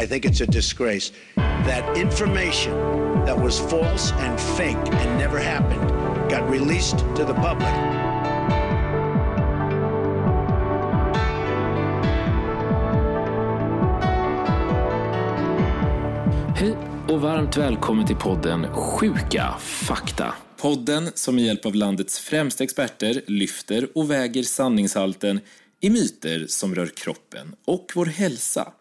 I 0.00 0.06
think 0.06 0.24
it's 0.24 0.40
a 0.40 0.46
disgrace 0.46 1.12
that 1.36 1.96
information 1.96 2.72
that 3.26 3.36
was 3.36 3.58
false 3.58 4.12
and 4.12 4.40
fake 4.40 4.92
and 4.92 5.18
never 5.18 5.38
happened 5.38 5.90
got 6.30 6.50
released 6.50 6.98
to 6.98 7.24
the 7.24 7.34
public. 7.34 7.74
Hej 16.56 16.76
och 17.08 17.20
varmt 17.20 17.56
välkommen 17.56 18.06
till 18.06 18.16
podden 18.16 18.66
Sjuka 18.74 19.54
fakta. 19.58 20.34
Podden 20.56 21.10
som 21.14 21.34
med 21.34 21.44
hjälp 21.44 21.66
av 21.66 21.74
landets 21.74 22.18
främsta 22.18 22.64
experter 22.64 23.22
lyfter 23.26 23.88
och 23.94 24.10
väger 24.10 24.42
sanningshalten 24.42 25.40
i 25.80 25.90
myter 25.90 26.46
som 26.46 26.74
rör 26.74 26.86
kroppen 26.86 27.54
och 27.64 27.92
vår 27.94 28.06
hälsa. 28.06 28.72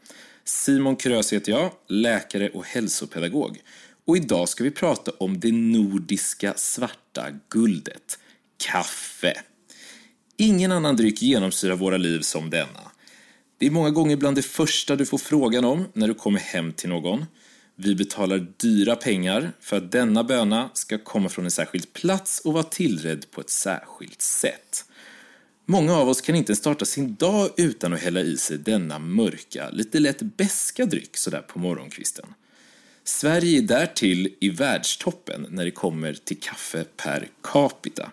Simon 0.47 0.95
Krös 0.95 1.33
heter 1.33 1.51
jag, 1.51 1.71
läkare 1.87 2.49
och 2.49 2.65
hälsopedagog. 2.65 3.61
Och 4.05 4.17
idag 4.17 4.49
ska 4.49 4.63
vi 4.63 4.71
prata 4.71 5.11
om 5.19 5.39
det 5.39 5.51
nordiska 5.51 6.53
svarta 6.57 7.25
guldet, 7.49 8.19
kaffe. 8.57 9.33
Ingen 10.37 10.71
annan 10.71 10.95
dryck 10.95 11.21
genomsyrar 11.21 11.75
våra 11.75 11.97
liv 11.97 12.21
som 12.21 12.49
denna. 12.49 12.91
Det 13.57 13.65
är 13.65 13.71
många 13.71 13.89
gånger 13.89 14.17
bland 14.17 14.35
det 14.35 14.41
första 14.41 14.95
du 14.95 15.05
får 15.05 15.17
frågan 15.17 15.65
om 15.65 15.85
när 15.93 16.07
du 16.07 16.13
kommer 16.13 16.39
hem 16.39 16.73
till 16.73 16.89
någon. 16.89 17.25
Vi 17.75 17.95
betalar 17.95 18.47
dyra 18.57 18.95
pengar 18.95 19.51
för 19.59 19.77
att 19.77 19.91
denna 19.91 20.23
böna 20.23 20.69
ska 20.73 20.97
komma 20.97 21.29
från 21.29 21.45
en 21.45 21.51
särskild 21.51 21.93
plats 21.93 22.39
och 22.39 22.53
vara 22.53 22.63
tillredd 22.63 23.31
på 23.31 23.41
ett 23.41 23.49
särskilt 23.49 24.21
sätt. 24.21 24.85
Många 25.69 25.95
av 25.95 26.09
oss 26.09 26.21
kan 26.21 26.35
inte 26.35 26.55
starta 26.55 26.85
sin 26.85 27.15
dag 27.15 27.49
utan 27.57 27.93
att 27.93 27.99
hälla 27.99 28.21
i 28.21 28.37
sig 28.37 28.57
denna 28.57 28.99
mörka, 28.99 29.69
lite 29.69 29.99
lätt 29.99 30.21
beska 30.21 30.85
dryck 30.85 31.17
sådär 31.17 31.41
på 31.41 31.59
morgonkvisten. 31.59 32.25
Sverige 33.03 33.57
är 33.57 33.61
därtill 33.61 34.35
i 34.39 34.49
världstoppen 34.49 35.47
när 35.49 35.65
det 35.65 35.71
kommer 35.71 36.13
till 36.13 36.39
kaffe 36.39 36.85
per 36.97 37.27
capita. 37.43 38.11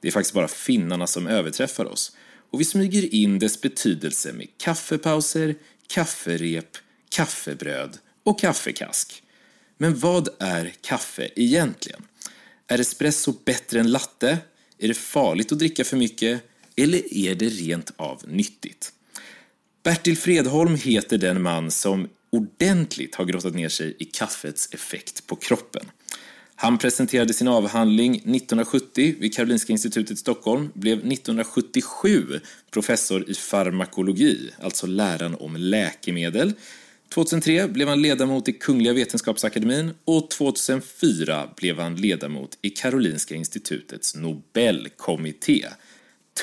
Det 0.00 0.08
är 0.08 0.12
faktiskt 0.12 0.34
bara 0.34 0.48
finnarna 0.48 1.06
som 1.06 1.26
överträffar 1.26 1.84
oss. 1.84 2.16
Och 2.50 2.60
vi 2.60 2.64
smyger 2.64 3.14
in 3.14 3.38
dess 3.38 3.60
betydelse 3.60 4.32
med 4.32 4.46
kaffepauser, 4.58 5.54
kafferep, 5.86 6.76
kaffebröd 7.08 7.98
och 8.22 8.40
kaffekask. 8.40 9.22
Men 9.78 9.98
vad 9.98 10.28
är 10.38 10.72
kaffe 10.80 11.28
egentligen? 11.36 12.02
Är 12.66 12.78
espresso 12.78 13.34
bättre 13.44 13.80
än 13.80 13.90
latte? 13.90 14.38
Är 14.78 14.88
det 14.88 14.94
farligt 14.94 15.52
att 15.52 15.58
dricka 15.58 15.84
för 15.84 15.96
mycket? 15.96 16.49
Eller 16.82 17.14
är 17.14 17.34
det 17.34 17.48
rent 17.48 17.92
av 17.96 18.22
nyttigt? 18.28 18.92
Bertil 19.82 20.16
Fredholm 20.16 20.74
heter 20.74 21.18
den 21.18 21.42
man 21.42 21.70
som 21.70 22.08
ordentligt 22.30 23.14
har 23.14 23.24
grottat 23.24 23.54
ner 23.54 23.68
sig 23.68 23.96
i 23.98 24.04
kaffets 24.04 24.68
effekt 24.72 25.26
på 25.26 25.36
kroppen. 25.36 25.90
Han 26.54 26.78
presenterade 26.78 27.34
sin 27.34 27.48
avhandling 27.48 28.14
1970 28.14 29.14
vid 29.18 29.34
Karolinska 29.34 29.72
institutet 29.72 30.10
i 30.10 30.16
Stockholm, 30.16 30.70
blev 30.74 30.98
1977 30.98 32.40
professor 32.70 33.30
i 33.30 33.34
farmakologi, 33.34 34.50
alltså 34.62 34.86
läran 34.86 35.34
om 35.34 35.56
läkemedel. 35.56 36.52
2003 37.14 37.68
blev 37.68 37.88
han 37.88 38.02
ledamot 38.02 38.48
i 38.48 38.52
Kungliga 38.52 38.92
Vetenskapsakademin 38.92 39.90
och 40.04 40.30
2004 40.30 41.50
blev 41.56 41.78
han 41.78 41.96
ledamot 41.96 42.58
i 42.62 42.70
Karolinska 42.70 43.34
institutets 43.34 44.14
Nobelkommitté. 44.14 45.66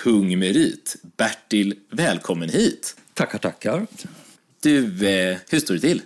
Tung 0.04 0.40
merit. 0.40 0.96
Bertil, 1.18 1.76
välkommen 1.92 2.50
hit! 2.50 2.96
Tackar, 3.14 3.40
tackar. 3.40 3.88
Du, 4.62 5.08
eh, 5.08 5.38
hur 5.50 5.60
står 5.60 5.74
det 5.74 5.80
till? 5.80 6.02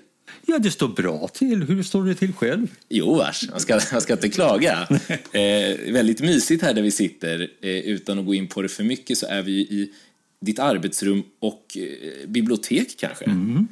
Ja, 0.46 0.60
det 0.60 0.72
står 0.72 0.88
bra 0.88 1.28
till. 1.28 1.64
Hur 1.64 1.84
står 1.84 2.06
det 2.06 2.16
till 2.16 2.34
själv? 2.34 2.68
Jo, 2.90 3.16
vars. 3.16 3.50
Man 3.50 3.60
ska, 3.60 3.80
man 3.92 4.02
ska 4.02 4.14
inte 4.14 4.30
klaga. 4.30 4.88
Eh, 5.32 5.94
väldigt 5.94 6.22
mysigt 6.22 6.64
här 6.64 6.74
där 6.74 6.82
vi 6.82 6.92
sitter. 6.92 7.52
Eh, 7.62 7.70
utan 7.70 8.20
att 8.20 8.26
gå 8.26 8.34
in 8.34 8.48
på 8.48 8.62
det 8.62 8.70
för 8.70 8.84
mycket 8.84 9.18
så 9.18 9.26
är 9.26 9.42
vi 9.42 9.52
i 9.52 9.92
ditt 10.42 10.60
arbetsrum 10.60 11.24
och 11.40 11.78
eh, 11.78 12.28
bibliotek 12.28 12.96
kanske. 12.98 13.26
Mm. 13.26 13.68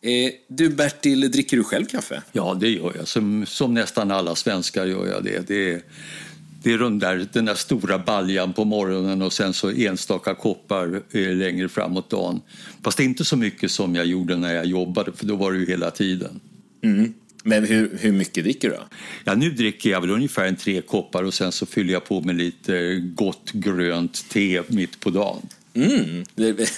Eh, 0.00 0.32
du 0.48 0.68
Bertil, 0.68 1.30
dricker 1.30 1.56
du 1.56 1.64
själv 1.64 1.86
kaffe? 1.86 2.22
Ja, 2.32 2.56
det 2.60 2.68
gör 2.68 2.92
jag. 2.96 3.08
Som, 3.08 3.46
som 3.46 3.74
nästan 3.74 4.10
alla 4.10 4.34
svenskar 4.34 4.86
gör 4.86 5.06
jag 5.06 5.24
det. 5.24 5.48
det 5.48 5.82
det 6.62 6.72
är 6.72 6.78
den 6.78 6.98
där, 6.98 7.26
den 7.32 7.44
där 7.44 7.54
stora 7.54 7.98
baljan 7.98 8.52
på 8.52 8.64
morgonen 8.64 9.22
och 9.22 9.32
sen 9.32 9.54
så 9.54 9.70
enstaka 9.70 10.34
koppar 10.34 11.02
eh, 11.10 11.36
längre 11.36 11.68
framåt 11.68 12.10
dagen. 12.10 12.40
Fast 12.82 13.00
inte 13.00 13.24
så 13.24 13.36
mycket 13.36 13.70
som 13.70 13.94
jag 13.94 14.06
gjorde 14.06 14.36
när 14.36 14.54
jag 14.54 14.66
jobbade, 14.66 15.12
för 15.12 15.26
då 15.26 15.36
var 15.36 15.52
det 15.52 15.58
ju 15.58 15.66
hela 15.66 15.90
tiden. 15.90 16.40
Mm. 16.82 17.14
Men 17.44 17.64
hur, 17.64 17.98
hur 18.00 18.12
mycket 18.12 18.44
dricker 18.44 18.70
du 18.70 18.76
då? 18.76 18.82
Ja, 19.24 19.34
nu 19.34 19.50
dricker 19.50 19.90
jag 19.90 20.00
väl 20.00 20.10
ungefär 20.10 20.46
en 20.46 20.56
tre 20.56 20.80
koppar 20.80 21.22
och 21.22 21.34
sen 21.34 21.52
så 21.52 21.66
fyller 21.66 21.92
jag 21.92 22.04
på 22.04 22.20
med 22.20 22.36
lite 22.36 22.96
gott 23.14 23.50
grönt 23.52 24.28
te 24.28 24.62
mitt 24.68 25.00
på 25.00 25.10
dagen. 25.10 25.48
Mm, 25.74 26.24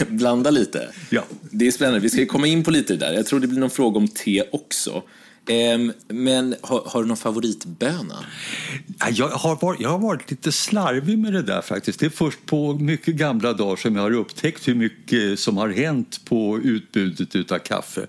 blanda 0.17 0.51
lite. 0.51 0.89
Ja. 1.11 1.25
Det 1.51 1.67
är 1.67 1.71
spännande. 1.71 2.01
Vi 2.01 2.11
ska 2.11 2.27
komma 2.27 2.47
in 2.47 2.65
på 2.65 2.71
lite 2.71 2.97
där. 2.97 3.13
Jag 3.13 3.27
tror 3.27 3.41
det 3.41 3.47
blir 3.47 3.61
någon 3.61 3.71
fråga 3.71 3.99
om 3.99 4.09
te 4.09 4.43
också. 4.53 5.03
Ehm, 5.47 5.93
men 6.09 6.55
har, 6.61 6.83
har, 6.87 7.03
du 7.03 7.09
någon 7.09 7.17
favoritböna? 7.17 8.25
Jag 9.11 9.29
har, 9.29 9.57
varit, 9.57 9.81
jag 9.81 9.89
har 9.89 9.99
varit 9.99 10.31
lite 10.31 10.53
slarvig 10.53 11.19
med 11.19 11.33
det 11.33 11.43
där 11.43 11.63
faktiskt. 11.63 12.01
Det 12.01 12.07
är 12.07 12.11
först 12.11 12.47
på 12.47 12.75
mycket 12.75 13.15
gamla 13.15 13.53
dagar 13.53 13.77
som 13.77 13.97
jag 13.97 14.03
har 14.03 14.15
upptäckt 14.15 14.69
hur 14.69 14.75
mycket 14.75 15.41
som 15.41 15.57
har 15.57 15.69
hänt 15.69 16.21
på 16.25 16.59
utbudet 16.59 17.53
av 17.53 17.59
kaffe. 17.59 18.07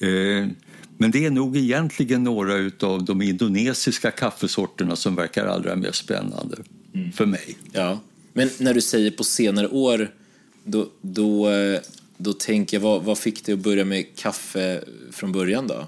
Mm. 0.00 0.54
Men 0.98 1.10
det 1.10 1.24
är 1.24 1.30
nog 1.30 1.56
egentligen 1.56 2.24
några 2.24 2.70
av 2.80 3.04
de 3.04 3.22
indonesiska 3.22 4.10
kaffesorterna 4.10 4.96
som 4.96 5.14
verkar 5.14 5.46
allra 5.46 5.76
mest 5.76 5.98
spännande 5.98 6.56
mm. 6.94 7.12
för 7.12 7.26
mig. 7.26 7.56
Ja. 7.72 8.00
Men 8.32 8.50
när 8.58 8.74
du 8.74 8.80
säger 8.80 9.10
på 9.10 9.24
senare 9.24 9.68
år, 9.68 10.10
då, 10.64 10.88
då, 11.00 11.50
eh, 11.50 11.80
då 12.16 12.32
tänker 12.32 12.76
jag, 12.76 12.82
vad, 12.82 13.02
vad 13.02 13.18
fick 13.18 13.44
dig 13.44 13.52
att 13.52 13.58
börja 13.58 13.84
med 13.84 14.16
kaffe 14.16 14.84
från 15.12 15.32
början 15.32 15.66
då? 15.66 15.86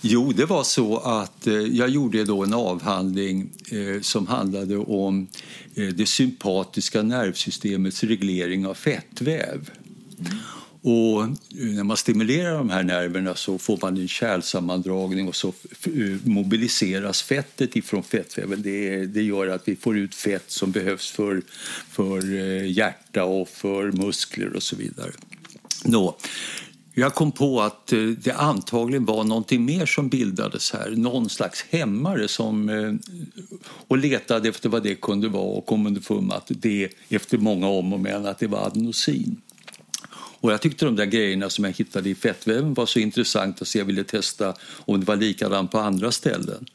Jo, 0.00 0.32
det 0.32 0.44
var 0.44 0.64
så 0.64 0.96
att 0.96 1.46
eh, 1.46 1.54
jag 1.54 1.88
gjorde 1.88 2.24
då 2.24 2.44
en 2.44 2.54
avhandling 2.54 3.50
eh, 3.70 4.00
som 4.00 4.26
handlade 4.26 4.76
om 4.76 5.26
eh, 5.74 5.88
det 5.88 6.06
sympatiska 6.06 7.02
nervsystemets 7.02 8.04
reglering 8.04 8.66
av 8.66 8.74
fettväv. 8.74 9.70
Mm. 10.20 10.38
Och 10.82 11.22
eh, 11.22 11.28
när 11.74 11.84
man 11.84 11.96
stimulerar 11.96 12.58
de 12.58 12.70
här 12.70 12.82
nerverna 12.82 13.34
så 13.34 13.58
får 13.58 13.78
man 13.82 13.96
en 13.96 14.08
kärlsammandragning 14.08 15.28
och 15.28 15.36
så 15.36 15.48
eh, 15.48 15.92
mobiliseras 16.24 17.22
fettet 17.22 17.76
ifrån 17.76 18.02
fettväven. 18.02 18.62
Det, 18.62 19.06
det 19.06 19.22
gör 19.22 19.46
att 19.46 19.68
vi 19.68 19.76
får 19.76 19.98
ut 19.98 20.14
fett 20.14 20.50
som 20.50 20.70
behövs 20.70 21.10
för, 21.10 21.42
för 21.90 22.34
eh, 22.34 22.70
hjärta 22.70 23.24
och 23.24 23.48
för 23.48 23.92
muskler 23.92 24.56
och 24.56 24.62
så 24.62 24.76
vidare. 24.76 25.12
Nå, 25.84 26.16
jag 26.98 27.14
kom 27.14 27.32
på 27.32 27.60
att 27.60 27.92
eh, 27.92 27.98
det 27.98 28.32
antagligen 28.32 29.04
var 29.04 29.24
någonting 29.24 29.64
mer 29.64 29.86
som 29.86 30.08
bildades 30.08 30.72
här, 30.72 30.90
någon 30.90 31.28
slags 31.28 31.64
hämmare 31.70 32.28
som, 32.28 32.68
eh, 32.68 32.92
och 33.88 33.98
letade 33.98 34.48
efter 34.48 34.68
vad 34.68 34.82
det 34.82 34.94
kunde 34.94 35.28
vara 35.28 35.44
och 35.44 35.66
kom 35.66 35.86
underfund 35.86 36.26
med 36.26 36.36
att 36.36 36.46
det 36.48 36.88
efter 37.08 37.38
många 37.38 37.68
om 37.68 37.92
och 37.92 38.00
men 38.00 38.26
att 38.26 38.38
det 38.38 38.46
var 38.46 38.66
adenosin. 38.66 39.36
Och 40.40 40.52
jag 40.52 40.60
tyckte 40.60 40.84
de 40.84 40.96
där 40.96 41.06
grejerna 41.06 41.50
som 41.50 41.64
jag 41.64 41.72
hittade 41.72 42.10
i 42.10 42.14
fettväven 42.14 42.74
var 42.74 42.86
så 42.86 42.98
intressanta 42.98 43.64
så 43.64 43.78
jag 43.78 43.84
ville 43.84 44.04
testa 44.04 44.54
om 44.76 45.00
det 45.00 45.06
var 45.06 45.16
likadant 45.16 45.70
på 45.70 45.78
andra 45.78 46.12
ställen. 46.12 46.66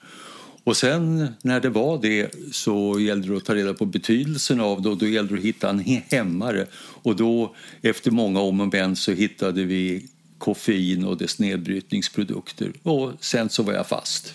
Och 0.63 0.78
sen 0.78 1.28
när 1.41 1.59
det 1.59 1.69
var 1.69 2.01
det 2.01 2.31
så 2.51 3.00
gällde 3.00 3.28
det 3.28 3.38
att 3.38 3.45
ta 3.45 3.55
reda 3.55 3.73
på 3.73 3.85
betydelsen 3.85 4.59
av 4.59 4.81
det 4.81 4.90
och 4.90 4.97
då 4.97 5.07
gällde 5.07 5.34
det 5.34 5.40
att 5.40 5.45
hitta 5.45 5.69
en 5.69 5.79
hämmare. 6.09 6.67
Och 6.75 7.16
då 7.16 7.55
efter 7.81 8.11
många 8.11 8.40
om 8.40 8.59
och 8.59 8.73
men 8.73 8.95
så 8.95 9.11
hittade 9.11 9.63
vi 9.63 10.07
koffein 10.43 11.05
och 11.05 11.17
dess 11.17 11.39
nedbrytningsprodukter. 11.39 12.73
Och 12.84 13.11
sen 13.19 13.49
så 13.49 13.63
var 13.63 13.73
jag 13.73 13.87
fast. 13.87 14.34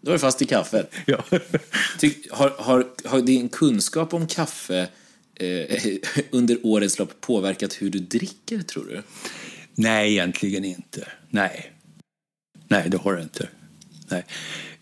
Då 0.00 0.10
var 0.10 0.12
du 0.12 0.18
fast 0.18 0.42
i 0.42 0.46
kaffet? 0.46 0.90
Ja. 1.06 1.24
har, 2.30 2.62
har, 2.62 2.86
har 3.04 3.20
din 3.20 3.48
kunskap 3.48 4.14
om 4.14 4.26
kaffe 4.26 4.88
eh, 5.34 5.78
under 6.30 6.58
årens 6.62 6.98
lopp 6.98 7.20
påverkat 7.20 7.82
hur 7.82 7.90
du 7.90 7.98
dricker, 7.98 8.62
tror 8.62 8.84
du? 8.84 9.02
Nej, 9.74 10.12
egentligen 10.12 10.64
inte. 10.64 11.08
Nej. 11.30 11.72
Nej, 12.68 12.90
det 12.90 12.96
har 12.96 13.16
det 13.16 13.22
inte. 13.22 13.48
Nej. 14.08 14.24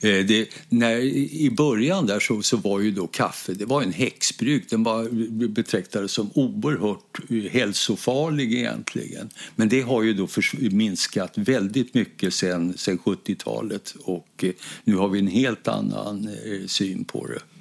Eh, 0.01 0.27
det, 0.27 0.49
när, 0.69 0.97
I 1.35 1.51
början 1.51 2.07
där 2.07 2.21
så, 2.21 2.43
så 2.43 2.57
var 2.57 2.81
ju 2.81 2.91
då 2.91 3.07
kaffe 3.07 3.53
det 3.53 3.65
var 3.65 3.83
en 3.83 3.93
häxbruk. 3.93 4.71
Den 4.71 4.83
var 4.83 5.09
betraktades 5.49 6.13
som 6.13 6.31
oerhört 6.35 7.19
eh, 7.31 7.53
hälsofarlig 7.53 8.53
egentligen. 8.53 9.31
Men 9.57 9.69
det 9.69 9.81
har 9.81 10.03
ju 10.03 10.15
då 10.15 10.29
minskat 10.71 11.33
väldigt 11.37 11.95
mycket 11.95 12.35
sen, 12.35 12.77
sen 12.77 12.99
70-talet 12.99 13.95
och 14.05 14.45
eh, 14.45 14.53
nu 14.85 14.97
har 14.97 15.09
vi 15.09 15.19
en 15.19 15.27
helt 15.27 15.69
annan 15.69 16.29
syn 16.67 17.05
på 17.05 17.27
det. 17.27 17.54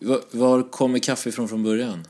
Var, 0.00 0.70
kommer 0.70 0.98
kaffe 0.98 1.28
ifrån 1.28 1.48
från 1.48 1.62
början? 1.62 2.04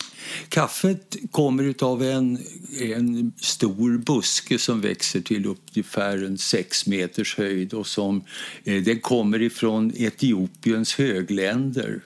Kaffet 0.48 1.16
kommer 1.30 1.74
av 1.84 2.02
en, 2.02 2.38
en 2.80 3.32
stor 3.36 3.98
buske 3.98 4.58
som 4.58 4.80
växer 4.80 5.20
till 5.20 5.46
ungefär 5.46 6.24
en 6.24 6.38
sex 6.38 6.86
meters 6.86 7.36
höjd 7.36 7.74
och 7.74 7.86
som 7.86 8.24
eh, 8.64 8.82
den 8.82 9.00
kommer 9.00 9.42
ifrån 9.42 9.92
Etiopiens 9.96 10.94
högländer 10.94 12.00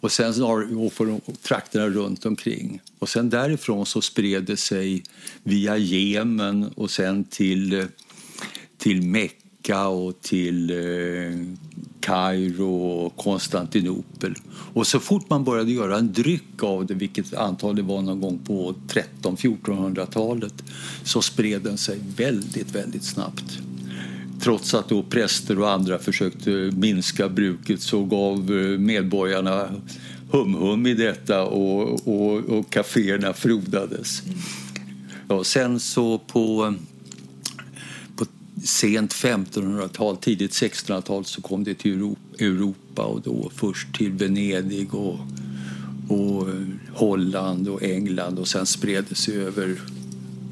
och 0.00 0.12
sen 0.12 0.42
och 0.76 0.92
för 0.92 1.20
trakterna 1.42 1.88
runt 1.88 2.26
omkring. 2.26 2.80
Och 2.98 3.08
sen 3.08 3.30
därifrån 3.30 3.86
så 3.86 4.00
spred 4.00 4.44
det 4.44 4.56
sig 4.56 5.02
via 5.42 5.76
Jemen 5.76 6.64
och 6.64 6.90
sen 6.90 7.24
till, 7.24 7.72
eh, 7.72 7.84
till 8.78 9.02
Mecka 9.64 9.86
och 9.86 10.20
till 10.20 10.70
eh, 10.70 10.76
Kairo 12.00 12.74
och 12.74 13.16
Konstantinopel. 13.16 14.34
Och 14.74 14.86
så 14.86 15.00
fort 15.00 15.30
man 15.30 15.44
började 15.44 15.72
göra 15.72 15.98
en 15.98 16.12
dryck 16.12 16.62
av 16.62 16.86
det, 16.86 16.94
vilket 16.94 17.34
antal 17.34 17.76
det 17.76 17.82
var 17.82 18.02
någon 18.02 18.20
gång 18.20 18.38
på 18.38 18.74
1300-1400-talet, 18.88 20.54
så 21.04 21.22
spred 21.22 21.62
den 21.62 21.78
sig 21.78 21.98
väldigt, 22.16 22.74
väldigt 22.74 23.04
snabbt. 23.04 23.58
Trots 24.40 24.74
att 24.74 24.88
då 24.88 25.02
präster 25.02 25.58
och 25.58 25.70
andra 25.70 25.98
försökte 25.98 26.50
minska 26.76 27.28
bruket 27.28 27.80
så 27.80 28.04
gav 28.04 28.38
eh, 28.38 28.78
medborgarna 28.78 29.68
hum-hum 30.30 30.86
i 30.86 30.94
detta 30.94 31.44
och, 31.44 32.08
och, 32.08 32.36
och 32.36 32.70
kaféerna 32.70 33.32
frodades. 33.32 34.22
Ja, 35.28 35.44
sen 35.44 35.80
så 35.80 36.18
på 36.18 36.74
sent 38.62 39.14
1500-tal, 39.14 40.16
tidigt 40.16 40.50
1600-tal 40.50 41.24
så 41.24 41.42
kom 41.42 41.64
det 41.64 41.74
till 41.74 42.14
Europa 42.38 43.02
och 43.02 43.20
då 43.20 43.50
först 43.54 43.94
till 43.94 44.12
Venedig 44.12 44.94
och, 44.94 45.18
och 46.08 46.48
Holland 46.92 47.68
och 47.68 47.82
England 47.82 48.38
och 48.38 48.48
sen 48.48 48.66
spred 48.66 49.04
det 49.08 49.14
sig 49.14 49.36
över, 49.36 49.80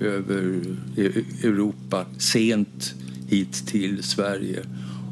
över 0.01 0.61
e-, 0.97 1.25
Europa 1.43 2.07
sent 2.19 2.95
hit 3.29 3.67
till 3.67 4.03
Sverige 4.03 4.67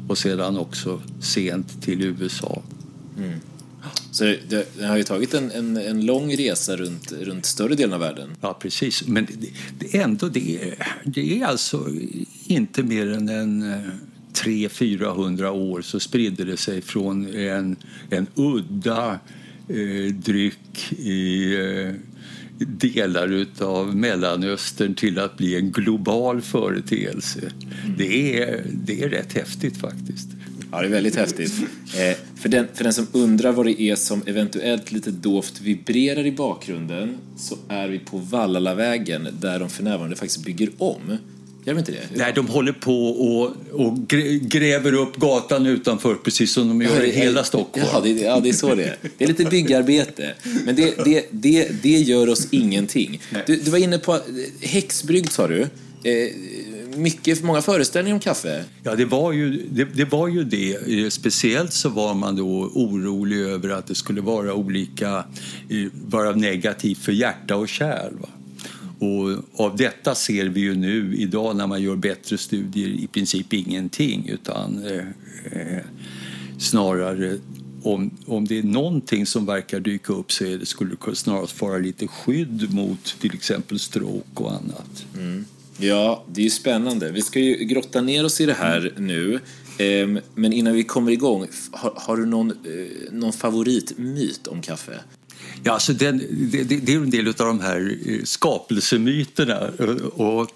och 0.07 0.17
sedan 0.17 0.57
också 0.57 1.01
sent 1.19 1.81
till 1.81 2.01
USA. 2.01 2.61
Mm. 3.17 3.39
Så 4.11 4.23
det, 4.23 4.77
det, 4.77 4.85
har 4.85 4.97
ju 4.97 5.03
tagit 5.03 5.33
en, 5.33 5.51
en, 5.51 5.77
en, 5.77 6.05
lång 6.05 6.35
resa 6.37 6.75
runt, 6.75 7.11
runt 7.11 7.45
större 7.45 7.75
delen 7.75 7.93
av 7.93 7.99
världen. 7.99 8.29
Ja, 8.41 8.53
precis. 8.61 9.07
Men 9.07 9.25
det, 9.25 9.49
det 9.79 9.97
ändå, 9.97 10.27
det, 10.27 10.73
det 11.05 11.41
är 11.41 11.45
alltså 11.45 11.87
inte 12.47 12.83
mer 12.83 13.11
än 13.11 13.29
en 13.29 13.63
300-400 14.33 15.43
eh, 15.43 15.53
år 15.53 15.81
så 15.81 15.99
spridde 15.99 16.43
det 16.43 16.57
sig 16.57 16.81
från 16.81 17.35
en, 17.35 17.75
en 18.09 18.27
udda 18.35 19.19
eh, 19.67 20.13
dryck 20.13 20.93
i 20.99 21.55
eh, 21.55 21.93
delar 22.65 23.45
av 23.59 23.95
Mellanöstern 23.95 24.95
till 24.95 25.19
att 25.19 25.37
bli 25.37 25.55
en 25.55 25.71
global 25.71 26.41
företeelse. 26.41 27.39
Mm. 27.39 27.97
Det, 27.97 28.41
är, 28.43 28.65
det 28.73 29.03
är 29.03 29.09
rätt 29.09 29.33
häftigt 29.33 29.77
faktiskt. 29.77 30.27
Ja, 30.71 30.81
det 30.81 30.87
är 30.87 30.91
väldigt 30.91 31.15
häftigt. 31.15 31.53
Eh, 31.95 32.17
för, 32.41 32.49
den, 32.49 32.67
för 32.73 32.83
den 32.83 32.93
som 32.93 33.07
undrar 33.11 33.51
vad 33.51 33.65
det 33.65 33.81
är 33.81 33.95
som 33.95 34.23
eventuellt 34.25 34.91
lite 34.91 35.11
dovt 35.11 35.61
vibrerar 35.61 36.25
i 36.25 36.31
bakgrunden 36.31 37.17
så 37.37 37.57
är 37.67 37.87
vi 37.87 37.99
på 37.99 38.17
Vallalavägen 38.17 39.27
där 39.39 39.59
de 39.59 39.69
för 39.69 39.83
närvarande 39.83 40.15
faktiskt 40.15 40.45
bygger 40.45 40.69
om. 40.77 41.17
Gör 41.65 41.73
de 41.73 41.79
inte 41.79 41.91
det? 41.91 41.99
Nej, 42.15 42.31
de 42.35 42.47
håller 42.47 42.71
på 42.71 43.07
och, 43.07 43.51
och 43.71 44.07
gräver 44.41 44.93
upp 44.93 45.15
gatan 45.15 45.65
utanför 45.65 46.15
precis 46.15 46.51
som 46.51 46.67
de 46.67 46.81
gör 46.81 47.03
i 47.03 47.11
hela 47.11 47.43
Stockholm. 47.43 47.87
Ja 47.93 48.01
det, 48.01 48.09
ja, 48.09 48.39
det 48.39 48.49
är 48.49 48.53
så 48.53 48.75
det 48.75 48.83
är. 48.83 48.97
Det 49.17 49.23
är 49.23 49.27
lite 49.27 49.45
byggarbete. 49.45 50.33
Men 50.65 50.75
det, 50.75 51.05
det, 51.05 51.25
det, 51.31 51.71
det 51.83 51.97
gör 51.99 52.29
oss 52.29 52.47
ingenting. 52.51 53.21
Du, 53.45 53.55
du 53.55 53.71
var 53.71 53.77
inne 53.77 53.97
på 53.97 54.19
häxbrygd, 54.61 55.31
sa 55.31 55.47
du. 55.47 55.61
Eh, 56.03 56.31
mycket, 56.97 57.43
många 57.43 57.61
föreställningar 57.61 58.15
om 58.15 58.19
kaffe. 58.19 58.65
Ja, 58.83 58.95
det 58.95 59.05
var 59.05 59.31
ju 59.31 59.67
det. 59.71 59.85
det, 59.85 60.05
var 60.05 60.27
ju 60.27 60.43
det. 60.43 61.03
Eh, 61.03 61.09
speciellt 61.09 61.73
så 61.73 61.89
var 61.89 62.13
man 62.13 62.35
då 62.35 62.71
orolig 62.73 63.39
över 63.39 63.69
att 63.69 63.87
det 63.87 63.95
skulle 63.95 64.21
vara 64.21 64.53
olika, 64.53 65.25
eh, 65.69 65.87
vara 66.05 66.31
negativt 66.31 66.97
för 66.97 67.11
hjärta 67.11 67.55
och 67.55 67.69
kärl. 67.69 68.13
Va? 68.21 68.29
Och 68.99 69.61
av 69.65 69.75
detta 69.75 70.15
ser 70.15 70.45
vi 70.45 70.61
ju 70.61 70.75
nu 70.75 71.15
idag 71.15 71.55
när 71.55 71.67
man 71.67 71.81
gör 71.81 71.95
bättre 71.95 72.37
studier 72.37 72.87
i 72.87 73.07
princip 73.07 73.53
ingenting 73.53 74.29
utan 74.29 74.85
eh, 74.85 75.05
eh, 75.51 75.83
snarare 76.59 77.37
om, 77.83 78.11
om 78.25 78.47
det 78.47 78.57
är 78.57 78.63
någonting 78.63 79.25
som 79.25 79.45
verkar 79.45 79.79
dyka 79.79 80.13
upp 80.13 80.31
så 80.31 80.45
är 80.45 80.57
det, 80.57 80.65
skulle 80.65 80.95
det 81.05 81.15
snarast 81.15 81.61
vara 81.61 81.77
lite 81.77 82.07
skydd 82.07 82.73
mot 82.73 83.15
till 83.19 83.33
exempel 83.33 83.79
stroke 83.79 84.43
och 84.43 84.51
annat. 84.51 85.05
Mm. 85.17 85.45
Ja, 85.81 86.25
det 86.27 86.41
är 86.41 86.43
ju 86.43 86.49
spännande. 86.49 87.11
Vi 87.11 87.21
ska 87.21 87.39
ju 87.39 87.55
grotta 87.55 88.01
ner 88.01 88.25
oss 88.25 88.41
i 88.41 88.45
det 88.45 88.53
här 88.53 88.93
nu. 88.97 89.39
Ehm, 89.77 90.19
men 90.35 90.53
innan 90.53 90.73
vi 90.73 90.83
kommer 90.83 91.11
igång, 91.11 91.47
har, 91.71 91.93
har 91.95 92.17
du 92.17 92.25
någon, 92.25 92.51
eh, 92.51 93.11
någon 93.11 93.33
favoritmyt 93.33 94.47
om 94.47 94.61
kaffe? 94.61 94.99
Ja, 95.63 95.71
alltså 95.71 95.93
den, 95.93 96.17
det, 96.51 96.63
det, 96.63 96.93
är 96.93 96.97
en 96.97 97.09
del 97.09 97.27
av 97.27 97.33
de 97.33 97.59
här 97.59 97.97
eh, 98.05 98.23
skapelsemyterna. 98.23 99.69
Och, 100.13 100.51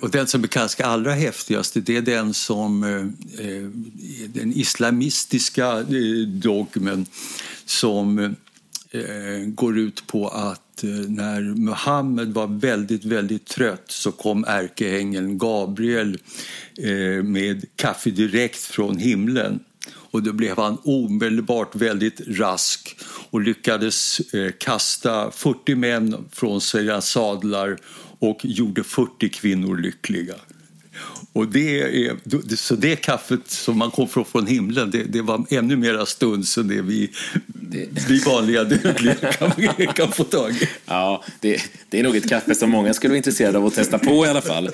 och 0.00 0.10
den 0.10 0.26
som 0.26 0.42
är 0.42 0.48
kanske 0.48 0.84
allra 0.84 1.12
häftigast 1.12 1.76
det 1.80 1.96
är 1.96 2.02
den 2.02 2.34
som 2.34 2.84
eh, 2.84 3.66
den 4.28 4.52
islamistiska 4.52 5.82
dogmen 6.26 7.06
som 7.66 8.36
går 9.46 9.78
ut 9.78 10.06
på 10.06 10.28
att 10.28 10.61
att 10.72 10.84
eh, 10.84 10.90
när 10.90 11.40
Muhammed 11.40 12.34
var 12.34 12.46
väldigt, 12.46 13.04
väldigt 13.04 13.46
trött 13.46 13.84
så 13.86 14.12
kom 14.12 14.44
ärkeängeln 14.44 15.38
Gabriel 15.38 16.18
eh, 16.78 17.24
med 17.24 17.64
kaffe 17.76 18.10
direkt 18.10 18.60
från 18.60 18.98
himlen. 18.98 19.60
Och 20.12 20.22
då 20.22 20.32
blev 20.32 20.56
han 20.56 20.78
omedelbart 20.84 21.76
väldigt 21.76 22.20
rask 22.26 22.96
och 23.30 23.40
lyckades 23.40 24.20
eh, 24.34 24.52
kasta 24.58 25.30
40 25.30 25.74
män 25.74 26.24
från 26.32 26.60
sina 26.60 27.00
sadlar 27.00 27.78
och 28.18 28.40
gjorde 28.42 28.84
40 28.84 29.28
kvinnor 29.28 29.76
lyckliga. 29.76 30.34
Och 31.32 31.48
det 31.48 31.80
är, 31.80 32.56
så 32.56 32.74
det 32.74 32.96
kaffet 32.96 33.40
som 33.50 33.78
man 33.78 33.90
kom 33.90 34.08
från, 34.08 34.24
från 34.24 34.46
himlen, 34.46 34.90
det, 34.90 35.02
det 35.04 35.22
var 35.22 35.44
ännu 35.50 35.76
mera 35.76 36.06
stunds 36.06 36.58
än 36.58 36.68
det 36.68 36.82
vi, 36.82 37.10
vi 38.08 38.18
vanliga 38.18 38.64
dugliga 38.64 39.14
kan, 39.38 39.50
kan 39.94 40.12
få 40.12 40.24
tag 40.24 40.50
i. 40.50 40.68
Ja, 40.86 41.24
det, 41.40 41.62
det 41.88 42.00
är 42.00 42.02
nog 42.02 42.16
ett 42.16 42.28
kaffe 42.28 42.54
som 42.54 42.70
många 42.70 42.94
skulle 42.94 43.10
vara 43.10 43.16
intresserade 43.16 43.58
av 43.58 43.66
att 43.66 43.74
testa 43.74 43.98
på 43.98 44.26
i 44.26 44.28
alla 44.28 44.40
fall. 44.40 44.70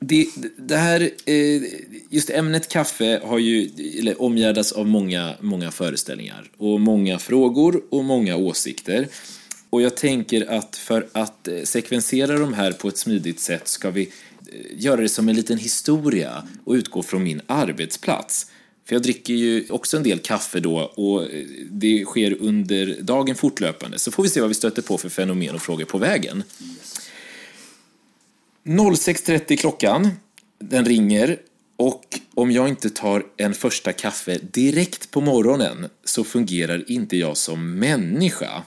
Det, 0.00 0.26
det 0.56 0.76
här, 0.76 1.10
eh, 1.26 1.62
just 2.10 2.30
ämnet 2.30 2.68
kaffe 2.68 3.20
har 3.24 3.38
ju 3.38 3.70
eller, 3.98 4.22
omgärdats 4.22 4.72
av 4.72 4.86
många, 4.86 5.34
många 5.40 5.70
föreställningar 5.70 6.50
och 6.56 6.80
många 6.80 7.18
frågor 7.18 7.82
och 7.90 8.04
många 8.04 8.36
åsikter. 8.36 9.08
Och 9.70 9.82
jag 9.82 9.96
tänker 9.96 10.50
att 10.50 10.76
för 10.76 11.06
att 11.12 11.48
eh, 11.48 11.62
sekvensera 11.64 12.38
de 12.38 12.54
här 12.54 12.72
på 12.72 12.88
ett 12.88 12.98
smidigt 12.98 13.40
sätt 13.40 13.68
ska 13.68 13.90
vi 13.90 14.10
Eh, 14.52 14.60
göra 14.76 15.00
det 15.00 15.08
som 15.08 15.28
en 15.28 15.36
liten 15.36 15.58
historia 15.58 16.48
och 16.64 16.72
utgå 16.72 17.02
från 17.02 17.22
min 17.22 17.40
arbetsplats. 17.46 18.46
För 18.84 18.94
jag 18.94 19.02
dricker 19.02 19.34
ju 19.34 19.64
också 19.70 19.96
en 19.96 20.02
del 20.02 20.18
kaffe 20.18 20.60
då 20.60 20.78
och 20.78 21.22
eh, 21.22 21.46
det 21.70 22.04
sker 22.04 22.36
under 22.40 22.96
dagen 23.00 23.34
fortlöpande. 23.34 23.98
Så 23.98 24.10
får 24.10 24.22
vi 24.22 24.28
se 24.28 24.40
vad 24.40 24.48
vi 24.48 24.54
stöter 24.54 24.82
på 24.82 24.98
för 24.98 25.08
fenomen 25.08 25.54
och 25.54 25.62
frågor 25.62 25.84
på 25.84 25.98
vägen. 25.98 26.42
06.30 28.64 29.56
klockan, 29.56 30.10
den 30.58 30.84
ringer 30.84 31.38
och 31.76 32.20
om 32.34 32.50
jag 32.50 32.68
inte 32.68 32.90
tar 32.90 33.26
en 33.36 33.54
första 33.54 33.92
kaffe 33.92 34.38
direkt 34.42 35.10
på 35.10 35.20
morgonen 35.20 35.88
så 36.04 36.24
fungerar 36.24 36.90
inte 36.90 37.16
jag 37.16 37.36
som 37.36 37.78
människa. 37.78 38.62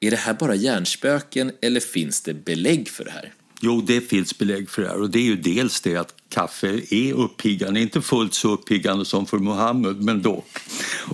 Är 0.00 0.10
det 0.10 0.16
här 0.16 0.34
bara 0.34 0.54
hjärnspöken 0.54 1.52
eller 1.60 1.80
finns 1.80 2.20
det 2.20 2.34
belägg 2.34 2.88
för 2.88 3.04
det 3.04 3.10
här? 3.10 3.32
Jo, 3.62 3.80
det 3.80 4.00
finns 4.00 4.38
belägg 4.38 4.70
för 4.70 4.82
det 4.82 4.88
här. 4.88 5.00
Och 5.00 5.10
det 5.10 5.18
är 5.18 5.24
ju 5.24 5.36
dels 5.36 5.80
det 5.80 5.96
att 5.96 6.14
kaffe 6.28 6.80
är 6.90 7.12
uppiggande, 7.12 7.80
inte 7.80 8.02
fullt 8.02 8.34
så 8.34 8.52
uppiggande 8.52 9.04
som 9.04 9.26
för 9.26 9.38
Mohammed, 9.38 10.02
men 10.02 10.22
dock. 10.22 10.58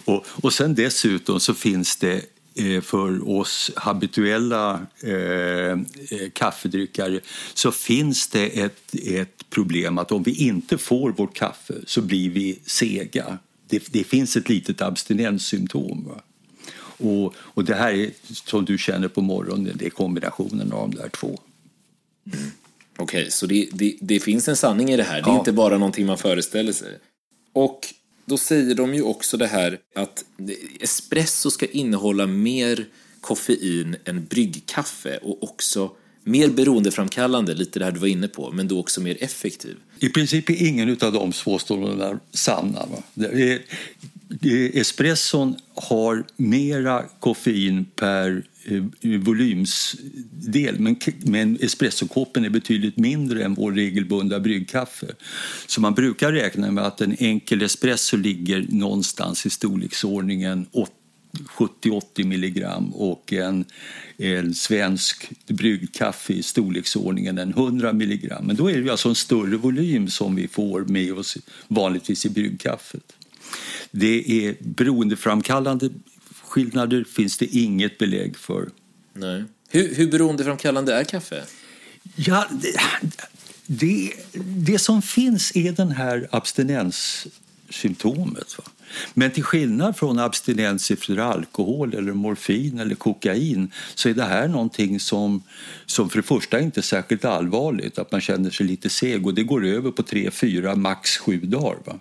Och, 0.05 0.27
och 0.29 0.53
sen 0.53 0.75
dessutom 0.75 1.41
så 1.41 1.55
finns 1.55 1.97
det 1.97 2.23
eh, 2.55 2.81
för 2.81 3.29
oss 3.29 3.71
habituella 3.77 4.87
eh, 5.03 5.13
eh 5.13 5.79
kaffedryckare 6.33 7.21
så 7.55 7.73
finns 7.73 8.29
det 8.29 8.47
ett, 8.47 8.95
ett 9.05 9.51
problem 9.51 9.99
att 9.99 10.13
om 10.13 10.23
vi 10.23 10.47
inte 10.47 10.79
får 10.79 11.11
vårt 11.13 11.35
kaffe 11.35 11.75
så 11.87 12.03
blir 12.03 12.31
vi 12.31 12.59
sega. 12.67 13.39
Det, 13.69 13.93
det 13.93 14.05
finns 14.05 14.37
ett 14.37 14.49
litet 14.49 14.83
abstinenssymptom. 14.83 16.13
Och, 16.99 17.35
och 17.39 17.65
det 17.65 17.75
här 17.75 17.93
är, 17.93 18.11
som 18.33 18.65
du 18.65 18.79
känner 18.79 19.09
på 19.09 19.21
morgonen, 19.21 19.73
det 19.75 19.87
är 19.87 19.91
kombinationen 19.91 20.73
av 20.73 20.91
de 20.91 20.97
där 20.97 21.09
två. 21.09 21.41
Mm. 22.33 22.51
Okej, 22.99 23.21
okay, 23.21 23.31
så 23.31 23.47
det, 23.47 23.69
det, 23.73 23.97
det, 24.01 24.21
finns 24.21 24.49
en 24.49 24.57
sanning 24.57 24.91
i 24.91 24.97
det 24.97 25.03
här. 25.03 25.23
Det 25.23 25.29
är 25.29 25.33
ja. 25.33 25.39
inte 25.39 25.53
bara 25.53 25.79
någonting 25.79 26.07
man 26.07 26.19
föreställer 26.19 26.73
sig. 26.73 26.99
Och 27.53 27.95
då 28.25 28.37
säger 28.37 28.75
de 28.75 28.95
ju 28.95 29.03
också 29.03 29.37
det 29.37 29.47
här 29.47 29.79
att 29.95 30.25
espresso 30.81 31.51
ska 31.51 31.67
innehålla 31.67 32.27
mer 32.27 32.87
koffein 33.21 33.97
än 34.05 34.27
bryggkaffe 34.27 35.17
och 35.17 35.43
också 35.43 35.91
mer 36.27 36.49
beroendeframkallande, 36.49 37.55
lite 37.55 37.79
det 37.79 37.85
här 37.85 37.93
du 37.93 38.01
var 38.01 38.09
inne 38.09 38.29
på, 38.29 38.53
men 38.53 38.69
då 38.69 38.81
också 38.81 39.01
mer 39.01 39.17
effektiv. 39.21 39.77
I 39.99 40.09
princip 40.09 40.51
är 40.51 40.67
ingen 40.67 40.97
av 41.01 41.13
de 41.13 41.33
påståendena 41.45 42.21
sanna. 42.33 42.87
Va? 42.87 43.03
Det 43.15 43.53
är, 43.53 43.63
det, 44.29 44.81
espresson 44.81 45.57
har 45.75 46.25
mera 46.37 47.03
koffein 47.21 47.85
per 47.85 48.43
eh, 48.65 48.83
volymsdel 49.21 50.79
men, 50.79 50.97
men 51.23 51.59
espressokoppen 51.61 52.45
är 52.45 52.51
betydligt 52.51 52.97
mindre 52.97 53.45
än 53.45 53.55
vår 53.55 53.73
regelbundna 53.73 54.41
bryggkaffe. 54.41 55.07
Så 55.67 55.81
man 55.81 55.95
brukar 55.95 56.33
räkna 56.33 56.71
med 56.71 56.87
att 56.87 57.01
en 57.01 57.17
enkel 57.19 57.63
espresso 57.63 58.17
ligger 58.17 58.67
någonstans 58.69 59.47
i 59.47 59.51
storleksordningen 59.51 60.67
70-80 61.49 62.25
milligram 62.25 62.95
och 62.95 63.33
en, 63.33 63.65
en 64.17 64.55
svensk 64.55 65.31
bryggkaffe 65.47 66.33
i 66.33 66.43
storleksordningen 66.43 67.39
en 67.39 67.51
100 67.51 67.93
milligram. 67.93 68.47
Men 68.47 68.57
då 68.57 68.71
är 68.71 68.81
det 68.81 68.91
alltså 68.91 69.09
en 69.09 69.15
större 69.15 69.57
volym 69.57 70.09
som 70.09 70.35
vi 70.35 70.49
får 70.49 70.85
med 70.85 71.13
oss 71.13 71.37
vanligtvis 71.69 72.27
i 72.27 72.31
bryggkaffet. 72.31 73.13
Det 73.91 74.47
är 74.47 74.57
beroendeframkallande 74.61 75.91
skillnader 76.57 77.05
finns 77.05 77.39
det 77.39 77.47
inget 77.47 77.99
belägg 77.99 78.37
för. 78.37 78.69
Nej. 79.13 79.45
Hur, 79.69 79.95
hur 79.95 80.11
beroendeframkallande 80.11 80.95
är 80.95 81.05
kaffe? 81.05 81.45
Ja, 82.17 82.47
det, 82.51 82.81
det, 83.67 84.13
det 84.57 84.79
som 84.79 85.03
finns 85.03 85.57
är 85.57 85.73
den 85.73 85.91
här 85.91 86.29
abstinenssymptomet. 86.33 88.59
Va? 88.59 88.65
Men 89.15 89.31
till 89.31 89.43
skillnad 89.43 89.97
från 89.97 90.19
abstinens 90.19 90.91
efter 90.91 91.19
alkohol, 91.19 91.95
eller 91.95 92.13
morfin 92.13 92.79
eller 92.79 92.95
kokain 92.95 93.73
så 93.95 94.09
är 94.09 94.15
det 94.15 94.25
här 94.25 94.49
någonting 94.49 95.01
som, 95.01 95.43
som 95.87 96.11
för 96.11 96.17
det 96.17 96.23
första 96.23 96.61
inte 96.61 96.81
är 96.81 96.83
särskilt 96.83 97.25
allvarligt, 97.25 97.99
att 97.99 98.13
man 98.13 98.21
känner 98.21 98.51
sig 98.51 98.67
lite 98.67 98.89
seg 98.91 99.27
och 99.27 99.35
det 99.35 99.43
går 99.43 99.67
över 99.67 99.91
på 99.91 100.03
tre, 100.03 100.31
fyra, 100.31 100.77
max 100.77 101.17
sju 101.17 101.41
dagar. 101.41 101.79
Va? 101.85 102.01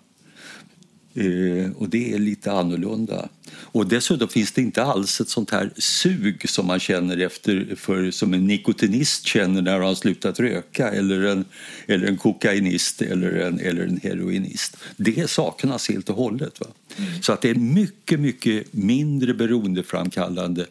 Eh, 1.16 1.72
och 1.78 1.90
det 1.90 2.14
är 2.14 2.20
lite 2.20 2.52
annorlunda. 2.52 3.30
Och 3.56 3.88
dessutom 3.88 4.28
finns 4.28 4.52
det 4.52 4.62
inte 4.62 4.84
alls 4.84 5.22
ett 5.22 5.30
sånt 5.30 5.52
här 5.52 5.72
sug 5.78 6.50
som 6.50 6.68
man 6.68 6.80
känner 6.80 7.18
efter 7.18 7.76
för, 7.76 8.12
som 8.12 8.34
en 8.34 8.48
nikotinist 8.48 9.26
känner 9.26 9.62
när 9.62 9.80
han 9.80 9.96
slutat 9.96 10.40
röka 10.40 10.90
eller 10.90 11.22
en, 11.22 11.46
eller 11.88 12.08
en 12.08 12.18
kokainist 12.18 13.02
eller 13.02 13.32
en, 13.32 13.60
eller 13.60 13.84
en 13.84 14.00
heroinist. 14.04 14.78
Det 14.98 15.30
saknas 15.30 15.90
helt 15.90 16.10
och 16.10 16.16
hållet. 16.16 16.60
Va? 16.60 16.68
Mm. 16.98 17.22
Så 17.22 17.34
att 17.34 17.42
det 17.42 17.50
är 17.50 17.56
mycket, 17.56 18.20
mycket 18.20 18.74
mindre 18.74 19.34
beroendeframkallande 19.34 20.66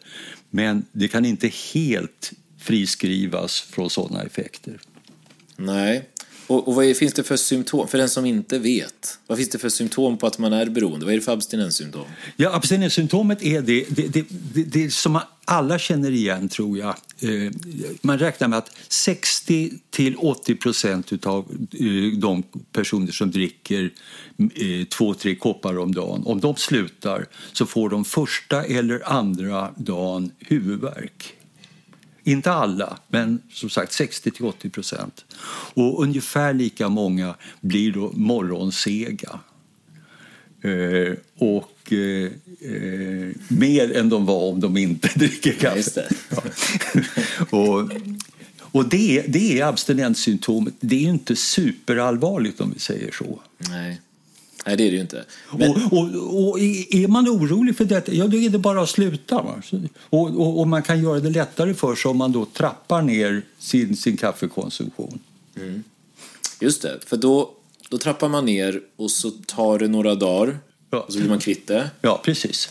men 0.49 0.85
det 0.91 1.07
kan 1.07 1.25
inte 1.25 1.51
helt 1.73 2.31
friskrivas 2.57 3.61
från 3.61 3.89
sådana 3.89 4.23
effekter. 4.23 4.79
Nej, 5.55 6.09
och, 6.47 6.67
och 6.67 6.75
vad 6.75 6.85
är, 6.85 6.93
finns 6.93 7.13
det 7.13 7.23
för 7.23 7.37
symptom, 7.37 7.87
för 7.87 7.97
den 7.97 8.09
som 8.09 8.25
inte 8.25 8.59
vet, 8.59 9.19
vad 9.27 9.37
finns 9.37 9.49
det 9.49 9.59
för 9.59 9.69
symptom 9.69 10.17
på 10.17 10.27
att 10.27 10.39
man 10.39 10.53
är 10.53 10.65
beroende? 10.65 11.05
Vad 11.05 11.13
är 11.13 11.17
det 11.17 11.23
för 11.23 11.33
abstinenssymptom? 11.33 12.05
Ja, 12.35 12.55
abstinenssymptomet 12.55 13.43
är 13.43 13.61
det, 13.61 13.85
det, 13.89 14.07
det, 14.07 14.25
det, 14.53 14.63
det 14.63 14.93
som 14.93 15.19
alla 15.45 15.79
känner 15.79 16.11
igen, 16.11 16.49
tror 16.49 16.77
jag. 16.77 16.95
Eh, 17.19 17.51
man 18.01 18.19
räknar 18.19 18.47
med 18.47 18.59
att 18.59 18.71
60 18.87 19.71
till 19.89 20.15
80 20.15 20.55
procent 20.55 21.25
av 21.25 21.45
eh, 21.79 22.19
de 22.19 22.43
personer 22.71 23.11
som 23.11 23.31
dricker 23.31 23.93
eh, 24.37 24.87
två, 24.87 25.13
tre 25.13 25.35
koppar 25.35 25.79
om 25.79 25.93
dagen, 25.93 26.23
om 26.25 26.39
de 26.39 26.55
slutar 26.55 27.25
så 27.53 27.65
får 27.65 27.89
de 27.89 28.05
första 28.05 28.63
eller 28.63 29.11
andra 29.11 29.71
dagen 29.77 30.31
huvudvärk. 30.39 31.35
Inte 32.27 32.51
alla, 32.51 32.97
men 33.07 33.41
som 33.51 33.69
sagt 33.69 33.91
60-80 33.91 34.69
procent. 34.69 35.25
Och 35.73 36.03
ungefär 36.03 36.53
lika 36.53 36.89
många 36.89 37.35
blir 37.61 37.91
då 37.91 38.11
morgonsega. 38.13 39.39
Eh, 40.61 41.13
och 41.37 41.93
eh, 41.93 42.31
eh, 42.71 43.29
mer 43.47 43.97
än 43.97 44.09
de 44.09 44.25
var 44.25 44.49
om 44.51 44.59
de 44.59 44.77
inte 44.77 45.09
dricker 45.15 45.53
kaffe. 45.53 46.09
Ja. 46.29 46.43
och, 47.57 47.91
och 48.59 48.89
det, 48.89 49.25
det 49.27 49.59
är 49.59 49.65
abstinenssymptomet. 49.65 50.73
Det 50.79 50.95
är 50.95 51.09
inte 51.09 51.35
superallvarligt 51.35 52.61
om 52.61 52.71
vi 52.73 52.79
säger 52.79 53.11
så. 53.11 53.39
Nej. 53.57 54.01
Nej, 54.65 54.77
det 54.77 54.83
är 54.83 54.91
det 54.91 54.95
ju 54.95 55.01
inte. 55.01 55.25
Men... 55.57 55.71
Och, 55.71 55.91
och, 55.91 56.49
och, 56.49 56.59
är 56.59 57.07
man 57.07 57.29
orolig 57.29 57.77
för 57.77 57.85
detta, 57.85 58.13
ja 58.13 58.27
då 58.27 58.37
är 58.37 58.49
det 58.49 58.59
bara 58.59 58.81
att 58.81 58.89
sluta. 58.89 59.41
Va? 59.41 59.61
Och, 59.99 60.59
och, 60.59 60.67
man 60.67 60.83
kan 60.83 61.01
göra 61.01 61.19
det 61.19 61.29
lättare 61.29 61.73
för 61.73 61.95
sig 61.95 62.09
om 62.09 62.17
man 62.17 62.31
då 62.31 62.45
trappar 62.45 63.01
ner 63.01 63.41
sin, 63.59 63.97
sin 63.97 64.17
kaffekonsumtion. 64.17 65.19
Mm. 65.55 65.83
Just 66.59 66.81
det, 66.81 66.99
för 67.05 67.17
då, 67.17 67.51
då 67.89 67.97
trappar 67.97 68.29
man 68.29 68.45
ner 68.45 68.81
och 68.95 69.11
så 69.11 69.31
tar 69.31 69.79
det 69.79 69.87
några 69.87 70.15
dagar 70.15 70.57
ja. 70.89 70.99
och 70.99 71.13
så 71.13 71.19
blir 71.19 71.29
man 71.29 71.39
kvitt 71.39 71.67
det. 71.67 71.89
Ja, 72.01 72.21
precis. 72.23 72.69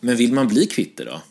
Men 0.00 0.16
vill 0.16 0.32
man 0.32 0.48
bli 0.48 0.66
kvitt 0.66 0.96
det 0.96 1.04
då? 1.04 1.22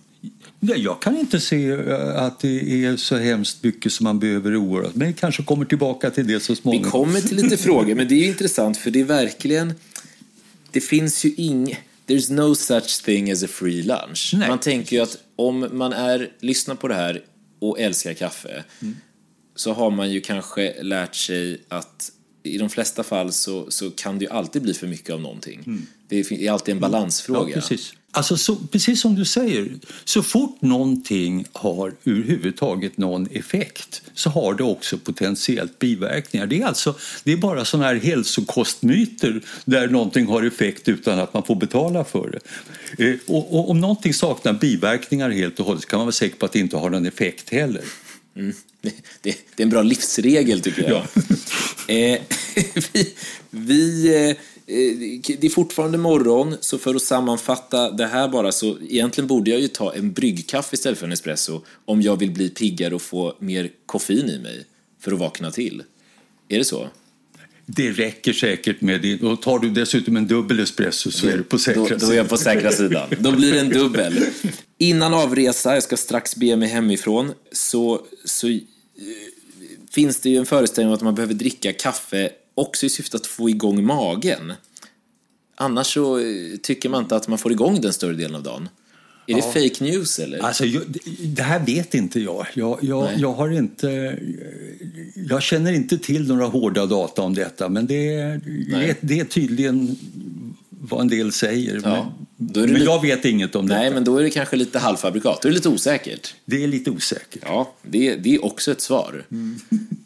Jag 0.64 1.02
kan 1.02 1.18
inte 1.18 1.40
se 1.40 1.70
eh, 1.70 2.24
att 2.24 2.40
det 2.40 2.86
är 2.86 2.98
så 2.98 3.18
hemskt 3.18 3.64
mycket 3.64 3.94
som 3.94 4.04
man 4.04 4.20
behöver 4.20 4.62
oroa 4.62 4.92
Men 4.94 5.08
vi 5.08 5.14
kanske 5.14 5.44
kommer 5.44 5.66
tillbaka 5.66 6.10
till 6.10 6.28
det 6.28 6.40
så 6.40 6.56
småningom. 6.56 6.86
Vi 6.86 6.92
kommer 6.92 7.22
till 7.22 7.38
lite 7.38 7.58
frågor, 7.64 7.96
men 7.96 8.08
det 8.08 8.16
är 8.16 8.28
intressant 8.28 8.78
för 8.78 8.92
det 8.92 9.00
är 9.00 9.04
verkligen... 9.04 9.74
Det 10.72 10.82
finns 10.82 11.26
ju 11.26 11.34
ing... 11.38 11.80
There's 12.08 12.34
no 12.34 12.56
such 12.56 13.04
thing 13.04 13.32
as 13.32 13.44
a 13.44 13.48
free 13.50 13.84
lunch. 13.84 14.32
Nej. 14.34 14.50
Man 14.50 14.60
tänker 14.60 14.96
ju 14.96 15.02
att 15.02 15.18
om 15.36 15.68
man 15.72 15.94
är, 15.94 16.32
lyssnar 16.40 16.76
på 16.76 16.88
det 16.88 16.96
här 16.96 17.22
och 17.60 17.80
älskar 17.80 18.14
kaffe 18.14 18.64
mm. 18.82 18.98
så 19.56 19.74
har 19.74 19.92
man 19.92 20.12
ju 20.12 20.22
kanske 20.22 20.84
lärt 20.84 21.16
sig 21.16 21.62
att 21.68 22.12
i 22.44 22.58
de 22.58 22.70
flesta 22.70 23.04
fall 23.04 23.32
så, 23.32 23.72
så 23.72 23.92
kan 23.92 24.20
det 24.20 24.26
ju 24.26 24.32
alltid 24.32 24.62
bli 24.62 24.74
för 24.74 24.88
mycket 24.88 25.10
av 25.10 25.22
någonting. 25.22 25.64
Mm. 25.68 25.88
Det 26.08 26.32
är 26.32 26.52
alltid 26.52 26.76
en 26.76 26.82
balansfråga. 26.82 27.50
Ja, 27.50 27.56
precis. 27.56 27.94
Alltså, 28.14 28.38
så, 28.38 28.56
precis 28.56 29.02
som 29.02 29.16
du 29.16 29.26
säger, 29.26 29.70
så 30.04 30.24
fort 30.24 30.62
någonting 30.62 31.46
har 31.52 31.94
överhuvudtaget 32.06 32.98
någon 32.98 33.28
effekt 33.32 34.02
så 34.14 34.30
har 34.30 34.54
det 34.54 34.64
också 34.64 34.98
potentiellt 34.98 35.80
biverkningar. 35.80 36.48
Det 36.48 36.62
är, 36.62 36.66
alltså, 36.66 36.96
det 37.24 37.32
är 37.32 37.38
bara 37.38 37.66
sådana 37.66 37.88
här 37.88 37.96
hälsokostmyter 37.96 39.42
där 39.66 39.88
någonting 39.88 40.28
har 40.28 40.44
effekt 40.44 40.88
utan 40.88 41.20
att 41.20 41.34
man 41.34 41.44
får 41.44 41.56
betala 41.56 42.04
för 42.04 42.32
det. 42.32 42.40
Eh, 43.06 43.16
och, 43.28 43.56
och, 43.56 43.70
om 43.70 43.82
någonting 43.82 44.14
saknar 44.14 44.54
biverkningar 44.54 45.30
helt 45.30 45.60
och 45.60 45.66
hållet 45.66 45.84
så 45.84 45.90
kan 45.90 46.00
man 46.00 46.06
vara 46.06 46.12
säker 46.12 46.36
på 46.36 46.46
att 46.46 46.52
det 46.52 46.60
inte 46.60 46.78
har 46.78 46.90
någon 46.90 47.06
effekt 47.06 47.50
heller. 47.50 47.84
Mm. 48.36 48.54
Det, 48.82 48.94
det, 49.22 49.36
det, 49.56 49.64
är 49.64 49.66
en 49.66 49.70
bra 49.70 49.82
livsregel 49.82 50.62
tycker 50.62 50.90
jag. 50.90 51.04
Ja. 51.88 51.94
eh, 51.94 52.22
vi, 52.94 53.14
vi 53.50 54.08
eh, 54.30 54.36
det 55.40 55.44
är 55.44 55.50
fortfarande 55.50 55.98
morgon, 55.98 56.56
så 56.62 56.78
för 56.78 56.96
att 56.96 57.02
sammanfatta 57.02 57.92
det 57.92 58.08
här 58.08 58.28
bara 58.28 58.52
så 58.52 58.78
egentligen 58.90 59.28
borde 59.28 59.52
jag 59.52 59.60
ju 59.60 59.68
ta 59.68 59.94
en 59.94 60.14
bryggkaffe 60.14 60.76
istället 60.76 61.00
för 61.00 61.06
en 61.06 61.12
espresso 61.12 61.62
om 61.86 62.02
jag 62.02 62.20
vill 62.20 62.32
bli 62.32 62.50
piggare 62.50 62.96
och 62.96 63.02
få 63.02 63.36
mer 63.40 63.70
koffein 63.86 64.30
i 64.30 64.40
mig 64.40 64.66
för 65.00 65.12
att 65.12 65.20
vakna 65.20 65.52
till. 65.52 65.84
Är 66.48 66.58
det 66.58 66.66
så? 66.66 66.90
Det 67.66 67.92
räcker 67.92 68.34
säkert 68.34 68.82
med 68.82 69.02
det. 69.02 69.22
Och 69.22 69.42
tar 69.42 69.60
du 69.60 69.70
dessutom 69.70 70.18
en 70.18 70.28
dubbel 70.28 70.60
espresso 70.60 71.12
så 71.12 71.28
är 71.28 71.38
du 71.38 71.44
på 71.44 71.60
säkra 71.60 71.86
sidan. 71.86 72.00
Då 72.00 72.12
är 72.12 72.18
jag 72.18 72.30
på 72.30 72.38
säkra 72.38 72.72
sidan. 72.72 73.10
Då 73.20 73.32
blir 73.32 73.54
det 73.54 73.60
en 73.60 73.70
dubbel. 73.70 74.26
Innan 74.78 75.14
avresa, 75.14 75.74
jag 75.74 75.84
ska 75.84 75.98
strax 75.98 76.36
be 76.36 76.56
mig 76.56 76.70
hemifrån, 76.70 77.34
så, 77.52 78.06
så 78.26 78.48
eh, 78.48 78.62
finns 79.92 80.20
det 80.20 80.30
ju 80.30 80.38
en 80.38 80.46
föreställning 80.46 80.90
om 80.90 80.96
att 80.96 81.02
man 81.02 81.16
behöver 81.16 81.34
dricka 81.34 81.74
kaffe 81.74 82.30
också 82.62 82.86
i 82.86 82.90
syfte 82.90 83.18
att 83.18 83.28
få 83.28 83.50
igång 83.50 83.86
magen. 83.86 84.54
Annars 85.56 85.94
så 85.94 86.20
eh, 86.20 86.26
tycker 86.64 86.90
man 86.90 87.04
inte 87.04 87.16
att 87.16 87.28
man 87.28 87.38
får 87.38 87.52
igång 87.52 87.82
den 87.82 87.94
större 87.94 88.14
delen 88.14 88.36
av 88.36 88.44
dagen. 88.44 88.70
Är 89.28 89.38
ja. 89.38 89.46
det 89.54 89.70
fake 89.70 89.84
news 89.84 90.20
eller? 90.20 90.40
Alltså, 90.40 90.66
jag, 90.66 90.84
det 91.24 91.44
här 91.44 91.60
vet 91.60 91.94
inte 91.94 92.20
jag. 92.20 92.48
Jag, 92.54 92.80
jag, 92.82 93.10
jag, 93.18 93.34
har 93.34 93.50
inte... 93.50 94.20
Jag 95.16 95.44
känner 95.44 95.74
inte 95.74 95.98
till 95.98 96.28
några 96.28 96.46
hårda 96.46 96.86
data 96.86 97.22
om 97.22 97.34
detta 97.34 97.70
men 97.70 97.88
det, 97.88 98.14
är, 98.14 98.96
det 99.02 99.20
är 99.20 99.26
tydligen 99.26 99.98
vad 100.82 101.02
en 101.02 101.08
del 101.08 101.32
säger. 101.32 101.82
Ja. 101.84 102.14
men, 102.38 102.72
men 102.72 102.84
jag 102.84 103.02
vet 103.02 103.26
inget 103.26 103.56
om 103.56 103.66
Nej, 103.66 103.84
detta. 103.84 103.94
men 103.94 104.04
då 104.04 104.18
är 104.18 104.24
det 104.24 104.30
kanske 104.30 104.56
lite 104.56 104.80
halvfabrikat. 104.80 105.42
Då 105.42 105.48
är 105.48 105.52
det 105.52 105.56
lite 105.56 105.70
osäkert. 105.70 106.36
Det 106.46 106.64
är 106.64 106.68
lite 106.68 106.92
osäkert. 106.92 107.44
Ja, 107.46 107.74
det, 107.82 108.16
det 108.16 108.36
är 108.36 108.46
också 108.46 108.72
ett 108.72 108.82
svar. 108.82 109.26
Mm. 109.32 109.60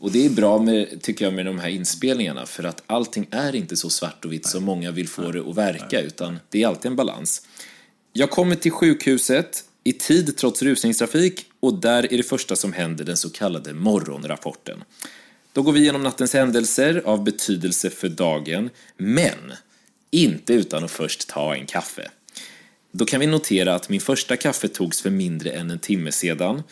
Och 0.06 0.12
det 0.12 0.26
är 0.26 0.30
bra 0.30 0.60
med, 0.60 1.02
tycker 1.02 1.26
jag, 1.26 1.34
med 1.34 1.46
de 1.46 1.60
här 1.60 1.70
inspelningarna 1.70 2.46
för 2.46 2.64
att 2.64 2.84
allting 2.88 3.28
är 3.32 3.56
inte 3.56 3.78
så 3.78 3.90
svart 3.90 4.26
och 4.26 4.34
vitt 4.34 4.48
som 4.48 4.64
många 4.64 4.92
vill 4.92 5.08
få 5.08 5.32
det 5.32 5.50
att 5.50 5.56
verka 5.56 6.02
utan 6.02 6.40
det 6.50 6.64
är 6.64 6.68
alltid 6.68 6.92
en 6.92 6.96
balans. 6.96 7.48
Jag 8.14 8.32
kommer 8.32 8.56
till 8.56 8.72
sjukhuset 8.72 9.64
i 9.84 9.94
tid 9.94 10.38
trots 10.38 10.62
rusningstrafik 10.62 11.46
och 11.60 11.74
där 11.74 12.14
är 12.14 12.18
det 12.18 12.24
första 12.24 12.56
som 12.56 12.74
händer 12.74 13.06
den 13.06 13.18
så 13.18 13.30
kallade 13.30 13.74
morgonrapporten. 13.74 14.84
Då 15.54 15.62
går 15.62 15.72
vi 15.72 15.80
igenom 15.80 16.04
nattens 16.04 16.34
händelser 16.34 17.02
av 17.06 17.24
betydelse 17.24 17.90
för 17.90 18.10
dagen, 18.10 18.70
men 18.98 19.54
Inte 20.12 20.54
utan 20.54 20.84
att 20.84 20.92
först 20.92 21.30
ta 21.30 21.56
en 21.56 21.66
kaffe. 21.66 22.10
Då 22.92 23.06
kan 23.06 23.20
vi 23.20 23.28
notera 23.28 23.76
att 23.76 23.90
min 23.90 24.02
första 24.02 24.38
kaffe 24.38 24.68
togs 24.68 25.02
för 25.02 25.10
mindre 25.10 25.52
än 25.52 25.72
en 25.72 25.80
timme 25.80 26.12
sedan. 26.12 26.64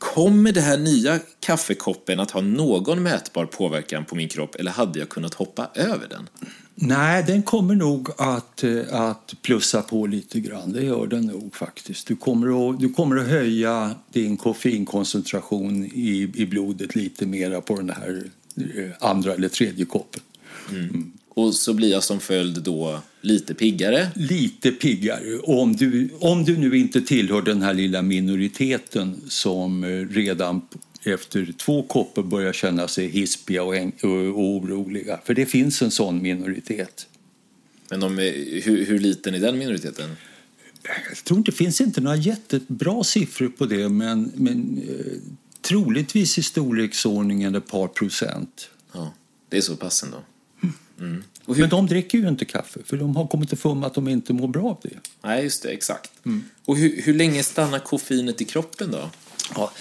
Kommer 0.00 0.52
det 0.52 0.60
här 0.60 0.78
nya 0.78 1.18
kaffekoppen 1.40 2.20
att 2.20 2.30
ha 2.30 2.40
någon 2.40 3.02
mätbar 3.02 3.46
påverkan 3.46 4.04
på 4.04 4.14
min 4.16 4.28
kropp 4.28 4.54
eller 4.54 4.70
hade 4.70 4.98
jag 4.98 5.08
kunnat 5.08 5.34
hoppa 5.34 5.70
över 5.74 6.08
den? 6.08 6.28
Nej, 6.74 7.24
den 7.26 7.42
kommer 7.42 7.74
nog 7.74 8.08
att, 8.18 8.64
eh, 8.64 8.80
att 8.90 9.34
plussa 9.42 9.82
på 9.82 10.06
lite 10.06 10.40
grann. 10.40 10.72
Det 10.72 10.82
gör 10.82 11.06
den 11.06 11.26
nog 11.26 11.56
faktiskt. 11.56 12.06
Du 12.06 12.16
kommer 12.16 12.70
att, 12.70 12.80
du 12.80 12.92
kommer 12.92 13.16
att 13.16 13.28
höja 13.28 13.94
din 14.12 14.36
koffeinkoncentration 14.36 15.84
i, 15.84 16.32
i 16.34 16.46
blodet 16.46 16.94
lite 16.94 17.26
mera 17.26 17.60
på 17.60 17.76
den 17.76 17.90
här 17.90 18.24
eh, 18.56 18.90
andra 19.00 19.34
eller 19.34 19.48
tredje 19.48 19.84
koppen. 19.84 20.22
Mm. 20.70 21.12
Och 21.40 21.54
så 21.54 21.74
blir 21.74 21.90
jag 21.90 22.04
som 22.04 22.20
följd 22.20 22.62
då 22.62 23.00
lite 23.20 23.54
piggare? 23.54 24.10
Lite 24.14 24.70
piggare. 24.70 25.38
Om 25.38 25.76
du, 25.76 26.08
om 26.18 26.44
du 26.44 26.56
nu 26.56 26.78
inte 26.78 27.00
tillhör 27.00 27.42
den 27.42 27.62
här 27.62 27.74
lilla 27.74 28.02
minoriteten 28.02 29.20
som 29.28 29.84
eh, 29.84 29.88
redan 29.88 30.62
efter 31.02 31.52
två 31.52 31.82
koppar 31.82 32.22
börjar 32.22 32.52
känna 32.52 32.88
sig 32.88 33.08
hispiga 33.08 33.62
och, 33.62 33.74
och 34.04 34.44
oroliga. 34.44 35.20
För 35.24 35.34
det 35.34 35.46
finns 35.46 35.82
en 35.82 35.90
sån 35.90 36.22
minoritet. 36.22 37.06
Men 37.90 38.00
de 38.00 38.18
är, 38.18 38.62
hur, 38.62 38.86
hur 38.86 38.98
liten 38.98 39.34
är 39.34 39.38
den 39.38 39.58
minoriteten? 39.58 40.10
Jag 41.08 41.24
tror 41.24 41.38
inte 41.38 41.50
det 41.50 41.56
finns 41.56 41.80
inte 41.80 42.00
några 42.00 42.16
jättebra 42.16 43.04
siffror 43.04 43.48
på 43.48 43.66
det 43.66 43.88
men, 43.88 44.32
men 44.34 44.82
eh, 44.88 45.32
troligtvis 45.60 46.38
i 46.38 46.42
storleksordningen 46.42 47.54
ett 47.54 47.66
par 47.66 47.88
procent. 47.88 48.70
Ja, 48.92 49.14
det 49.48 49.56
är 49.56 49.60
så 49.60 49.76
pass 49.76 50.02
ändå. 50.02 50.18
Mm. 51.00 51.24
Hur... 51.46 51.60
Men 51.60 51.68
de 51.68 51.86
dricker 51.86 52.18
ju 52.18 52.28
inte 52.28 52.44
kaffe 52.44 52.80
för 52.84 52.96
de 52.96 53.16
har 53.16 53.26
kommit 53.26 53.52
ifrån 53.52 53.84
att 53.84 53.94
de 53.94 54.08
inte 54.08 54.32
mår 54.32 54.48
bra 54.48 54.70
av 54.70 54.78
det. 54.82 54.96
Nej, 55.22 55.42
just 55.42 55.62
det, 55.62 55.68
exakt. 55.68 56.10
Mm. 56.26 56.44
Och 56.64 56.76
hur, 56.76 57.02
hur 57.02 57.14
länge 57.14 57.42
stannar 57.42 57.78
koffeinet 57.78 58.40
i 58.40 58.44
kroppen 58.44 58.90
då? 58.90 59.10
Ja, 59.54 59.72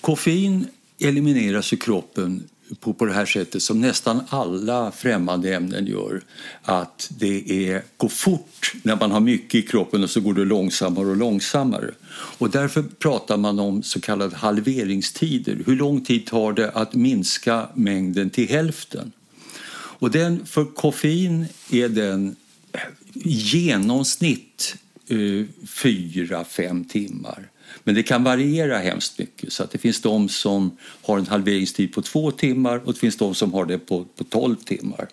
koffein 0.00 0.66
elimineras 0.98 1.72
i 1.72 1.76
kroppen 1.76 2.48
på, 2.80 2.92
på 2.92 3.04
det 3.04 3.12
här 3.12 3.26
sättet 3.26 3.62
som 3.62 3.80
nästan 3.80 4.20
alla 4.28 4.92
främmande 4.92 5.54
ämnen 5.54 5.86
gör. 5.86 6.22
Att 6.62 7.10
det 7.18 7.68
är, 7.68 7.82
går 7.96 8.08
fort 8.08 8.72
när 8.82 8.96
man 8.96 9.10
har 9.10 9.20
mycket 9.20 9.54
i 9.54 9.62
kroppen 9.62 10.02
och 10.02 10.10
så 10.10 10.20
går 10.20 10.34
det 10.34 10.44
långsammare 10.44 11.06
och 11.06 11.16
långsammare. 11.16 11.90
Och 12.38 12.50
därför 12.50 12.82
pratar 12.82 13.36
man 13.36 13.58
om 13.58 13.82
så 13.82 14.00
kallade 14.00 14.36
halveringstider. 14.36 15.62
Hur 15.66 15.76
lång 15.76 16.04
tid 16.04 16.26
tar 16.26 16.52
det 16.52 16.70
att 16.70 16.94
minska 16.94 17.68
mängden 17.74 18.30
till 18.30 18.48
hälften? 18.48 19.12
Och 19.98 20.10
den, 20.10 20.46
för 20.46 20.64
koffein 20.64 21.46
är 21.70 21.88
den 21.88 22.36
i 23.14 23.30
genomsnitt 23.30 24.76
eh, 25.08 25.46
fyra, 25.66 26.44
fem 26.44 26.84
timmar. 26.84 27.48
Men 27.84 27.94
det 27.94 28.02
kan 28.02 28.24
variera 28.24 28.78
hemskt 28.78 29.18
mycket. 29.18 29.52
Så 29.52 29.62
att 29.62 29.70
det 29.70 29.78
finns 29.78 30.00
de 30.00 30.28
som 30.28 30.76
har 31.02 31.18
en 31.18 31.26
halveringstid 31.26 31.92
på 31.92 32.02
två 32.02 32.30
timmar 32.30 32.78
och 32.84 32.92
det 32.92 32.98
finns 32.98 33.16
de 33.16 33.34
som 33.34 33.52
har 33.52 33.66
det 33.66 33.78
på, 33.78 34.04
på 34.04 34.24
12 34.24 34.56
timmar. 34.56 35.08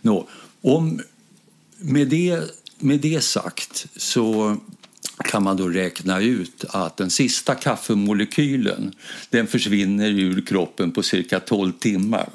Nå, 0.00 0.28
om, 0.60 1.00
med, 1.78 2.08
det, 2.08 2.40
med 2.78 3.00
det 3.00 3.20
sagt 3.20 3.86
så 3.96 4.56
kan 5.24 5.42
man 5.42 5.56
då 5.56 5.68
räkna 5.68 6.20
ut 6.20 6.64
att 6.68 6.96
den 6.96 7.10
sista 7.10 7.54
kaffemolekylen 7.54 8.94
den 9.30 9.46
försvinner 9.46 10.10
ur 10.10 10.46
kroppen 10.46 10.92
på 10.92 11.02
cirka 11.02 11.40
12 11.40 11.72
timmar. 11.72 12.28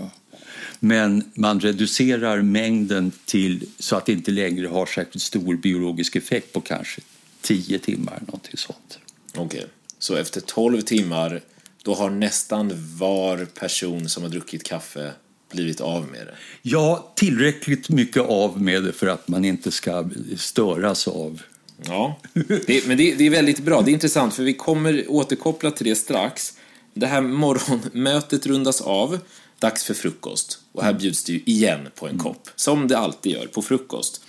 Men 0.80 1.32
man 1.34 1.60
reducerar 1.60 2.42
mängden 2.42 3.12
till 3.26 3.66
så 3.80 3.96
att 3.96 4.06
det 4.06 4.12
inte 4.12 4.32
längre 4.32 4.68
har 4.68 4.86
särskilt 4.86 5.24
stor 5.24 5.56
biologisk 5.56 6.16
effekt 6.16 6.54
på 6.54 6.62
kanske 6.62 7.02
10 7.42 7.80
timmar. 7.80 8.20
Någonting 8.26 8.58
sånt. 8.58 9.00
Okej, 9.32 9.46
okay. 9.46 9.70
så 10.00 10.16
efter 10.16 10.42
12 10.42 10.82
timmar 10.82 11.42
då 11.84 11.94
har 11.94 12.10
nästan 12.10 12.72
var 12.98 13.46
person 13.46 14.10
som 14.10 14.24
har 14.24 14.30
druckit 14.30 14.64
kaffe 14.64 15.14
blivit 15.52 15.82
av 15.82 16.08
med 16.08 16.28
det? 16.28 16.36
Ja, 16.62 17.14
tillräckligt 17.16 17.90
mycket 17.90 18.22
av 18.22 18.62
med 18.62 18.84
det 18.84 18.94
för 18.94 19.08
att 19.08 19.28
man 19.28 19.46
inte 19.46 19.72
ska 19.72 20.10
störas 20.38 21.08
av 21.08 21.42
Ja, 21.86 22.20
det, 22.68 22.88
men 22.88 22.98
det, 22.98 23.16
det, 23.16 23.26
är 23.26 23.30
väldigt 23.30 23.60
bra. 23.60 23.82
Det 23.82 23.92
är 23.92 23.94
intressant 23.94 24.34
för 24.34 24.44
vi 24.44 24.54
kommer 24.54 25.06
återkoppla 25.08 25.72
till 25.72 25.86
det 25.86 25.96
strax. 25.96 26.54
Det 26.94 27.08
här 27.08 27.22
morgonmötet 27.22 28.46
rundas 28.46 28.82
av 28.82 29.20
dags 29.60 29.84
för 29.84 29.94
frukost. 29.94 30.60
Och 30.72 30.84
här 30.84 30.94
bjuds 30.94 31.24
det 31.24 31.34
ju 31.34 31.42
igen 31.46 31.88
på 31.96 32.08
en 32.08 32.18
kopp, 32.18 32.50
som 32.56 32.88
det 32.88 32.98
alltid 32.98 33.32
gör 33.32 33.48
på 33.48 33.62
frukost. 33.62 34.22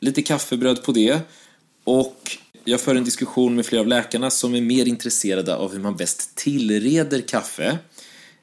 Lite 0.00 0.22
kaffebröd 0.22 0.82
på 0.82 0.92
det. 0.92 1.20
Och 1.84 2.38
jag 2.64 2.80
för 2.80 2.94
en 2.94 3.04
diskussion 3.04 3.54
med 3.54 3.66
flera 3.66 3.80
av 3.80 3.86
läkarna 3.86 4.30
som 4.30 4.54
är 4.54 4.60
mer 4.60 4.88
intresserade 4.88 5.56
av 5.56 5.72
hur 5.72 5.80
man 5.80 5.96
bäst 5.96 6.34
tillreder 6.34 7.20
kaffe. 7.20 7.78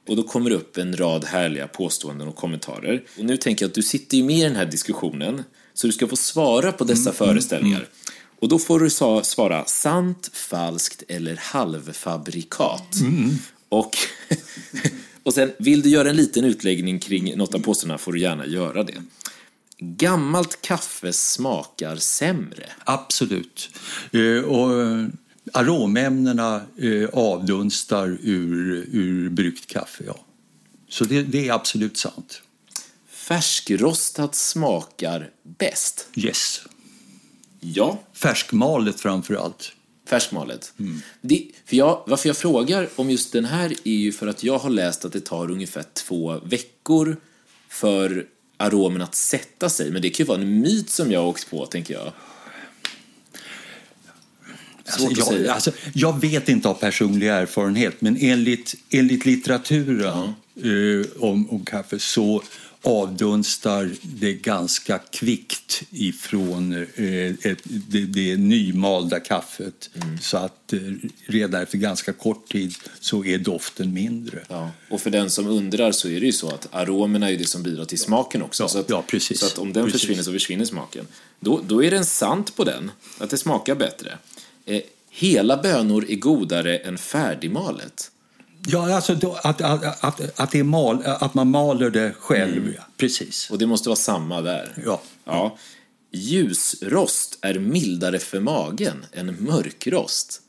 Och 0.08 0.16
då 0.16 0.24
kommer 0.24 0.50
det 0.50 0.56
upp 0.56 0.78
en 0.78 0.98
rad 0.98 1.26
härliga 1.26 1.68
påståenden 1.68 2.28
och 2.28 2.36
kommentarer. 2.36 3.04
Och 3.18 3.26
nu 3.26 3.38
tänker 3.38 3.66
jag 3.66 3.70
att 3.70 3.76
du 3.76 3.84
sitter 3.84 4.18
ju 4.18 4.24
med 4.24 4.38
i 4.38 4.44
den 4.44 4.56
här 4.56 4.66
diskussionen, 4.66 5.44
så 5.74 5.88
du 5.88 5.94
ska 5.94 6.08
få 6.08 6.16
svara 6.16 6.72
på 6.72 6.84
dessa 6.84 7.10
mm, 7.10 7.14
föreställningar. 7.14 7.78
Mm, 7.78 7.90
och 8.40 8.50
då 8.50 8.60
får 8.60 8.80
du 8.80 8.90
svara 9.24 9.66
sant, 9.66 10.30
falskt 10.34 11.04
eller 11.08 11.36
halvfabrikat. 11.36 12.96
Mm. 13.02 13.30
Och 13.70 13.98
Och 15.28 15.34
sen, 15.34 15.52
vill 15.58 15.82
du 15.82 15.90
göra 15.90 16.10
en 16.10 16.16
liten 16.16 16.44
utläggning 16.44 17.00
kring 17.00 17.38
något 17.38 17.54
av 17.54 17.60
påståendena 17.60 17.98
får 17.98 18.14
du 18.14 18.20
gärna 18.20 18.46
göra 18.46 18.84
det. 18.84 19.04
Gammalt 19.78 20.62
kaffe 20.62 21.14
smakar 21.14 21.96
sämre. 21.96 22.70
Absolut. 22.84 23.70
Eh, 24.12 24.44
och 24.44 24.82
eh, 24.82 25.06
aromämnena 25.54 26.62
eh, 26.78 27.10
avdunstar 27.14 28.08
ur, 28.22 28.88
ur 28.92 29.30
bryggt 29.30 29.68
kaffe, 29.68 30.04
ja. 30.08 30.20
Så 30.90 31.06
det, 31.06 31.22
det 31.22 31.48
är 31.48 31.54
absolut 31.54 31.98
sant. 31.98 32.42
Färskrostat 33.10 34.36
smakar 34.36 35.30
bäst. 35.44 36.08
Yes. 36.16 36.62
Ja. 37.60 38.00
Färskmalet 38.14 39.00
framför 39.00 39.36
allt. 39.36 39.72
Färskmalet. 40.08 40.74
Mm. 40.80 41.02
Det, 41.22 41.48
för 41.66 41.76
jag, 41.76 42.04
varför 42.08 42.30
jag 42.30 42.38
frågar 42.38 42.90
om 42.96 43.10
just 43.10 43.34
den 43.34 43.46
här 43.46 43.74
är 43.84 43.92
ju 43.92 44.12
för 44.12 44.28
att 44.28 44.44
jag 44.44 44.58
har 44.58 44.70
läst 44.70 45.06
att 45.06 45.14
det 45.14 45.20
tar 45.20 45.52
ungefär 45.52 45.84
två 45.94 46.40
veckor 46.44 47.18
för 47.70 48.26
aromen 48.58 49.02
att 49.02 49.16
sätta 49.16 49.70
sig. 49.70 49.92
Men 49.92 50.02
det 50.02 50.10
kan 50.10 50.24
ju 50.24 50.28
vara 50.28 50.42
en 50.42 50.60
myt 50.60 50.90
som 50.90 51.12
jag 51.12 51.20
har 51.20 51.28
åkt 51.28 51.50
på, 51.50 51.66
tänker 51.66 51.94
jag. 51.94 52.12
Alltså, 54.86 55.34
jag, 55.34 55.48
alltså, 55.48 55.72
jag, 55.94 56.22
vet 56.22 56.50
inte 56.50 56.70
av 56.70 56.74
personlig 56.74 57.28
erfarenhet, 57.28 58.02
men 58.02 58.18
enligt, 58.22 58.76
enligt 58.90 59.26
litteraturen 59.26 60.34
ja. 60.54 60.70
uh, 60.70 61.06
om, 61.20 61.50
om 61.50 61.66
kaffe 61.66 62.00
så 62.00 62.44
avdunstar 62.88 63.92
det 64.02 64.34
ganska 64.34 65.00
kvickt 65.00 65.84
ifrån 65.92 66.74
eh, 66.74 67.52
ett, 67.52 67.60
det, 67.64 68.06
det 68.06 68.38
nymalda 68.38 69.20
kaffet. 69.20 69.90
Mm. 69.94 70.20
Så 70.20 70.38
att 70.38 70.74
eh, 70.74 70.80
redan 71.26 71.62
efter 71.62 71.78
ganska 71.78 72.14
kort 72.14 72.52
tid 72.52 72.76
så 73.00 73.26
är 73.26 73.38
doften 73.38 73.94
mindre. 73.94 74.40
Ja. 74.48 74.72
Och 74.90 75.02
för 75.02 75.10
den 75.10 75.30
som 75.30 75.48
undrar 75.48 75.92
så 75.92 76.08
är 76.08 76.20
det 76.20 76.26
ju 76.26 76.32
så 76.32 76.48
att 76.48 76.68
aromerna 76.72 77.32
är 77.32 77.38
det 77.38 77.46
som 77.48 77.64
bidrar 77.64 77.86
till 77.86 78.00
smaken 78.00 78.42
också. 78.42 78.64
Ja, 78.64 78.68
så, 78.68 78.80
att, 78.80 78.90
ja, 78.90 79.04
så 79.20 79.46
att 79.46 79.58
om 79.58 79.74
den 79.74 79.86
precis. 79.86 80.02
försvinner 80.02 80.24
så 80.24 80.32
försvinner 80.32 80.66
smaken. 80.66 81.08
Då, 81.40 81.62
då 81.68 81.84
är 81.84 81.92
den 81.92 82.06
sant 82.06 82.56
på 82.56 82.64
den, 82.64 82.92
att 83.18 83.30
det 83.30 83.38
smakar 83.38 83.76
bättre. 83.76 84.18
Eh, 84.66 84.82
hela 85.10 85.58
bönor 85.58 86.06
är 86.10 86.16
godare 86.16 86.78
än 86.78 86.98
färdigmalet. 86.98 88.12
Ja, 88.70 88.96
alltså 88.96 89.14
att, 89.14 89.62
att, 89.62 90.04
att, 90.04 90.40
att, 90.40 90.52
det 90.52 90.64
mal, 90.64 91.04
att 91.06 91.34
man 91.34 91.50
maler 91.50 91.90
det 91.90 92.14
själv. 92.20 92.58
Mm. 92.58 92.74
Precis. 92.98 93.50
Och 93.50 93.58
det 93.58 93.68
måste 93.68 93.90
vara 93.90 93.96
samma 93.96 94.42
där. 94.42 94.74
Ja. 94.86 95.02
ja. 95.26 95.58
Ljusrost 96.12 97.38
är 97.42 97.60
mildare 97.60 98.20
för 98.20 98.40
magen 98.40 99.06
än 99.14 99.36
mörkrost. 99.40 100.42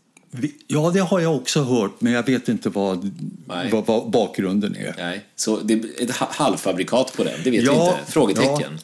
Ja, 0.67 0.91
det 0.95 1.01
har 1.01 1.21
jag 1.21 1.37
också 1.37 1.63
hört, 1.63 2.01
men 2.01 2.13
jag 2.13 2.27
vet 2.27 2.49
inte 2.49 2.69
vad, 2.69 3.11
vad, 3.47 3.87
vad, 3.87 4.11
bakgrunden 4.11 4.77
är. 4.77 4.95
Nej. 4.99 5.25
Så 5.37 5.61
det 5.61 5.75
är 5.75 6.03
ett 6.03 6.11
halvfabrikat 6.11 7.17
på 7.17 7.25
den, 7.25 7.41
det 7.45 7.51
vet 7.51 7.65
ja, 7.65 7.73
vi 7.73 8.01
inte. 8.01 8.13
Frågetecken. 8.13 8.79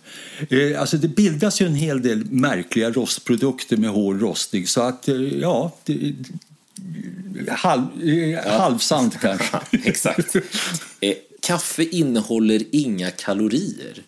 Ja. 0.49 0.57
Eh, 0.59 0.81
alltså 0.81 0.97
det 0.97 1.09
bildas 1.09 1.61
ju 1.61 1.67
en 1.67 1.75
hel 1.75 2.03
del 2.03 2.25
märkliga 2.31 2.91
rostprodukter 2.91 3.77
med 3.77 3.91
hård 3.91 4.21
rostning, 4.21 4.67
så 4.67 4.81
att 4.81 5.09
eh, 5.09 5.17
ja, 5.17 5.73
det, 5.85 6.15
halv, 7.49 8.09
ja. 8.09 8.59
halvsant 8.59 9.21
kanske. 9.21 9.61
Exakt. 9.85 10.37
Eh, 11.01 11.15
kaffe 11.41 11.85
innehåller 11.85 12.63
inga 12.71 13.11
kalorier. 13.11 14.03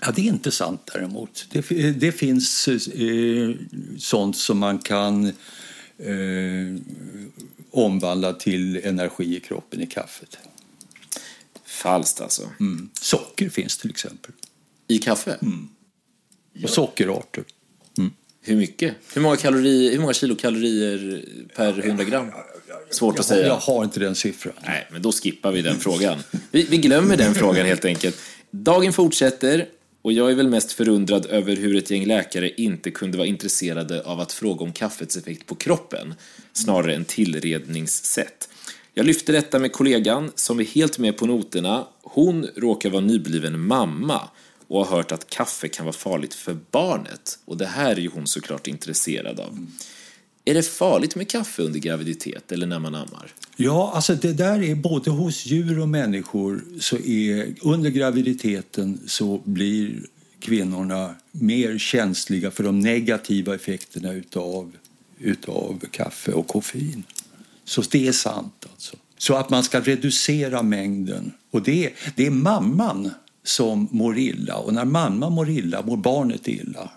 Ja, 0.00 0.12
det 0.16 0.20
är 0.20 0.26
inte 0.26 0.50
sant 0.50 0.90
däremot. 0.92 1.46
Det, 1.50 1.92
det 1.92 2.12
finns 2.12 2.68
eh, 2.68 3.54
sånt 3.98 4.36
som 4.36 4.58
man 4.58 4.78
kan 4.78 5.26
eh, 5.98 6.76
omvandla 7.70 8.32
till 8.32 8.76
energi 8.76 9.36
i 9.36 9.40
kroppen 9.40 9.80
i 9.80 9.86
kaffet. 9.86 10.38
Falskt 11.64 12.20
alltså. 12.20 12.50
Mm. 12.60 12.90
Socker 13.00 13.48
finns 13.48 13.78
till 13.78 13.90
exempel. 13.90 14.32
I 14.88 14.98
kaffe? 14.98 15.38
Mm. 15.42 15.68
och 16.62 16.70
sockerarter. 16.70 17.44
Hur 18.48 18.56
mycket? 18.56 18.94
Hur 19.14 19.20
många, 19.20 19.36
kalorier, 19.36 19.92
hur 19.92 19.98
många 19.98 20.14
kilokalorier 20.14 21.22
per 21.56 21.86
100 21.86 22.04
gram? 22.04 22.26
Svårt 22.90 23.18
att 23.18 23.24
säga. 23.24 23.46
Jag 23.46 23.56
har 23.56 23.84
inte 23.84 24.00
den 24.00 24.14
siffran. 24.14 24.54
Nej, 24.66 24.86
men 24.90 25.02
då 25.02 25.12
skippar 25.12 25.52
vi 25.52 25.62
den 25.62 25.76
frågan. 25.76 26.18
Vi, 26.50 26.62
vi 26.62 26.76
glömmer 26.76 27.16
den 27.16 27.34
frågan 27.34 27.66
helt 27.66 27.84
enkelt. 27.84 28.20
Dagen 28.50 28.92
fortsätter 28.92 29.66
och 30.02 30.12
jag 30.12 30.30
är 30.30 30.34
väl 30.34 30.48
mest 30.48 30.72
förundrad 30.72 31.26
över 31.26 31.56
hur 31.56 31.76
ett 31.76 31.90
gäng 31.90 32.06
läkare 32.06 32.50
inte 32.50 32.90
kunde 32.90 33.18
vara 33.18 33.28
intresserade 33.28 34.02
av 34.02 34.20
att 34.20 34.32
fråga 34.32 34.64
om 34.64 34.72
kaffets 34.72 35.16
effekt 35.16 35.46
på 35.46 35.54
kroppen, 35.54 36.14
snarare 36.52 36.94
än 36.94 37.04
tillredningssätt. 37.04 38.48
Jag 38.94 39.06
lyfte 39.06 39.32
detta 39.32 39.58
med 39.58 39.72
kollegan 39.72 40.32
som 40.34 40.60
är 40.60 40.64
helt 40.64 40.98
med 40.98 41.16
på 41.16 41.26
noterna. 41.26 41.86
Hon 42.02 42.46
råkar 42.56 42.90
vara 42.90 43.00
nybliven 43.00 43.60
mamma 43.60 44.28
och 44.68 44.86
har 44.86 44.96
hört 44.96 45.12
att 45.12 45.30
kaffe 45.30 45.68
kan 45.68 45.86
vara 45.86 45.96
farligt 45.96 46.34
för 46.34 46.56
barnet. 46.70 47.38
Och 47.44 47.56
det 47.56 47.66
här 47.66 47.90
är 47.90 48.00
ju 48.00 48.08
hon 48.08 48.26
såklart 48.26 48.66
intresserad 48.66 49.40
av. 49.40 49.66
Är 50.44 50.54
det 50.54 50.62
farligt 50.62 51.16
med 51.16 51.30
kaffe 51.30 51.62
under 51.62 51.80
graviditet 51.80 52.52
eller 52.52 52.66
när 52.66 52.78
man 52.78 52.94
ammar? 52.94 53.32
Ja, 53.56 53.92
alltså 53.94 54.14
det 54.14 54.32
där 54.32 54.62
är 54.62 54.74
både 54.74 55.10
hos 55.10 55.46
djur 55.46 55.78
och 55.78 55.88
människor 55.88 56.64
så 56.80 56.96
är 56.96 57.54
under 57.60 57.90
graviditeten 57.90 59.00
så 59.06 59.40
blir 59.44 60.00
kvinnorna 60.40 61.14
mer 61.32 61.78
känsliga 61.78 62.50
för 62.50 62.64
de 62.64 62.80
negativa 62.80 63.54
effekterna 63.54 64.12
utav, 64.12 64.72
utav 65.18 65.84
kaffe 65.90 66.32
och 66.32 66.48
koffein. 66.48 67.04
Så 67.64 67.82
det 67.90 68.08
är 68.08 68.12
sant 68.12 68.66
alltså. 68.72 68.96
Så 69.18 69.34
att 69.34 69.50
man 69.50 69.62
ska 69.62 69.80
reducera 69.80 70.62
mängden. 70.62 71.32
Och 71.50 71.62
det, 71.62 71.92
det 72.16 72.26
är 72.26 72.30
mamman 72.30 73.10
som 73.48 73.88
mår 73.90 74.18
illa 74.18 74.56
och 74.56 74.74
när 74.74 74.84
mamman 74.84 75.32
mår 75.32 75.50
illa 75.50 75.82
mår 75.82 75.96
barnet 75.96 76.48
illa. 76.48 76.90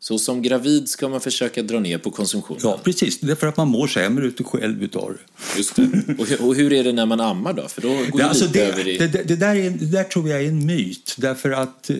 Så 0.00 0.18
som 0.18 0.42
gravid 0.42 0.88
ska 0.88 1.08
man 1.08 1.20
försöka 1.20 1.62
dra 1.62 1.80
ner 1.80 1.98
på 1.98 2.10
konsumtionen? 2.10 2.60
Ja, 2.64 2.80
precis. 2.84 3.20
Det 3.20 3.32
är 3.32 3.36
för 3.36 3.46
att 3.46 3.56
man 3.56 3.68
mår 3.68 3.86
sämre 3.86 4.26
ute 4.26 4.44
själv 4.44 4.82
utav 4.82 5.12
det. 5.12 5.58
Just 5.58 5.76
det. 5.76 6.14
Och, 6.40 6.54
hur- 6.54 6.72
är 6.72 6.84
det 6.84 6.92
när 6.92 7.06
man 7.06 7.20
ammar 7.20 7.52
då? 7.52 7.68
För 7.68 7.82
då 7.82 7.88
går 7.88 8.18
det 8.18 8.26
alltså 8.26 8.44
lite 8.46 8.58
det, 8.58 8.66
över 8.66 8.88
i... 8.88 8.98
det, 8.98 9.06
det, 9.06 9.36
där 9.36 9.54
är, 9.54 9.70
det 9.70 9.86
där 9.86 10.04
tror 10.04 10.28
jag 10.28 10.42
är 10.44 10.48
en 10.48 10.66
myt 10.66 11.14
därför 11.18 11.50
att 11.50 11.90
eh, 11.90 11.96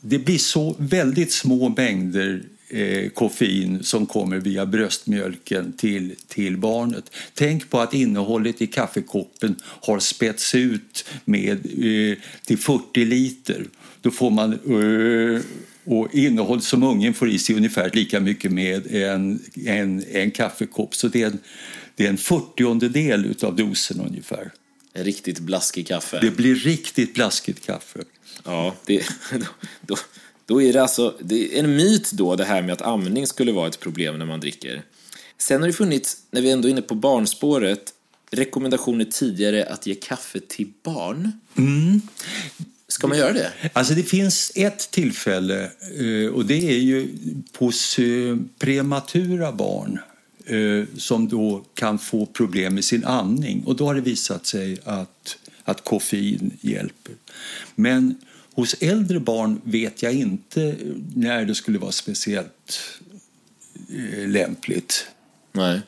det 0.00 0.18
blir 0.18 0.38
så 0.38 0.74
väldigt 0.78 1.32
små 1.32 1.68
mängder 1.68 2.42
eh, 2.68 3.08
koffein 3.08 3.82
som 3.82 4.06
kommer 4.06 4.38
via 4.38 4.66
bröstmjölken 4.66 5.72
till, 5.72 6.14
till 6.28 6.56
barnet. 6.56 7.10
Tänk 7.34 7.70
på 7.70 7.80
att 7.80 7.94
innehållet 7.94 8.62
i 8.62 8.66
kaffekoppen 8.66 9.56
har 9.62 9.98
spätts 9.98 10.54
ut 10.54 11.04
med, 11.24 11.66
eh, 11.66 12.18
till 12.44 12.58
40 12.58 13.04
liter. 13.04 13.64
Då 14.00 14.10
får 14.10 14.30
man 14.30 14.52
eh, 14.52 15.42
och 15.86 16.14
innehåll 16.14 16.62
som 16.62 16.82
ungen 16.82 17.14
får 17.14 17.28
i 17.28 17.38
sig 17.38 17.56
ungefär 17.56 17.90
lika 17.94 18.20
mycket 18.20 18.52
med 18.52 18.94
en, 18.94 19.40
en, 19.66 20.04
en 20.12 20.30
kaffekopp. 20.30 20.94
Så 20.94 21.08
det 21.08 21.22
är 21.22 21.26
en, 21.26 21.38
det 21.94 22.04
är 22.04 22.10
en 22.10 22.18
fyrtiondel 22.18 23.34
av 23.42 23.56
dosen 23.56 24.00
ungefär. 24.00 24.50
En 24.92 25.04
riktigt 25.04 25.38
blaskig 25.38 25.86
kaffe. 25.86 26.18
Det 26.20 26.30
blir 26.30 26.54
riktigt 26.54 27.14
blaskigt 27.14 27.66
kaffe. 27.66 28.00
Ja, 28.44 28.74
det, 28.86 29.02
då, 29.32 29.46
då, 29.80 29.96
då 30.46 30.62
är 30.62 30.72
det 30.72 30.82
alltså 30.82 31.14
det 31.20 31.58
är 31.58 31.64
en 31.64 31.76
myt 31.76 32.12
då 32.12 32.36
det 32.36 32.44
här 32.44 32.62
med 32.62 32.72
att 32.72 32.82
amning 32.82 33.26
skulle 33.26 33.52
vara 33.52 33.68
ett 33.68 33.80
problem 33.80 34.18
när 34.18 34.26
man 34.26 34.40
dricker. 34.40 34.82
Sen 35.38 35.60
har 35.60 35.68
det 35.68 35.72
funnits, 35.72 36.16
när 36.30 36.40
vi 36.40 36.50
ändå 36.50 36.68
är 36.68 36.70
inne 36.70 36.82
på 36.82 36.94
barnspåret, 36.94 37.92
rekommendationer 38.30 39.04
tidigare 39.04 39.64
att 39.64 39.86
ge 39.86 39.94
kaffe 39.94 40.40
till 40.40 40.72
barn. 40.82 41.32
Ska 42.88 43.06
man 43.06 43.18
göra 43.18 43.32
det? 43.32 43.52
Alltså 43.72 43.94
det 43.94 44.02
finns 44.02 44.52
ett 44.54 44.90
tillfälle 44.90 45.70
eh, 45.98 46.32
och 46.32 46.46
det 46.46 46.68
är 46.68 46.78
ju 46.78 47.08
hos 47.58 47.98
prematura 48.58 49.52
barn 49.52 49.98
eh, 50.46 50.84
som 50.96 51.28
då 51.28 51.64
kan 51.74 51.98
få 51.98 52.26
problem 52.26 52.74
med 52.74 52.84
sin 52.84 53.04
andning 53.04 53.62
och 53.66 53.76
då 53.76 53.86
har 53.86 53.94
det 53.94 54.00
visat 54.00 54.46
sig 54.46 54.78
att, 54.84 55.36
att 55.64 55.84
koffein 55.84 56.50
hjälper. 56.60 57.14
Men 57.74 58.14
hos 58.56 58.74
äldre 58.74 59.20
barn 59.20 59.60
vet 59.64 60.02
jag 60.02 60.14
inte 60.14 60.76
när 61.14 61.44
det 61.44 61.54
skulle 61.54 61.78
vara 61.78 61.92
speciellt 61.92 62.80
eh, 63.90 64.28
lämpligt. 64.28 65.06
Nej. 65.52 65.80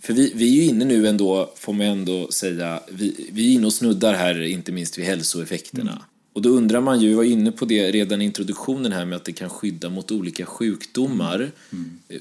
För 0.00 0.12
vi, 0.12 0.32
vi 0.34 0.48
är 0.48 0.62
ju 0.62 0.68
inne 0.68 0.84
nu 0.84 1.08
ändå, 1.08 1.52
får 1.56 1.72
man 1.72 1.86
ändå 1.86 2.30
säga, 2.30 2.80
vi, 2.90 3.30
vi 3.32 3.48
är 3.48 3.52
inne 3.52 3.66
och 3.66 3.72
snuddar 3.72 4.14
här 4.14 4.42
inte 4.42 4.72
minst 4.72 4.98
vid 4.98 5.04
hälsoeffekterna. 5.04 6.04
Och 6.32 6.42
då 6.42 6.48
undrar 6.48 6.80
man 6.80 7.00
ju, 7.00 7.08
vi 7.08 7.14
var 7.14 7.24
inne 7.24 7.52
på 7.52 7.64
det 7.64 7.90
redan 7.90 8.22
i 8.22 8.24
introduktionen 8.24 8.92
här 8.92 9.04
med 9.04 9.16
att 9.16 9.24
det 9.24 9.32
kan 9.32 9.50
skydda 9.50 9.90
mot 9.90 10.10
olika 10.10 10.46
sjukdomar. 10.46 11.50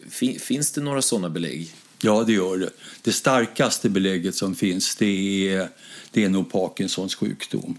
Fin, 0.10 0.40
finns 0.40 0.72
det 0.72 0.82
några 0.82 1.02
sådana 1.02 1.30
belägg? 1.30 1.74
Ja, 2.02 2.24
det 2.24 2.34
gör 2.34 2.58
det. 2.58 2.70
Det 3.02 3.12
starkaste 3.12 3.90
belägget 3.90 4.36
som 4.36 4.56
finns 4.56 4.96
det 4.96 5.48
är, 5.50 5.70
det 6.12 6.24
är 6.24 6.30
nog 6.30 6.52
Parkinsons 6.52 7.16
sjukdom. 7.16 7.78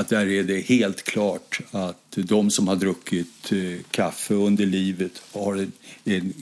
Att 0.00 0.08
där 0.08 0.26
är 0.26 0.42
det 0.44 0.60
helt 0.60 1.02
klart 1.02 1.60
att 1.70 2.12
de 2.16 2.50
som 2.50 2.68
har 2.68 2.76
druckit 2.76 3.52
eh, 3.52 3.82
kaffe 3.90 4.34
under 4.34 4.66
livet 4.66 5.22
har 5.32 5.56
en, 5.56 5.72
en 6.04 6.32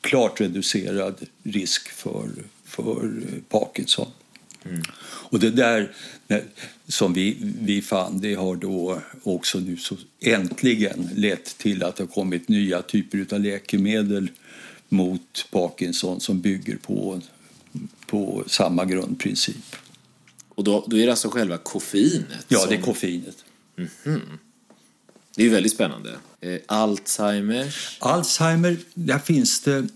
klart 0.00 0.40
reducerad 0.40 1.14
risk 1.42 1.88
för, 1.88 2.28
för 2.64 3.04
eh, 3.04 3.42
Parkinson. 3.48 4.06
Och 5.02 5.40
det 5.40 5.50
där 5.50 5.92
eh, 6.28 6.38
som 6.88 7.12
vi, 7.12 7.36
vi 7.60 7.82
fann, 7.82 8.20
det 8.20 8.34
har 8.34 8.56
då 8.56 9.00
också 9.22 9.58
nu 9.58 9.76
så 9.76 9.96
äntligen 10.20 11.10
lett 11.14 11.58
till 11.58 11.82
att 11.82 11.96
det 11.96 12.02
har 12.02 12.08
kommit 12.08 12.48
nya 12.48 12.82
typer 12.82 13.26
av 13.34 13.40
läkemedel 13.40 14.30
mot 14.88 15.46
Parkinson 15.50 16.20
som 16.20 16.40
bygger 16.40 16.76
på, 16.76 17.20
på 18.06 18.44
samma 18.46 18.84
grundprincip. 18.84 19.76
Och 20.60 20.64
då, 20.64 20.84
då 20.86 20.96
är 20.98 21.04
det 21.06 21.10
alltså 21.12 21.28
själva 21.30 21.58
koffeinet? 21.58 22.44
Ja, 22.48 22.58
som, 22.58 22.68
det 22.68 22.74
är 22.76 22.80
koffeinet. 22.82 23.36
det 25.36 25.42
är 25.42 25.44
ju 25.44 25.48
väldigt 25.48 25.72
spännande. 25.72 26.16
Eh, 26.40 26.58
Alzheimers? 26.66 27.96
Alzheimer, 28.00 28.76
där 28.94 29.18
finns 29.18 29.60
det 29.60 29.88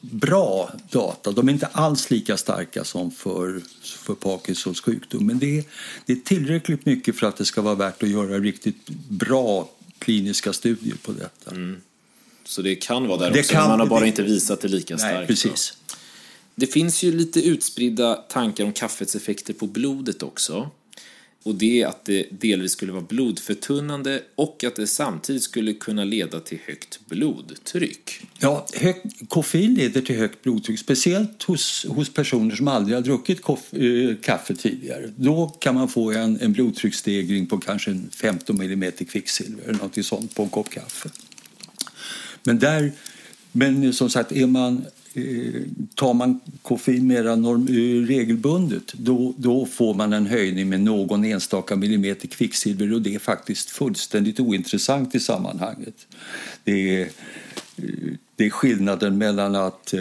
halvbra 0.00 0.68
data. 0.90 1.32
De 1.32 1.48
är 1.48 1.52
inte 1.52 1.66
alls 1.66 2.10
lika 2.10 2.36
starka 2.36 2.84
som 2.84 3.10
för, 3.10 3.60
för 3.82 4.14
Parkinsons 4.14 4.80
sjukdom. 4.80 5.26
Men 5.26 5.38
det 5.38 5.58
är, 5.58 5.64
det 6.06 6.12
är 6.12 6.16
tillräckligt 6.16 6.86
mycket 6.86 7.16
för 7.18 7.26
att 7.26 7.36
det 7.36 7.44
ska 7.44 7.62
vara 7.62 7.74
värt 7.74 8.02
att 8.02 8.08
göra 8.08 8.38
riktigt 8.38 8.88
bra 9.08 9.68
kliniska 9.98 10.52
studier 10.52 10.96
på 11.02 11.12
detta. 11.12 11.52
Så 12.44 12.62
det 12.62 12.74
kan 12.74 13.06
vara 13.08 13.18
där 13.18 13.30
Det 13.30 13.40
också, 13.40 13.52
kan- 13.52 13.68
man 13.68 13.80
har 13.80 13.86
bara 13.86 14.00
det- 14.00 14.06
inte 14.06 14.22
visat 14.22 14.60
det 14.60 14.68
lika 14.68 14.98
starkt. 14.98 15.14
Nej, 15.18 15.26
precis. 15.26 15.76
Det 16.54 16.66
finns 16.66 17.02
ju 17.02 17.12
lite 17.12 17.40
utspridda 17.40 18.14
tankar 18.14 18.64
om 18.64 18.72
kaffets 18.72 19.16
effekter 19.16 19.54
på 19.54 19.66
blodet 19.66 20.22
också. 20.22 20.70
Och 21.44 21.54
det 21.54 21.82
är 21.82 21.86
att 21.86 22.04
det 22.04 22.26
delvis 22.30 22.72
skulle 22.72 22.92
vara 22.92 23.02
blodförtunnande 23.02 24.22
och 24.34 24.64
att 24.64 24.76
det 24.76 24.86
samtidigt 24.86 25.42
skulle 25.42 25.72
kunna 25.72 26.04
leda 26.04 26.40
till 26.40 26.58
högt 26.66 27.00
blodtryck. 27.06 28.20
Ja, 28.38 28.66
hög, 28.74 28.96
koffein 29.28 29.74
leder 29.74 30.00
till 30.00 30.16
högt 30.16 30.42
blodtryck, 30.42 30.78
speciellt 30.78 31.42
hos, 31.42 31.86
hos 31.88 32.14
personer 32.14 32.56
som 32.56 32.68
aldrig 32.68 32.96
har 32.96 33.02
druckit 33.02 33.42
koff, 33.42 33.74
eh, 33.74 34.16
kaffe 34.16 34.54
tidigare. 34.54 35.12
Då 35.16 35.48
kan 35.48 35.74
man 35.74 35.88
få 35.88 36.12
en, 36.12 36.40
en 36.40 36.52
blodtrycksstegring 36.52 37.46
på 37.46 37.58
kanske 37.58 37.90
en 37.90 38.10
15 38.10 38.60
mm 38.60 38.92
kvicksilver 38.92 39.64
eller 39.64 39.78
något 39.78 40.06
sånt 40.06 40.34
på 40.34 40.42
en 40.42 40.48
kopp 40.48 40.70
kaffe. 40.70 41.08
Men, 42.42 42.58
där, 42.58 42.92
men 43.52 43.92
som 43.92 44.10
sagt, 44.10 44.32
är 44.32 44.46
man, 44.46 44.84
Eh, 45.16 45.62
tar 45.94 46.14
man 46.14 46.40
koffein 46.62 47.06
mer 47.06 47.36
norm, 47.36 47.66
eh, 47.68 48.06
regelbundet 48.06 48.92
då, 48.92 49.34
då 49.36 49.66
får 49.66 49.94
man 49.94 50.12
en 50.12 50.26
höjning 50.26 50.68
med 50.68 50.80
någon 50.80 51.24
enstaka 51.24 51.76
millimeter 51.76 52.28
kvicksilver 52.28 52.92
och 52.92 53.02
det 53.02 53.14
är 53.14 53.18
faktiskt 53.18 53.70
fullständigt 53.70 54.40
ointressant 54.40 55.14
i 55.14 55.20
sammanhanget. 55.20 56.06
Det 56.64 57.00
är, 57.00 57.00
eh, 57.00 57.84
det 58.36 58.46
är 58.46 58.50
skillnaden 58.50 59.18
mellan 59.18 59.54
att, 59.54 59.94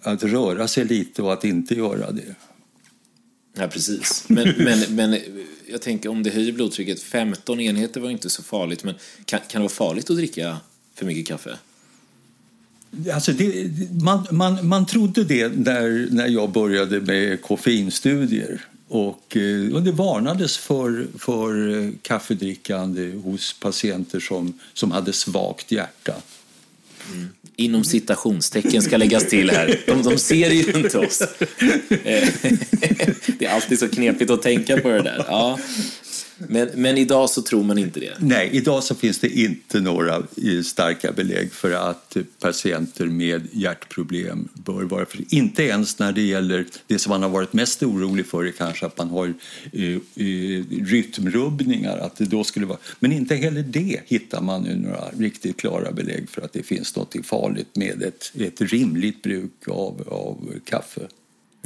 att 0.00 0.22
röra 0.22 0.68
sig 0.68 0.84
lite 0.84 1.22
och 1.22 1.32
att 1.32 1.44
inte 1.44 1.74
göra 1.74 2.12
det. 2.12 2.34
Ja, 3.58 3.68
precis. 3.68 4.24
Men, 4.28 4.54
men, 4.58 4.78
men 4.88 5.20
jag 5.66 5.80
tänker 5.82 6.08
om 6.08 6.22
det 6.22 6.30
höjer 6.30 6.52
blodtrycket, 6.52 7.02
15 7.02 7.60
enheter 7.60 8.00
var 8.00 8.10
inte 8.10 8.30
så 8.30 8.42
farligt, 8.42 8.84
men 8.84 8.94
kan, 9.24 9.40
kan 9.48 9.60
det 9.60 9.64
vara 9.64 9.68
farligt 9.68 10.10
att 10.10 10.16
dricka 10.16 10.56
för 10.94 11.06
mycket 11.06 11.26
kaffe? 11.26 11.58
Alltså 13.14 13.32
det, 13.32 13.70
man, 14.02 14.26
man, 14.30 14.68
man 14.68 14.86
trodde 14.86 15.24
det 15.24 15.48
när, 15.48 16.08
när 16.10 16.28
jag 16.28 16.50
började 16.50 17.00
med 17.00 17.42
koffeinstudier. 17.42 18.60
Och, 18.88 19.36
eh, 19.36 19.74
och 19.74 19.82
det 19.82 19.92
varnades 19.92 20.58
för, 20.58 21.06
för 21.18 21.74
eh, 21.78 21.90
kaffedrickande 22.02 23.12
hos 23.12 23.52
patienter 23.52 24.20
som, 24.20 24.58
som 24.74 24.90
hade 24.90 25.12
svagt 25.12 25.72
hjärta. 25.72 26.14
Inom 27.56 27.84
citationstecken 27.84 28.82
ska 28.82 28.96
läggas 28.96 29.26
till 29.26 29.50
här. 29.50 29.80
De, 29.86 30.02
de 30.02 30.18
ser 30.18 30.50
ju 30.50 30.72
inte 30.72 30.98
oss. 30.98 31.22
Eh, 32.04 32.28
Det 33.38 33.44
är 33.46 33.54
alltid 33.54 33.78
så 33.78 33.88
knepigt 33.88 34.30
att 34.30 34.42
tänka 34.42 34.76
på 34.76 34.88
det 34.88 35.02
där. 35.02 35.24
Ja. 35.28 35.58
Men, 36.38 36.68
men 36.74 36.98
idag 36.98 37.30
så 37.30 37.42
tror 37.42 37.62
man 37.62 37.78
inte 37.78 38.00
det? 38.00 38.14
Nej, 38.18 38.50
idag 38.52 38.82
så 38.82 38.94
finns 38.94 39.18
det 39.18 39.28
inte 39.28 39.80
några 39.80 40.16
eh, 40.16 40.62
starka 40.64 41.12
belägg 41.12 41.52
för 41.52 41.70
att 41.70 42.16
eh, 42.16 42.22
patienter 42.40 43.06
med 43.06 43.48
hjärtproblem 43.52 44.48
bör 44.54 44.82
vara 44.82 45.06
för 45.06 45.34
Inte 45.34 45.62
ens 45.62 45.98
när 45.98 46.12
det 46.12 46.22
gäller 46.22 46.66
det 46.86 46.98
som 46.98 47.10
man 47.10 47.22
har 47.22 47.30
varit 47.30 47.52
mest 47.52 47.82
orolig 47.82 48.26
för, 48.26 48.44
är 48.44 48.52
kanske 48.52 48.86
att 48.86 48.98
man 48.98 49.10
har 49.10 49.34
uh, 49.74 49.98
uh, 50.20 50.64
rytmrubbningar. 50.84 51.98
Att 51.98 52.16
det 52.16 52.24
då 52.24 52.44
skulle 52.44 52.66
vara, 52.66 52.78
men 53.00 53.12
inte 53.12 53.34
heller 53.34 53.62
det 53.62 54.00
hittar 54.06 54.40
man 54.40 54.62
nu 54.62 54.76
några 54.76 55.08
riktigt 55.18 55.56
klara 55.56 55.92
belägg 55.92 56.28
för 56.28 56.42
att 56.42 56.52
det 56.52 56.62
finns 56.62 56.96
något 56.96 57.16
farligt 57.26 57.76
med 57.76 58.02
ett, 58.02 58.32
ett 58.38 58.60
rimligt 58.60 59.22
bruk 59.22 59.68
av, 59.68 60.08
av 60.08 60.52
kaffe. 60.64 61.08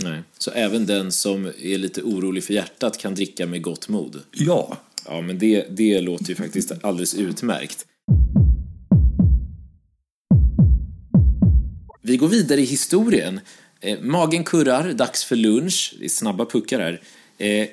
Nej. 0.02 0.22
Så 0.38 0.50
även 0.50 0.86
den 0.86 1.12
som 1.12 1.46
är 1.46 1.78
lite 1.78 2.02
orolig 2.02 2.44
för 2.44 2.54
hjärtat 2.54 2.98
kan 2.98 3.14
dricka 3.14 3.46
med 3.46 3.62
gott 3.62 3.88
mod? 3.88 4.22
Ja. 4.32 4.78
Ja, 5.06 5.20
men 5.20 5.38
det, 5.38 5.66
det 5.70 6.00
låter 6.00 6.28
ju 6.28 6.34
faktiskt 6.34 6.72
alldeles 6.82 7.14
utmärkt. 7.14 7.86
Vi 12.02 12.16
går 12.16 12.28
vidare 12.28 12.60
i 12.60 12.64
historien. 12.64 13.40
Eh, 13.80 14.00
magen 14.00 14.44
kurrar, 14.44 14.92
dags 14.92 15.24
för 15.24 15.36
lunch. 15.36 15.94
Det 15.98 16.04
är 16.04 16.08
snabba 16.08 16.44
puckar 16.44 16.80
här. 16.80 17.00
Eh, 17.38 17.68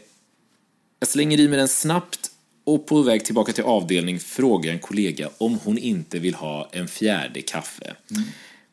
jag 1.00 1.08
slänger 1.08 1.40
i 1.40 1.48
mig 1.48 1.58
den 1.58 1.68
snabbt 1.68 2.32
och 2.64 2.88
på 2.88 3.02
väg 3.02 3.26
tillbaka 3.26 3.54
till 3.54 3.64
avdelning 3.64 4.20
frågar 4.20 4.72
en 4.72 4.80
kollega 4.80 5.30
om 5.38 5.60
hon 5.64 5.78
inte 5.78 6.20
vill 6.20 6.34
ha 6.34 6.70
en 6.72 6.88
fjärde 6.88 7.42
kaffe. 7.42 7.96
Mm. 8.12 8.24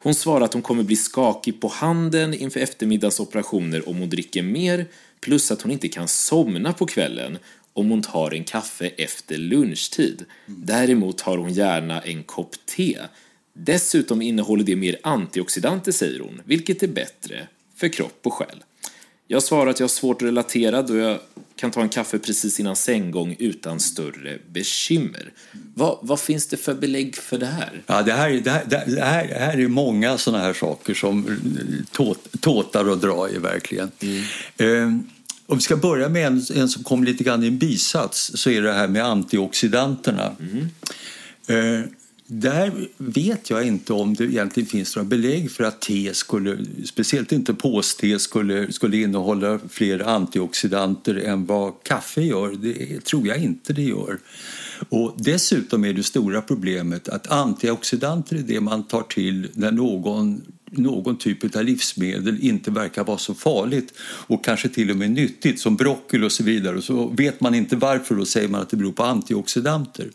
Hon 0.05 0.15
svarar 0.15 0.45
att 0.45 0.53
hon 0.53 0.63
kommer 0.63 0.83
bli 0.83 0.97
skakig 0.97 1.61
på 1.61 1.69
handen 1.69 2.35
inför 2.35 2.61
eftermiddagens 2.61 3.21
operationer 3.21 3.89
om 3.89 3.97
hon 3.97 4.11
dricker 4.11 4.43
mer, 4.43 4.87
plus 5.21 5.51
att 5.51 5.63
hon 5.63 5.73
inte 5.73 5.89
kan 5.89 6.09
somna 6.09 6.73
på 6.73 6.87
kvällen 6.87 7.39
om 7.73 7.91
hon 7.91 8.03
tar 8.03 8.35
en 8.35 8.45
kaffe 8.45 8.89
efter 8.89 9.37
lunchtid. 9.37 10.25
Däremot 10.47 11.19
tar 11.19 11.37
hon 11.37 11.53
gärna 11.53 12.01
en 12.01 12.23
kopp 12.23 12.57
te. 12.67 12.99
Dessutom 13.53 14.23
innehåller 14.23 14.65
det 14.65 14.77
mer 14.77 14.97
antioxidanter, 15.03 15.93
säger 15.93 16.21
hon, 16.21 16.43
vilket 16.45 16.83
är 16.83 16.89
bättre 16.89 17.49
för 17.77 17.89
kropp 17.89 18.21
och 18.23 18.33
själ. 18.33 18.65
Jag 19.27 19.43
svarar 19.43 19.71
att 19.71 19.81
jag 19.81 19.85
har 19.85 19.89
svårt 19.89 20.23
att 20.23 20.29
relatera 20.29 20.83
då 20.83 20.97
jag 20.97 21.19
kan 21.57 21.71
ta 21.71 21.83
en 21.83 21.89
kaffe 21.89 22.19
precis 22.19 22.61
innan 22.61 22.77
sänggång 22.77 23.37
utan 23.39 23.81
större 23.81 24.39
bekymmer. 24.53 25.33
Vad, 25.75 25.99
vad 26.03 26.21
finns 26.21 26.47
det 26.47 26.57
för 26.57 26.75
belägg 26.75 27.17
för 27.17 27.39
det 27.39 27.47
här? 27.47 27.83
Ja, 27.87 28.03
det, 28.03 28.13
här, 28.13 28.31
det, 28.31 28.51
här, 28.51 28.65
det, 28.67 28.77
här, 29.01 29.29
det 29.29 29.35
här 29.35 29.59
är 29.59 29.69
många 29.69 30.19
sådana 30.19 30.45
här 30.45 30.53
saker 30.53 30.95
som 30.95 31.39
tåt, 31.93 32.41
tåtar 32.41 32.89
och 32.89 32.99
drar 32.99 33.35
i 33.35 33.39
verkligen. 33.39 33.91
Mm. 34.01 34.23
Eh, 34.57 35.01
om 35.47 35.57
vi 35.57 35.61
ska 35.63 35.77
börja 35.77 36.09
med 36.09 36.27
en, 36.27 36.43
en, 36.55 36.69
som 36.69 36.85
kom 36.85 37.05
lite 37.05 37.25
grann 37.25 37.45
i 37.45 37.47
en 37.47 37.59
bisats 37.59 38.33
så 38.35 38.51
är 38.51 38.63
det 38.63 38.73
här 38.73 38.89
med 38.89 39.05
antioxidanterna. 39.05 40.37
Mm. 40.41 40.69
Eh, 41.47 41.85
där 42.27 42.89
vet 42.97 43.51
jag 43.51 43.67
inte 43.67 43.93
om 43.93 44.15
det 44.15 44.25
egentligen 44.25 44.67
finns 44.67 44.97
några 44.97 45.09
belägg 45.09 45.51
för 45.51 45.65
att 45.65 45.81
te 45.81 46.15
skulle, 46.15 46.59
speciellt 46.85 47.33
inte 47.33 47.55
påste, 47.55 48.19
skulle, 48.19 48.73
skulle 48.73 48.97
innehålla 48.97 49.61
fler 49.69 50.09
antioxidanter 50.09 51.15
än 51.15 51.47
vad 51.47 51.83
kaffe 51.83 52.23
gör. 52.23 52.53
Det 52.53 53.05
tror 53.05 53.27
jag 53.27 53.39
inte 53.39 53.73
det 53.73 53.83
gör. 53.83 54.19
Och 54.89 55.15
dessutom 55.19 55.85
är 55.85 55.93
det 55.93 56.03
stora 56.03 56.43
problemet 56.43 57.09
att 57.09 57.31
antioxidanter 57.31 58.37
är 58.37 58.43
det 58.43 58.61
man 58.61 58.83
tar 58.83 59.03
till 59.03 59.49
när 59.55 59.73
någon 59.73 60.43
någon 60.77 61.19
typ 61.19 61.57
av 61.57 61.65
livsmedel 61.65 62.39
inte 62.41 62.71
verkar 62.71 63.05
vara 63.05 63.19
så 63.19 63.35
farligt 63.35 63.95
och 64.01 64.45
kanske 64.45 64.69
till 64.69 64.91
och 64.91 64.97
med 64.97 65.11
nyttigt 65.11 65.61
som 65.61 65.77
broccoli 65.77 66.27
och 66.27 66.33
så 66.33 66.45
vidare. 66.45 66.77
Och 66.77 66.85
så 66.85 67.09
vet 67.09 67.41
man 67.41 67.55
inte 67.55 67.77
varför 67.77 68.19
och 68.19 68.29
säger 68.29 68.49
man 68.49 68.61
att 68.61 68.71
det 68.71 68.77
beror 68.77 68.93
på 68.93 69.03
antioxidanter. 69.03 70.11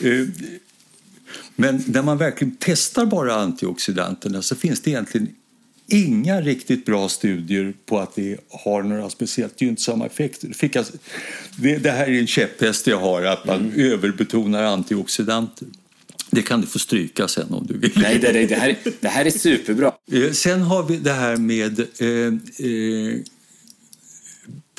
Eh, 0.00 0.26
men 1.56 1.84
när 1.86 2.02
man 2.02 2.18
verkligen 2.18 2.56
testar 2.60 3.06
bara 3.06 3.34
antioxidanterna 3.34 4.42
så 4.42 4.56
finns 4.56 4.80
det 4.80 4.90
egentligen 4.90 5.28
inga 5.90 6.40
riktigt 6.40 6.84
bra 6.84 7.08
studier 7.08 7.74
på 7.86 7.98
att 7.98 8.14
det 8.14 8.36
har 8.48 8.82
några 8.82 9.10
speciellt 9.10 9.60
gynnsamma 9.60 10.06
effekter. 10.06 10.50
Det, 11.56 11.78
det 11.78 11.90
här 11.90 12.06
är 12.06 12.20
en 12.20 12.26
käpphäst 12.26 12.86
jag 12.86 13.00
har, 13.00 13.22
att 13.22 13.46
man 13.46 13.60
mm. 13.60 13.92
överbetonar 13.92 14.62
antioxidanter. 14.62 15.68
Det 16.30 16.42
kan 16.42 16.60
du 16.60 16.66
få 16.66 16.78
stryka 16.78 17.28
sen 17.28 17.52
om 17.52 17.66
du 17.66 17.78
vill. 17.78 17.92
Nej, 17.96 18.18
det, 18.18 18.32
det, 18.32 18.46
det, 18.46 18.54
här, 18.54 18.76
det 19.00 19.08
här 19.08 19.24
är 19.24 19.30
superbra. 19.30 19.92
Eh, 20.12 20.30
sen 20.30 20.62
har 20.62 20.82
vi 20.82 20.96
det 20.96 21.12
här 21.12 21.36
med 21.36 21.80
eh, 21.80 22.08
eh, 22.66 23.20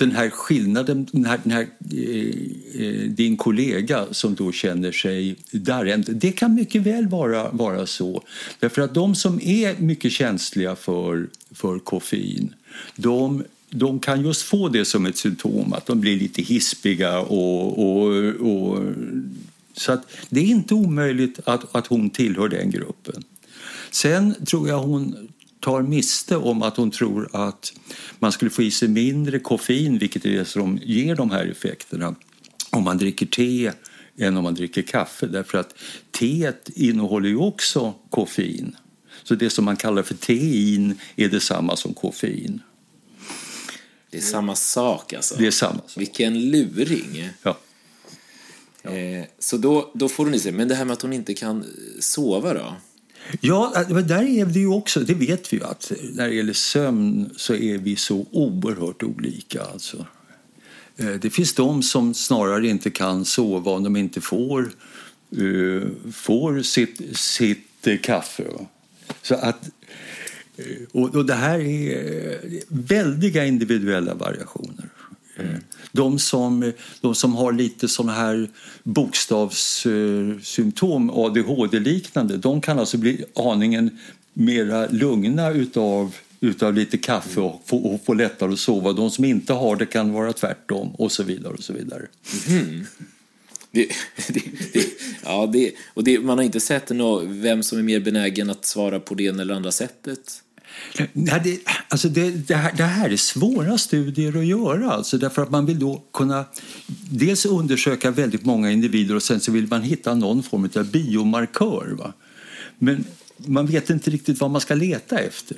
den 0.06 0.16
här 0.16 0.30
skillnaden, 0.30 1.08
den 1.12 1.26
här, 1.26 1.40
den 1.44 1.52
här 1.52 1.68
eh, 1.92 2.86
eh 2.86 3.10
din 3.10 3.38
kollega 3.38 4.06
som 4.12 4.36
då 4.36 4.52
känner 4.52 4.92
sig 4.92 5.36
darrend, 5.52 6.06
det 6.10 6.32
kan 6.32 6.56
mycket 6.56 6.82
väl 6.82 7.08
vara, 7.08 7.52
vara 7.52 7.86
så. 7.86 8.24
Därför 8.60 8.82
att 8.82 8.94
de 8.94 9.16
som 9.16 9.40
är 9.42 9.82
mycket 9.82 10.12
känsliga 10.12 10.76
för, 10.76 11.28
för 11.52 11.80
koffein, 11.80 12.56
de 12.96 13.44
de 13.74 14.00
kan 14.00 14.22
just 14.22 14.42
få 14.42 14.70
det 14.70 14.86
som 14.86 15.06
ett 15.06 15.18
symptom, 15.18 15.74
att 15.74 15.86
de 15.86 16.00
blir 16.00 16.20
lite 16.20 16.42
hispiga. 16.42 17.20
Och, 17.20 17.80
och, 17.80 18.08
och 18.36 18.84
så 19.74 19.92
att 19.92 20.08
det 20.30 20.40
är 20.40 20.46
inte 20.46 20.74
omöjligt 20.74 21.40
att, 21.46 21.76
att 21.76 21.88
hon 21.88 22.10
tillhör 22.10 22.50
den 22.50 22.72
gruppen. 22.72 23.24
Sen 23.92 24.46
tror 24.46 24.68
jag 24.68 24.80
hon 24.80 25.31
tar 25.62 25.82
miste 25.82 26.38
om 26.38 26.62
att 26.62 26.78
hon 26.78 26.92
tror 26.92 27.30
att 27.34 27.74
man 28.20 28.32
skulle 28.32 28.52
få 28.52 28.64
i 28.64 28.72
sig 28.72 28.88
mindre 28.88 29.40
koffein, 29.40 29.98
vilket 29.98 30.26
är 30.26 30.30
det 30.30 30.46
som 30.46 30.80
ger 30.84 31.16
de 31.16 31.32
här 31.32 31.46
effekterna, 31.46 32.16
om 32.70 32.84
man 32.84 32.98
dricker 32.98 33.26
te 33.26 33.72
än 34.18 34.38
om 34.38 34.44
man 34.44 34.54
dricker 34.54 34.82
kaffe. 34.82 35.28
Därför 35.28 35.58
att 35.58 35.76
teet 36.12 36.70
innehåller 36.70 37.30
ju 37.30 37.38
också 37.38 37.94
koffein. 38.10 38.76
Så 39.24 39.36
det 39.36 39.50
som 39.50 39.66
man 39.66 39.76
kallar 39.76 40.04
för 40.04 40.16
tein 40.16 41.00
är 41.16 41.30
detsamma 41.30 41.76
som 41.76 41.94
koffein. 41.94 42.62
Det 44.10 44.18
är 44.18 44.22
samma 44.22 44.56
sak 44.56 45.14
alltså? 45.14 45.36
Det 45.36 45.48
är 45.48 45.52
samma 45.52 45.78
sak. 45.80 45.98
Vilken 45.98 46.50
luring! 46.50 47.30
Ja. 47.44 47.58
ja. 48.82 48.92
Eh, 48.92 49.26
så 49.40 49.58
då, 49.58 49.92
då 49.94 50.10
får 50.10 50.26
hon 50.26 50.34
i 50.34 50.40
sig, 50.40 50.52
men 50.52 50.68
det 50.68 50.76
här 50.76 50.86
med 50.86 50.94
att 50.94 51.02
hon 51.02 51.14
inte 51.14 51.34
kan 51.34 51.66
sova 52.00 52.54
då? 52.54 52.76
Ja, 53.42 53.74
äh, 53.90 53.98
där 53.98 54.24
är 54.24 54.46
det 54.46 54.60
ju 54.60 54.68
också, 54.68 55.00
det 55.00 55.14
vet 55.14 55.54
vi 55.54 55.58
ju 55.58 55.64
att 55.64 55.92
när 56.14 56.28
det 56.28 56.36
gäller 56.36 56.54
sömn 56.54 57.30
så 57.38 57.56
är 57.56 57.78
vi 57.78 57.96
så 57.96 58.26
oerhört 58.32 59.04
olika. 59.04 59.64
Alltså. 59.64 60.06
Eh, 60.98 61.14
det 61.14 61.30
finns 61.30 61.54
de 61.54 61.84
som 61.84 62.14
snarare 62.14 62.68
inte 62.68 62.90
kan 62.90 63.26
sova 63.26 63.72
om 63.72 63.84
de 63.84 63.96
inte 63.96 64.22
får, 64.22 64.72
uh, 65.38 65.84
får 66.14 66.62
sitt, 66.62 67.18
sitt 67.18 67.88
uh, 67.88 67.98
kaffe. 67.98 68.44
Så 69.22 69.36
att, 69.36 69.70
uh, 70.60 70.88
och, 70.92 71.16
och 71.16 71.26
det 71.26 71.34
här 71.34 71.60
är 71.60 72.40
väldiga 72.68 73.46
individuella 73.46 74.14
variationer. 74.14 74.91
Mm. 75.46 75.62
De 75.92 76.20
som, 76.20 76.72
de 77.02 77.16
som 77.16 77.36
har 77.36 77.52
lite 77.52 77.88
sådana 77.88 78.14
här 78.14 78.50
bokstavssymptom, 78.84 81.10
ADHD-liknande, 81.10 82.38
de 82.38 82.62
kan 82.62 82.80
alltså 82.80 82.98
bli 82.98 83.26
aningen 83.36 84.00
mera 84.34 84.88
lugna 84.88 85.52
utav, 85.52 86.16
utav 86.40 86.74
lite 86.74 86.98
kaffe 86.98 87.40
och 87.40 87.62
få, 87.66 87.78
och 87.78 88.06
få 88.06 88.14
lättare 88.14 88.54
att 88.54 88.60
sova. 88.60 88.94
De 88.94 89.12
som 89.12 89.26
inte 89.26 89.54
har 89.54 89.76
det 89.76 89.86
kan 89.86 90.14
vara 90.14 90.34
tvärtom 90.34 90.96
och 90.96 91.12
så 91.12 91.24
vidare. 91.24 91.54
och 91.54 91.64
så 91.64 91.74
vidare. 91.74 92.08
Mm. 92.48 92.86
Det, 93.72 93.88
det, 94.28 94.42
det, 94.74 94.86
ja, 95.24 95.50
det, 95.54 95.72
och 95.94 96.04
det, 96.04 96.20
man 96.20 96.38
har 96.38 96.46
inte 96.46 96.60
sett 96.60 96.90
någon, 96.90 97.42
vem 97.42 97.64
som 97.64 97.78
är 97.78 97.84
mer 97.84 98.00
benägen 98.00 98.50
att 98.50 98.66
svara 98.66 99.00
på 99.00 99.16
det 99.16 99.24
ena 99.24 99.42
eller 99.42 99.54
andra 99.54 99.72
sättet? 99.72 100.44
Ja, 101.14 101.40
det, 101.44 101.60
alltså 101.88 102.10
det, 102.10 102.48
det, 102.48 102.56
här, 102.56 102.74
det 102.78 102.84
här 102.84 103.10
är 103.10 103.18
svåra 103.18 103.78
studier 103.78 104.38
att 104.38 104.46
göra 104.46 104.92
alltså 104.92 105.18
därför 105.18 105.42
att 105.42 105.50
man 105.50 105.66
vill 105.66 105.80
då 105.80 106.04
kunna 106.14 106.46
dels 107.12 107.46
undersöka 107.46 108.12
väldigt 108.12 108.46
många 108.46 108.72
individer 108.72 109.16
och 109.16 109.24
sen 109.24 109.40
så 109.40 109.52
vill 109.52 109.68
man 109.68 109.82
hitta 109.82 110.16
någon 110.16 110.44
form 110.44 110.70
av 110.76 110.92
biomarkör. 110.92 111.96
Va? 111.98 112.14
Men 112.78 113.06
man 113.38 113.66
vet 113.66 113.90
inte 113.90 114.10
riktigt 114.10 114.40
vad 114.40 114.52
man 114.52 114.62
ska 114.62 114.76
leta 114.76 115.20
efter. 115.20 115.58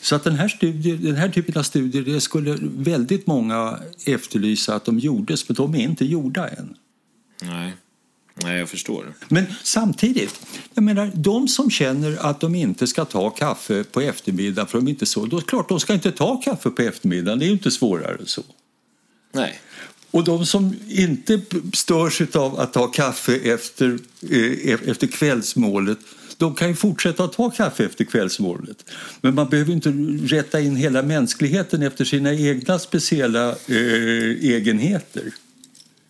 Så 0.00 0.16
att 0.16 0.24
den 0.24 0.34
här, 0.34 0.48
studie, 0.48 0.96
den 0.96 1.16
här 1.16 1.28
typen 1.28 1.58
av 1.58 1.62
studier 1.62 2.02
det 2.02 2.20
skulle 2.20 2.58
väldigt 2.62 3.26
många 3.26 3.78
efterlysa 4.06 4.74
att 4.74 4.84
de 4.84 4.98
gjordes, 4.98 5.48
men 5.48 5.54
de 5.54 5.74
är 5.74 5.82
inte 5.82 6.04
gjorda 6.04 6.48
än. 6.48 6.74
Nej. 7.42 7.72
Nej, 8.34 8.58
jag 8.58 8.68
förstår. 8.68 9.14
Men 9.28 9.44
samtidigt, 9.62 10.40
jag 10.74 10.84
menar, 10.84 11.10
de 11.14 11.48
som 11.48 11.70
känner 11.70 12.16
att 12.26 12.40
de 12.40 12.54
inte 12.54 12.86
ska 12.86 13.04
ta 13.04 13.30
kaffe 13.30 13.84
på 13.84 14.00
eftermiddagen 14.00 14.66
för 14.66 14.78
de 14.78 14.88
inte 14.88 15.06
så, 15.06 15.26
då 15.26 15.36
är 15.36 15.40
det 15.40 15.46
klart 15.46 15.68
de 15.68 15.80
ska 15.80 15.94
inte 15.94 16.12
ta 16.12 16.40
kaffe 16.40 16.70
på 16.70 16.82
eftermiddagen. 16.82 17.38
Det 17.38 17.44
är 17.44 17.46
ju 17.46 17.52
inte 17.52 17.70
svårare 17.70 18.16
än 18.20 18.26
så. 18.26 18.42
Nej. 19.32 19.60
Och 20.10 20.24
de 20.24 20.46
som 20.46 20.74
inte 20.88 21.40
störs 21.72 22.20
av 22.34 22.60
att 22.60 22.72
ta 22.72 22.86
kaffe 22.86 23.36
efter, 23.36 23.98
eh, 24.30 24.88
efter 24.88 25.06
kvällsmålet 25.06 25.98
de 26.38 26.54
kan 26.54 26.68
ju 26.68 26.74
fortsätta 26.74 27.24
att 27.24 27.32
ta 27.32 27.50
kaffe 27.50 27.84
efter 27.84 28.04
kvällsmålet. 28.04 28.90
Men 29.20 29.34
man 29.34 29.48
behöver 29.48 29.72
inte 29.72 29.90
rätta 30.34 30.60
in 30.60 30.76
hela 30.76 31.02
mänskligheten 31.02 31.82
efter 31.82 32.04
sina 32.04 32.34
egna 32.34 32.78
speciella 32.78 33.48
eh, 33.50 33.76
egenheter. 34.40 35.32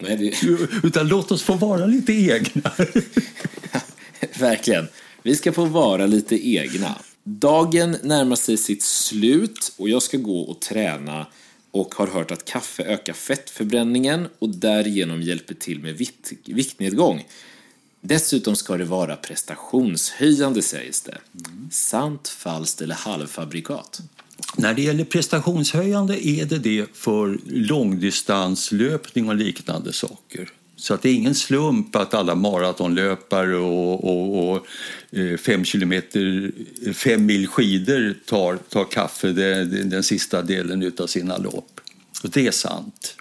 Nej, 0.09 0.17
det... 0.17 0.87
Utan 0.87 1.09
låt 1.09 1.33
oss 1.33 1.43
få 1.43 1.55
vara 1.55 1.87
lite 1.87 2.13
egna. 2.13 2.73
Verkligen. 4.39 4.89
Vi 5.23 5.37
ska 5.37 5.53
få 5.53 5.65
vara 5.65 6.07
lite 6.07 6.49
egna. 6.49 6.99
Dagen 7.25 7.97
närmar 8.03 8.37
sig 8.37 8.57
sitt 8.57 8.83
slut 8.83 9.73
och 9.77 9.89
jag 9.89 10.03
ska 10.03 10.17
gå 10.17 10.41
och 10.41 10.61
träna 10.61 11.27
och 11.71 11.95
har 11.95 12.07
hört 12.07 12.31
att 12.31 12.45
kaffe 12.45 12.83
ökar 12.83 13.13
fettförbränningen 13.13 14.29
och 14.39 14.49
därigenom 14.49 15.23
hjälper 15.23 15.55
till 15.55 15.81
med 15.81 15.95
vikt, 15.95 16.33
viktnedgång. 16.45 17.25
Dessutom 18.01 18.57
ska 18.57 18.77
det 18.77 18.85
vara 18.85 19.17
prestationshöjande 19.17 20.63
sägs 20.63 21.03
det. 21.03 21.19
Sant, 21.71 22.29
falskt 22.29 22.81
eller 22.81 22.95
halvfabrikat? 22.95 24.01
När 24.57 24.75
det 24.75 24.83
gäller 24.83 25.05
prestationshöjande 25.05 26.29
är 26.29 26.45
det 26.45 26.59
det 26.59 26.87
för 26.93 27.39
långdistanslöpning 27.47 29.29
och 29.29 29.35
liknande 29.35 29.93
saker. 29.93 30.49
Så 30.77 30.95
att 30.95 31.03
det 31.03 31.09
är 31.09 31.15
ingen 31.15 31.35
slump 31.35 31.97
att 31.97 32.15
alla 32.15 32.35
maratonlöpare 32.35 33.57
och, 33.57 34.05
och, 34.05 34.51
och 34.51 34.67
eh, 35.19 35.37
fem, 35.37 35.65
kilometer, 35.65 36.53
fem 36.93 37.27
mil 37.27 37.47
skidor 37.47 38.15
tar, 38.27 38.57
tar 38.57 38.85
kaffe 38.85 39.33
den, 39.33 39.91
den 39.91 40.03
sista 40.03 40.43
delen 40.43 40.93
av 40.99 41.07
sina 41.07 41.37
lopp. 41.37 41.81
Och 42.23 42.31
det 42.31 42.47
är 42.47 42.51
sant. 42.51 43.17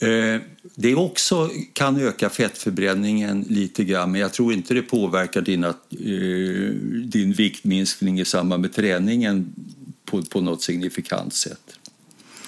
Eh, 0.00 0.40
det 0.74 0.94
också 0.94 1.50
kan 1.72 2.00
öka 2.00 2.30
fettförbränningen 2.30 3.44
lite 3.48 3.84
grann 3.84 4.12
men 4.12 4.20
jag 4.20 4.32
tror 4.32 4.52
inte 4.52 4.74
det 4.74 4.82
påverkar 4.82 5.40
dina, 5.40 5.68
eh, 5.68 6.74
din 7.04 7.32
viktminskning 7.32 8.20
i 8.20 8.24
samband 8.24 8.60
med 8.60 8.72
träningen 8.72 9.54
på, 10.12 10.22
på 10.22 10.40
något 10.40 10.62
signifikant 10.62 11.34
sätt. 11.34 11.78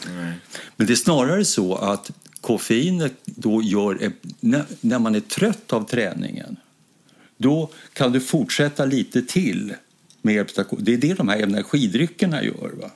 Nej. 0.06 0.32
Men 0.76 0.86
det 0.86 0.92
är 0.92 0.96
snarare 0.96 1.44
så 1.44 1.74
att 1.74 2.10
koffeinet 2.40 3.12
då 3.24 3.62
gör, 3.62 4.12
när 4.80 4.98
man 4.98 5.14
är 5.14 5.20
trött 5.20 5.72
av 5.72 5.88
träningen, 5.88 6.56
då 7.36 7.70
kan 7.92 8.12
du 8.12 8.20
fortsätta 8.20 8.84
lite 8.84 9.22
till 9.22 9.74
med 10.22 10.34
hjälp 10.34 10.58
av, 10.58 10.66
Det 10.78 10.92
är 10.92 10.98
det 10.98 11.14
de 11.14 11.28
här 11.28 11.38
energidryckerna 11.38 12.42
gör. 12.44 12.72
Va? 12.80 12.90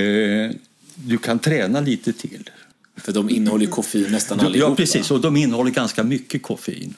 Eh, 0.00 0.50
du 0.94 1.18
kan 1.18 1.38
träna 1.38 1.80
lite 1.80 2.12
till. 2.12 2.50
För 2.96 3.12
de 3.12 3.30
innehåller 3.30 3.66
koffein 3.66 4.12
nästan 4.12 4.40
allihopa? 4.40 4.70
Ja, 4.70 4.76
precis. 4.76 5.10
Och 5.10 5.20
de 5.20 5.36
innehåller 5.36 5.70
ganska 5.70 6.04
mycket 6.04 6.42
koffein. 6.42 6.94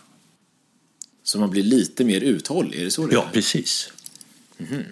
Så 1.23 1.39
man 1.39 1.51
blir 1.51 1.63
lite 1.63 2.05
mer 2.05 2.21
uthållig? 2.21 2.81
Är 2.81 2.85
det 2.85 2.91
så 2.91 3.07
det 3.07 3.15
Ja, 3.15 3.27
är? 3.29 3.33
precis. 3.33 3.93
Mm. 4.59 4.83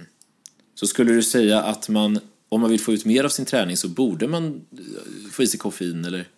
Så 0.77 0.87
skulle 0.87 1.13
du 1.13 1.23
säga 1.23 1.63
att 1.63 1.89
man 1.89 2.21
om 2.49 2.61
man 2.61 2.71
vill 2.71 2.81
få 2.81 2.93
ut 2.93 3.05
mer 3.05 3.25
av 3.25 3.29
sin 3.29 3.45
träning 3.45 3.77
så 3.77 3.89
borde 3.89 4.29
man 4.29 4.67
eh, 4.73 5.31
få 5.33 5.43
i 5.43 5.47
sig 5.47 5.59
koffein 5.59 6.05
eller? 6.05 6.29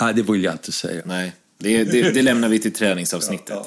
Nej, 0.00 0.14
det 0.14 0.22
vill 0.22 0.44
jag 0.44 0.54
inte 0.54 0.72
säga. 0.72 1.02
Nej, 1.06 1.32
det, 1.58 1.84
det, 1.84 2.10
det 2.10 2.22
lämnar 2.22 2.48
vi 2.48 2.58
till 2.58 2.72
träningsavsnittet. 2.72 3.58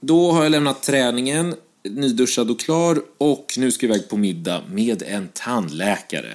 Då 0.00 0.32
har 0.32 0.42
jag 0.42 0.50
lämnat 0.50 0.82
träningen, 0.82 1.54
nyduschad 1.82 2.50
och 2.50 2.60
klar 2.60 3.02
och 3.18 3.54
nu 3.56 3.70
ska 3.70 3.86
jag 3.86 3.96
iväg 3.96 4.08
på 4.08 4.16
middag 4.16 4.62
med 4.70 5.02
en 5.02 5.28
tandläkare. 5.28 6.34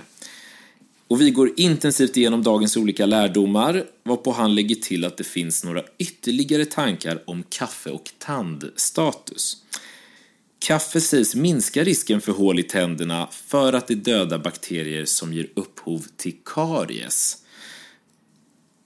Och 1.08 1.22
vi 1.22 1.32
går 1.32 1.52
intensivt 1.58 2.18
igenom 2.18 2.44
dagens 2.44 2.78
olika 2.78 3.06
lärdomar, 3.06 3.86
varpå 4.04 4.32
han 4.32 4.56
lägger 4.56 4.76
till 4.76 5.06
att 5.06 5.18
det 5.18 5.24
finns 5.24 5.64
några 5.64 5.84
ytterligare 5.98 6.66
tankar 6.66 7.24
om 7.26 7.44
kaffe 7.50 7.90
och 7.90 8.12
tandstatus. 8.18 9.58
Kaffe 10.66 11.02
sägs 11.02 11.36
minska 11.36 11.84
risken 11.84 12.22
för 12.22 12.32
hål 12.32 12.60
i 12.60 12.64
tänderna 12.64 13.28
för 13.32 13.74
att 13.74 13.88
det 13.88 13.96
dödar 13.96 14.38
bakterier 14.38 15.06
som 15.06 15.34
ger 15.34 15.48
upphov 15.56 16.06
till 16.18 16.36
karies. 16.46 17.38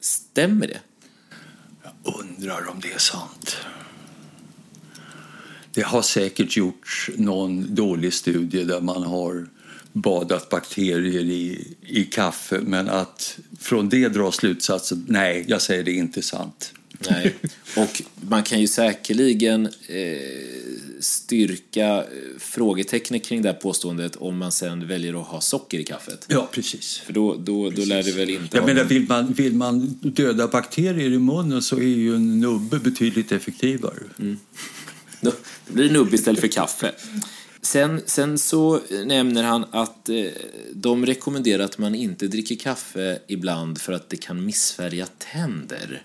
Stämmer 0.01 0.67
det? 0.67 0.79
Jag 1.83 2.15
undrar 2.19 2.69
om 2.69 2.79
det 2.79 2.91
är 2.91 2.97
sant. 2.97 3.57
Det 5.73 5.81
har 5.81 6.01
säkert 6.01 6.57
gjorts 6.57 7.09
någon 7.15 7.75
dålig 7.75 8.13
studie 8.13 8.63
där 8.63 8.81
man 8.81 9.03
har 9.03 9.47
badat 9.93 10.49
bakterier 10.49 11.23
i, 11.23 11.75
i 11.81 12.03
kaffe 12.03 12.59
men 12.61 12.89
att 12.89 13.39
från 13.59 13.89
det 13.89 14.07
dra 14.07 14.31
slutsatsen, 14.31 15.05
nej, 15.09 15.45
jag 15.47 15.61
säger 15.61 15.83
det 15.83 15.91
är 15.91 15.95
inte 15.95 16.21
sant. 16.21 16.73
Nej, 17.09 17.35
och 17.77 18.01
man 18.21 18.43
kan 18.43 18.61
ju 18.61 18.67
säkerligen 18.67 19.65
eh, 19.87 20.68
styrka 20.99 21.97
eh, 21.97 22.03
frågetecknet 22.39 23.23
kring 23.23 23.41
det 23.41 23.49
här 23.49 23.55
påståendet 23.55 24.15
om 24.15 24.37
man 24.37 24.51
sen 24.51 24.87
väljer 24.87 25.21
att 25.21 25.27
ha 25.27 25.41
socker 25.41 25.79
i 25.79 25.83
kaffet. 25.83 26.25
Ja, 26.27 26.49
precis. 26.51 26.97
För 26.97 27.13
då, 27.13 27.35
då, 27.35 27.69
precis. 27.69 27.85
då 27.85 27.95
lär 27.95 28.03
det 28.03 28.11
väl 28.11 28.29
inte 28.29 28.57
Jag 28.57 28.65
menar, 28.65 28.83
vill 28.83 29.07
man, 29.07 29.33
vill 29.33 29.53
man 29.53 29.99
döda 30.01 30.47
bakterier 30.47 31.11
i 31.11 31.19
munnen 31.19 31.61
så 31.61 31.77
är 31.77 31.81
ju 31.81 32.15
en 32.15 32.39
nubbe 32.39 32.79
betydligt 32.79 33.31
effektivare. 33.31 34.03
Mm. 34.19 34.37
Då 35.21 35.31
blir 35.67 35.83
det 35.87 35.93
nubb 35.93 36.13
istället 36.13 36.39
för 36.39 36.47
kaffe. 36.47 36.91
Sen, 37.61 38.01
sen 38.05 38.37
så 38.37 38.79
nämner 39.05 39.43
han 39.43 39.65
att 39.71 40.09
eh, 40.09 40.25
de 40.73 41.05
rekommenderar 41.05 41.63
att 41.63 41.77
man 41.77 41.95
inte 41.95 42.27
dricker 42.27 42.55
kaffe 42.55 43.19
ibland 43.27 43.81
för 43.81 43.93
att 43.93 44.09
det 44.09 44.17
kan 44.17 44.45
missfärga 44.45 45.07
tänder. 45.17 46.03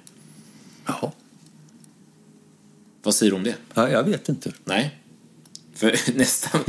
Jaha. 0.86 1.12
Vad 3.04 3.14
säger 3.14 3.32
du 3.32 3.36
om 3.36 3.44
det? 3.44 3.54
Ja, 3.74 3.90
jag 3.90 4.04
vet 4.04 4.28
inte. 4.28 4.52
Nej. 4.64 5.00
För 5.74 5.98
nästan, 6.14 6.60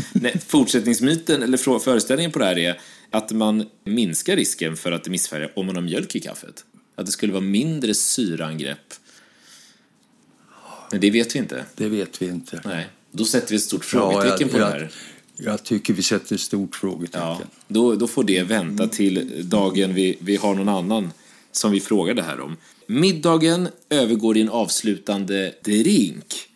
fortsättningsmyten, 0.47 1.43
eller 1.43 1.79
föreställningen 1.79 2.31
på 2.31 2.39
det 2.39 2.45
här 2.45 2.57
är 2.57 2.79
att 3.09 3.31
man 3.31 3.69
minskar 3.83 4.35
risken 4.35 4.77
för 4.77 4.91
att 4.91 5.03
det 5.03 5.09
missfärgar 5.09 5.51
om 5.55 5.65
man 5.65 5.75
har 5.75 5.83
mjölk 5.83 6.15
i 6.15 6.19
kaffet. 6.19 6.65
Att 6.95 7.05
det 7.05 7.11
skulle 7.11 7.33
vara 7.33 7.43
mindre 7.43 7.93
syraangrepp. 7.93 8.93
Men 10.91 10.99
det 10.99 11.11
vet 11.11 11.35
vi 11.35 11.39
inte. 11.39 11.65
Det 11.75 11.89
vet 11.89 12.21
vi 12.21 12.25
inte. 12.25 12.61
Nej. 12.65 12.87
Då 13.11 13.25
sätter 13.25 13.49
vi 13.49 13.55
ett 13.55 13.61
stort 13.61 13.85
frågetecken 13.85 14.31
ja, 14.37 14.39
jag, 14.39 14.51
på 14.51 14.57
det 14.57 14.65
här. 14.65 14.91
Jag 15.37 15.63
tycker 15.63 15.93
vi 15.93 16.03
sätter 16.03 16.35
ett 16.35 16.41
stort 16.41 16.75
frågetecken. 16.75 17.21
Ja, 17.21 17.41
då, 17.67 17.95
då 17.95 18.07
får 18.07 18.23
det 18.23 18.43
vänta 18.43 18.87
till 18.87 19.49
dagen 19.49 19.93
vi, 19.93 20.17
vi 20.19 20.35
har 20.35 20.55
någon 20.55 20.69
annan 20.69 21.11
som 21.55 21.71
vi 21.71 21.79
frågade 21.79 22.21
här 22.21 22.39
om. 22.39 22.57
Middagen 22.87 23.67
övergår 23.89 24.37
i 24.37 24.41
en 24.41 24.49
avslutande 24.49 25.55
drink. 25.63 26.47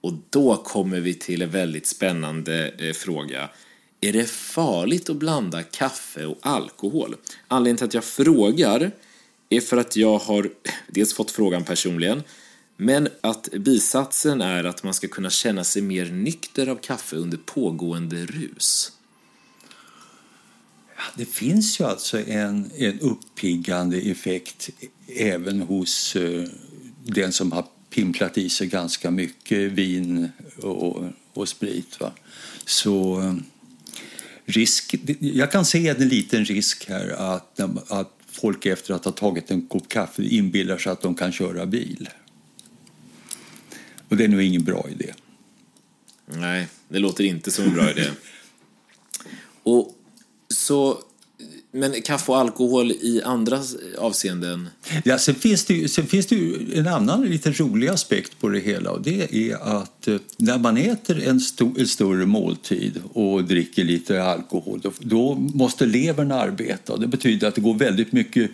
Och 0.00 0.12
då 0.30 0.56
kommer 0.56 1.00
vi 1.00 1.14
till 1.14 1.42
en 1.42 1.50
väldigt 1.50 1.86
spännande 1.86 2.74
eh, 2.78 2.92
fråga. 2.92 3.50
Är 4.00 4.12
det 4.12 4.30
farligt 4.30 5.10
att 5.10 5.16
blanda 5.16 5.62
kaffe 5.62 6.26
och 6.26 6.38
alkohol? 6.42 7.16
Anledningen 7.48 7.76
till 7.76 7.86
att 7.86 7.94
jag 7.94 8.04
frågar 8.04 8.90
är 9.48 9.60
för 9.60 9.76
att 9.76 9.96
jag 9.96 10.18
har 10.18 10.50
dels 10.88 11.14
fått 11.14 11.30
frågan 11.30 11.64
personligen, 11.64 12.22
men 12.76 13.08
att 13.20 13.48
bisatsen 13.52 14.40
är 14.40 14.64
att 14.64 14.82
man 14.82 14.94
ska 14.94 15.08
kunna 15.08 15.30
känna 15.30 15.64
sig 15.64 15.82
mer 15.82 16.06
nykter 16.06 16.66
av 16.66 16.76
kaffe 16.76 17.16
under 17.16 17.36
pågående 17.36 18.16
rus. 18.16 18.92
Det 21.16 21.24
finns 21.24 21.80
ju 21.80 21.84
alltså 21.84 22.28
en, 22.28 22.70
en 22.76 23.00
uppiggande 23.00 23.96
effekt 23.98 24.70
även 25.16 25.60
hos 25.60 26.16
eh, 26.16 26.48
den 27.04 27.32
som 27.32 27.52
har 27.52 27.66
pimplat 27.90 28.38
i 28.38 28.48
sig 28.48 28.66
ganska 28.66 29.10
mycket 29.10 29.72
vin 29.72 30.28
och, 30.62 31.04
och 31.32 31.48
sprit. 31.48 32.00
Va? 32.00 32.12
Så 32.64 33.20
eh, 33.20 33.34
risk, 34.44 34.94
jag 35.20 35.52
kan 35.52 35.64
se 35.64 35.88
en 35.88 36.08
liten 36.08 36.44
risk 36.44 36.88
här 36.88 37.08
att, 37.08 37.60
att 37.90 38.18
folk 38.26 38.66
efter 38.66 38.94
att 38.94 39.04
ha 39.04 39.12
tagit 39.12 39.50
en 39.50 39.66
kopp 39.66 39.88
kaffe 39.88 40.22
inbillar 40.22 40.78
sig 40.78 40.92
att 40.92 41.00
de 41.00 41.14
kan 41.14 41.32
köra 41.32 41.66
bil. 41.66 42.08
Och 44.08 44.16
det 44.16 44.24
är 44.24 44.28
nog 44.28 44.42
ingen 44.42 44.64
bra 44.64 44.86
idé. 44.90 45.14
Nej, 46.26 46.68
det 46.88 46.98
låter 46.98 47.24
inte 47.24 47.50
som 47.50 47.64
en 47.64 47.74
bra 47.74 47.90
idé. 47.90 48.10
Och 49.62 49.98
så, 50.52 50.98
men 51.72 52.02
kaffe 52.02 52.32
och 52.32 52.38
alkohol 52.38 52.90
i 52.90 53.22
andra 53.24 53.60
avseenden? 53.98 54.68
Ja, 55.04 55.18
sen 55.18 55.34
finns 55.34 55.64
det, 55.64 55.88
sen 55.88 56.06
finns 56.06 56.26
det 56.26 56.36
en 56.74 56.86
annan 56.86 57.22
lite 57.22 57.50
rolig 57.50 57.88
aspekt 57.88 58.40
på 58.40 58.48
det 58.48 58.60
hela 58.60 58.90
och 58.90 59.02
det 59.02 59.34
är 59.34 59.78
att 59.78 60.08
eh, 60.08 60.16
när 60.36 60.58
man 60.58 60.76
äter 60.76 61.22
en, 61.28 61.40
stor, 61.40 61.80
en 61.80 61.86
större 61.86 62.26
måltid 62.26 63.02
och 63.12 63.44
dricker 63.44 63.84
lite 63.84 64.22
alkohol 64.22 64.80
då, 64.82 64.92
då 65.00 65.34
måste 65.34 65.86
levern 65.86 66.32
arbeta. 66.32 66.92
och 66.92 67.00
Det 67.00 67.06
betyder 67.06 67.48
att 67.48 67.54
det 67.54 67.60
går 67.60 67.74
väldigt 67.74 68.12
mycket 68.12 68.50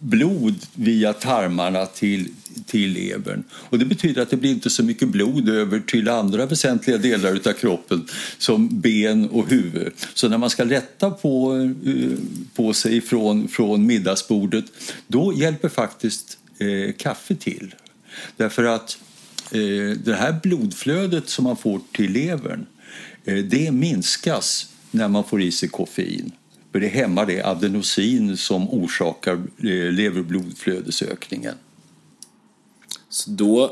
blod 0.00 0.54
via 0.74 1.12
tarmarna 1.12 1.86
till, 1.86 2.28
till 2.66 2.92
levern. 2.92 3.44
Och 3.52 3.78
det 3.78 3.84
betyder 3.84 4.22
att 4.22 4.30
det 4.30 4.36
blir 4.36 4.50
inte 4.50 4.70
så 4.70 4.82
mycket 4.82 5.08
blod 5.08 5.48
över 5.48 5.80
till 5.80 6.08
andra 6.08 6.46
väsentliga 6.46 6.98
delar 6.98 7.30
av 7.30 7.52
kroppen 7.52 8.04
som 8.38 8.80
ben 8.80 9.28
och 9.28 9.48
huvud. 9.48 9.92
Så 10.14 10.28
när 10.28 10.38
man 10.38 10.50
ska 10.50 10.64
lätta 10.64 11.10
på, 11.10 11.56
eh, 11.86 12.18
på 12.54 12.72
sig 12.72 13.00
från, 13.00 13.48
från 13.48 13.86
middagsbordet 13.86 14.64
då 15.06 15.32
hjälper 15.36 15.68
faktiskt 15.68 16.38
eh, 16.58 16.92
kaffe 16.96 17.34
till. 17.34 17.74
Därför 18.36 18.64
att 18.64 18.98
eh, 19.50 19.96
det 20.04 20.14
här 20.14 20.40
blodflödet 20.42 21.28
som 21.28 21.44
man 21.44 21.56
får 21.56 21.80
till 21.92 22.12
levern 22.12 22.66
eh, 23.24 23.36
det 23.36 23.72
minskas 23.72 24.68
när 24.90 25.08
man 25.08 25.24
får 25.24 25.42
i 25.42 25.52
sig 25.52 25.68
koffein. 25.68 26.32
För 26.72 26.80
det 26.80 26.88
hämmar 26.88 27.26
det 27.26 27.42
adenosin 27.42 28.36
som 28.36 28.70
orsakar 28.70 29.32
eh, 29.34 29.92
leverblodflödesökningen. 29.92 31.54
Så 33.12 33.30
då 33.30 33.64
eh, 33.64 33.70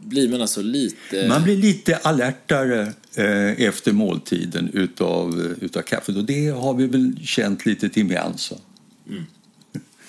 blir 0.00 0.28
man 0.28 0.40
alltså 0.40 0.62
lite... 0.62 1.28
Man 1.28 1.42
blir 1.42 1.56
lite 1.56 1.96
alertare 1.96 2.92
eh, 3.14 3.66
efter 3.66 3.92
måltiden 3.92 4.70
utav, 4.72 5.56
utav 5.60 5.82
kaffet 5.82 6.16
och 6.16 6.24
det 6.24 6.48
har 6.48 6.74
vi 6.74 6.86
väl 6.86 7.16
känt 7.24 7.66
lite 7.66 7.88
till 7.88 8.04
med 8.04 8.32
mm. 9.08 9.24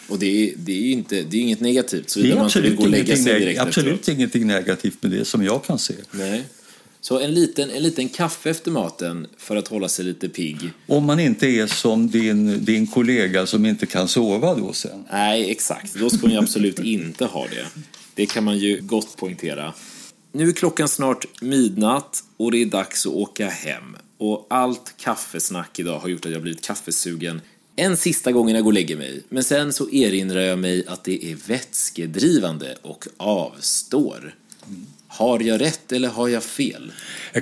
Och 0.07 0.19
det 0.19 0.49
är, 0.49 0.53
det 0.57 0.71
är 0.71 0.91
inte, 0.91 1.21
det 1.21 1.37
är 1.37 1.41
inget 1.41 1.59
negativt? 1.59 2.09
Så 2.09 2.19
det 2.19 2.31
är 2.31 2.43
absolut, 2.45 2.79
man 2.79 2.87
ingenting, 2.87 3.17
sig 3.17 3.57
absolut 3.57 4.07
ingenting 4.07 4.47
negativt 4.47 5.03
med 5.03 5.11
det 5.11 5.25
som 5.25 5.43
jag 5.43 5.63
kan 5.63 5.79
se. 5.79 5.93
Nej. 6.11 6.43
Så 7.01 7.19
en 7.19 7.33
liten, 7.33 7.69
en 7.69 7.83
liten 7.83 8.09
kaffe 8.09 8.49
efter 8.49 8.71
maten 8.71 9.27
för 9.37 9.55
att 9.55 9.67
hålla 9.67 9.89
sig 9.89 10.05
lite 10.05 10.29
pigg. 10.29 10.57
Om 10.87 11.05
man 11.05 11.19
inte 11.19 11.47
är 11.47 11.67
som 11.67 12.09
din, 12.09 12.65
din 12.65 12.87
kollega 12.87 13.45
som 13.45 13.65
inte 13.65 13.85
kan 13.85 14.07
sova 14.07 14.55
då 14.55 14.73
sen. 14.73 15.03
Nej, 15.11 15.51
exakt. 15.51 15.95
Då 15.95 16.09
ska 16.09 16.19
man 16.21 16.31
ju 16.31 16.37
absolut 16.37 16.79
inte 16.79 17.25
ha 17.25 17.47
det. 17.47 17.65
Det 18.17 18.25
kan 18.25 18.43
man 18.43 18.57
ju 18.57 18.81
gott 18.81 19.17
poängtera. 19.17 19.73
Nu 20.31 20.47
är 20.47 20.51
klockan 20.51 20.87
snart 20.87 21.41
midnatt 21.41 22.23
och 22.37 22.51
det 22.51 22.61
är 22.61 22.65
dags 22.65 23.05
att 23.05 23.13
åka 23.13 23.49
hem. 23.49 23.97
Och 24.17 24.47
allt 24.49 24.93
kaffesnack 24.97 25.79
idag 25.79 25.99
har 25.99 26.07
gjort 26.09 26.25
att 26.25 26.31
jag 26.31 26.41
blivit 26.41 26.63
kaffesugen 26.63 27.41
en 27.75 27.97
sista 27.97 28.31
gång 28.31 28.49
innan 28.49 28.55
jag 28.55 28.63
går 28.63 28.71
och 28.71 28.73
lägger 28.73 28.97
mig. 28.97 29.23
Men 29.29 29.43
sen 29.43 29.73
så 29.73 29.89
erinrar 29.89 30.41
jag 30.41 30.59
mig 30.59 30.87
att 30.87 31.03
det 31.03 31.31
är 31.31 31.35
vätskedrivande 31.47 32.77
och 32.81 33.07
avstår. 33.17 34.35
Har 35.07 35.39
jag 35.39 35.61
rätt 35.61 35.91
eller 35.91 36.09
har 36.09 36.27
jag 36.27 36.43
fel? 36.43 36.91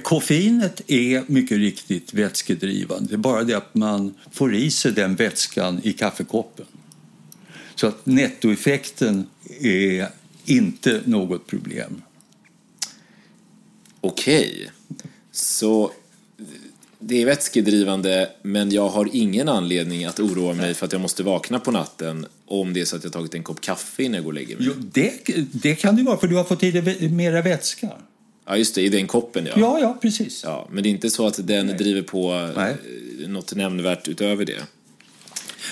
Koffeinet 0.03 0.81
är 0.87 1.23
mycket 1.27 1.57
riktigt 1.57 2.13
vätskedrivande. 2.13 3.09
Det 3.09 3.15
är 3.15 3.17
bara 3.17 3.43
det 3.43 3.53
att 3.53 3.75
man 3.75 4.13
får 4.31 4.55
i 4.55 4.71
sig 4.71 4.91
den 4.91 5.15
vätskan 5.15 5.81
i 5.83 5.93
kaffekoppen. 5.93 6.65
Så 7.75 7.87
att 7.87 8.05
nettoeffekten 8.05 9.27
är 9.61 10.09
inte 10.45 11.01
något 11.05 11.47
problem. 11.47 12.01
Okej, 14.01 14.71
så 15.31 15.91
det 16.99 17.21
är 17.21 17.25
vätskedrivande 17.25 18.29
men 18.41 18.71
jag 18.71 18.89
har 18.89 19.09
ingen 19.13 19.49
anledning 19.49 20.05
att 20.05 20.19
oroa 20.19 20.53
mig 20.53 20.73
för 20.73 20.85
att 20.85 20.91
jag 20.91 21.01
måste 21.01 21.23
vakna 21.23 21.59
på 21.59 21.71
natten 21.71 22.25
om 22.45 22.73
det 22.73 22.81
är 22.81 22.85
så 22.85 22.95
att 22.95 23.03
jag 23.03 23.13
tagit 23.13 23.35
en 23.35 23.43
kopp 23.43 23.61
kaffe 23.61 24.03
innan 24.03 24.15
jag 24.15 24.23
går 24.23 24.31
och 24.31 24.33
lägger 24.33 24.57
mig. 24.57 24.65
Jo, 24.67 24.73
det, 24.77 25.13
det 25.51 25.75
kan 25.75 25.95
det 25.95 26.03
vara 26.03 26.17
för 26.17 26.27
du 26.27 26.35
har 26.35 26.43
fått 26.43 26.63
i 26.63 26.71
dig 26.71 27.09
mera 27.09 27.41
vätska. 27.41 27.89
Ja, 28.45 28.57
just 28.57 28.75
det, 28.75 28.81
i 28.81 28.89
den 28.89 29.07
koppen 29.07 29.45
ja. 29.45 29.53
Ja, 29.55 29.79
ja, 29.79 29.97
precis. 30.01 30.43
Ja, 30.43 30.67
men 30.71 30.83
det 30.83 30.89
är 30.89 30.91
inte 30.91 31.09
så 31.09 31.27
att 31.27 31.47
den 31.47 31.67
Nej. 31.67 31.77
driver 31.77 32.01
på 32.01 32.51
Nej. 32.55 32.75
Eh, 33.23 33.29
något 33.29 33.55
nämnvärt 33.55 34.07
utöver 34.07 34.45
det. 34.45 34.63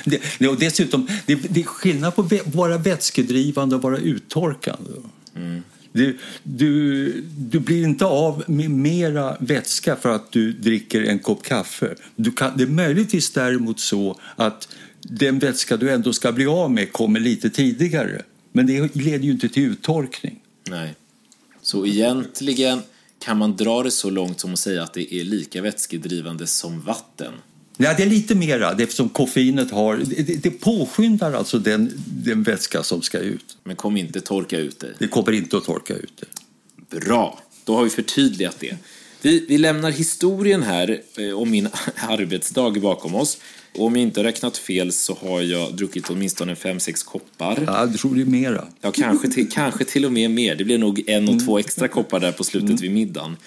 Det 0.06 0.48
och 0.48 0.60
dessutom, 0.60 1.08
det, 1.26 1.36
det 1.36 1.60
är 1.60 1.64
skillnad 1.64 2.16
på 2.16 2.22
att 2.22 2.56
vara 2.56 2.78
vätskedrivande 2.78 3.76
och 3.76 3.82
vara 3.82 3.98
uttorkande. 3.98 4.92
Mm. 5.36 5.64
Du, 5.92 6.18
du, 6.44 7.24
du 7.38 7.60
blir 7.60 7.84
inte 7.84 8.06
av 8.06 8.44
med 8.48 8.72
mera 8.72 9.38
vätska 9.40 9.96
för 9.96 10.10
att 10.10 10.32
du 10.32 10.54
dricker 10.54 11.04
en 11.04 11.20
kopp 11.20 11.44
kaffe. 11.44 11.96
Du 12.16 12.32
kan, 12.32 12.58
det 12.58 12.64
är 12.64 12.68
möjligtvis 12.68 13.32
däremot 13.32 13.80
så 13.80 14.20
att 14.36 14.68
den 15.02 15.40
vätska 15.40 15.78
du 15.78 15.92
ändå 15.92 16.14
ska 16.14 16.32
bli 16.32 16.46
av 16.46 16.72
med 16.72 16.92
kommer 16.92 17.20
lite 17.20 17.50
tidigare. 17.50 18.22
Men 18.52 18.68
det 18.68 18.96
leder 18.96 19.26
ju 19.26 19.32
inte 19.32 19.50
till 19.50 19.64
uttorkning. 19.64 20.40
Nej. 20.70 20.96
Så 21.62 21.86
egentligen 21.86 22.82
kan 23.20 23.38
man 23.38 23.56
dra 23.56 23.84
det 23.84 23.92
så 23.92 24.10
långt 24.10 24.40
som 24.40 24.54
att 24.54 24.60
säga 24.60 24.84
att 24.84 24.94
det 24.94 25.14
är 25.14 25.24
lika 25.24 25.62
vätskedrivande 25.62 26.48
som 26.48 26.82
vatten? 26.82 27.34
Ja, 27.78 27.94
det 27.98 28.04
är 28.04 28.08
lite 28.08 28.36
mera 28.36 28.72
eftersom 28.72 29.10
koffeinet 29.10 29.72
har, 29.72 29.98
det, 29.98 30.44
det 30.44 30.52
påskyndar 30.52 31.34
alltså 31.34 31.60
den, 31.60 31.92
den 32.06 32.44
vätska 32.44 32.84
som 32.84 33.02
ska 33.02 33.20
ut. 33.20 33.58
Men 33.64 33.76
kommer 33.76 34.00
inte 34.00 34.22
torka 34.22 34.58
ut 34.58 34.80
det? 34.80 34.94
Det 35.00 35.08
kommer 35.08 35.32
inte 35.32 35.58
att 35.58 35.64
torka 35.64 35.94
ut 35.94 36.24
det. 36.90 37.00
Bra, 37.00 37.40
då 37.66 37.76
har 37.76 37.84
vi 37.84 37.90
förtydligat 37.90 38.56
det. 38.60 38.78
Vi, 39.22 39.46
vi 39.50 39.58
lämnar 39.58 39.92
historien 39.92 40.64
här 40.64 41.02
eh, 41.18 41.40
om 41.40 41.52
min 41.52 41.68
arbetsdag 41.96 42.80
bakom 42.82 43.16
oss. 43.16 43.38
Och 43.76 43.86
om 43.86 43.96
jag 43.96 44.04
inte 44.04 44.20
har 44.20 44.26
räknat 44.26 44.58
fel 44.58 44.92
så 44.92 45.18
har 45.22 45.42
jag 45.42 45.76
druckit 45.76 46.10
åtminstone 46.10 46.56
fem 46.56 46.80
sex 46.80 47.04
koppar. 47.04 47.64
Ja, 47.68 47.80
jag 47.80 47.98
tror 47.98 48.16
det 48.16 48.22
är 48.22 48.26
mera. 48.26 48.68
Ja, 48.82 48.92
kanske 48.92 49.28
till, 49.30 49.52
kanske 49.52 49.86
till 49.86 50.06
och 50.06 50.12
med 50.12 50.32
mer. 50.32 50.56
Det 50.56 50.64
blir 50.64 50.78
nog 50.78 51.10
en 51.10 51.30
och 51.30 51.46
två 51.46 51.60
extra 51.60 51.88
koppar 51.88 52.20
där 52.20 52.32
på 52.32 52.44
slutet 52.44 52.70
mm. 52.70 52.82
vid 52.82 52.92
middagen. 52.92 53.38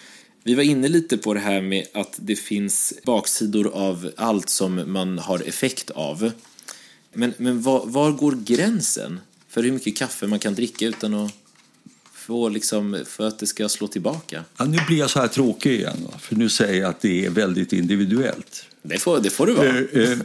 Vi 0.47 0.55
var 0.55 0.63
inne 0.63 0.89
lite 0.89 1.19
på 1.19 1.35
det 1.35 1.41
här 1.41 1.61
med 1.61 1.87
att 1.93 2.15
det 2.17 2.37
finns 2.37 2.95
baksidor 3.05 3.71
av 3.75 4.11
allt 4.17 4.49
som 4.49 4.93
man 4.93 5.19
har 5.19 5.49
effekt 5.49 5.91
av. 5.91 6.31
Men, 7.13 7.35
men 7.37 7.63
var, 7.63 7.87
var 7.87 8.13
går 8.13 8.33
gränsen 8.45 9.21
för 9.49 9.63
hur 9.63 9.73
mycket 9.73 9.97
kaffe 9.97 10.27
man 10.27 10.39
kan 10.39 10.55
dricka 10.55 10.87
utan 10.87 11.15
att 11.15 11.33
få 12.13 12.49
liksom, 12.49 13.05
för 13.07 13.29
att 13.29 13.39
det 13.39 13.47
ska 13.47 13.69
slå 13.69 13.89
tillbaka? 13.89 14.45
Ja, 14.57 14.65
nu 14.65 14.79
blir 14.87 14.99
jag 14.99 15.11
så 15.11 15.21
här 15.21 15.29
tråkig 15.29 15.73
igen, 15.73 16.09
för 16.21 16.37
nu 16.37 16.49
säger 16.49 16.81
jag 16.81 16.91
att 16.91 17.01
det 17.01 17.27
är 17.27 17.31
väldigt 17.31 17.73
individuellt. 17.73 18.65
Det 18.83 18.99
får, 18.99 19.21
det 19.21 19.31
får 19.31 19.47
det 19.47 19.53
vara. 19.53 19.69
Eh, 19.69 20.11
eh, 20.11 20.19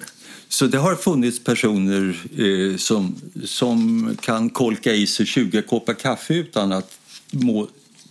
så 0.47 0.67
det 0.67 0.77
har 0.77 0.95
funnits 0.95 1.43
personer 1.43 2.21
eh, 2.37 2.77
som, 2.77 3.15
som 3.45 4.17
kan 4.21 4.49
kolka 4.49 4.93
i 4.93 5.07
sig 5.07 5.25
20 5.25 5.61
koppar 5.61 5.93
kaffe 5.93 6.33
utan 6.33 6.71
att 6.71 6.99
må 7.31 7.67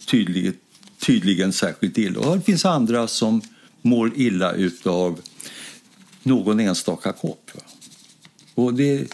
tydligt 0.07 0.61
tydligen 1.01 1.53
särskilt 1.53 1.99
illa. 1.99 2.21
Och 2.21 2.37
det 2.37 2.43
finns 2.43 2.65
andra 2.65 3.09
som 3.09 3.43
mår 3.83 4.13
illa 4.17 4.55
av 4.85 5.21
någon 6.23 6.61
enstaka 6.61 7.13
kopp. 7.13 7.51
Och 8.55 8.75
det 8.75 8.99
är 8.99 9.07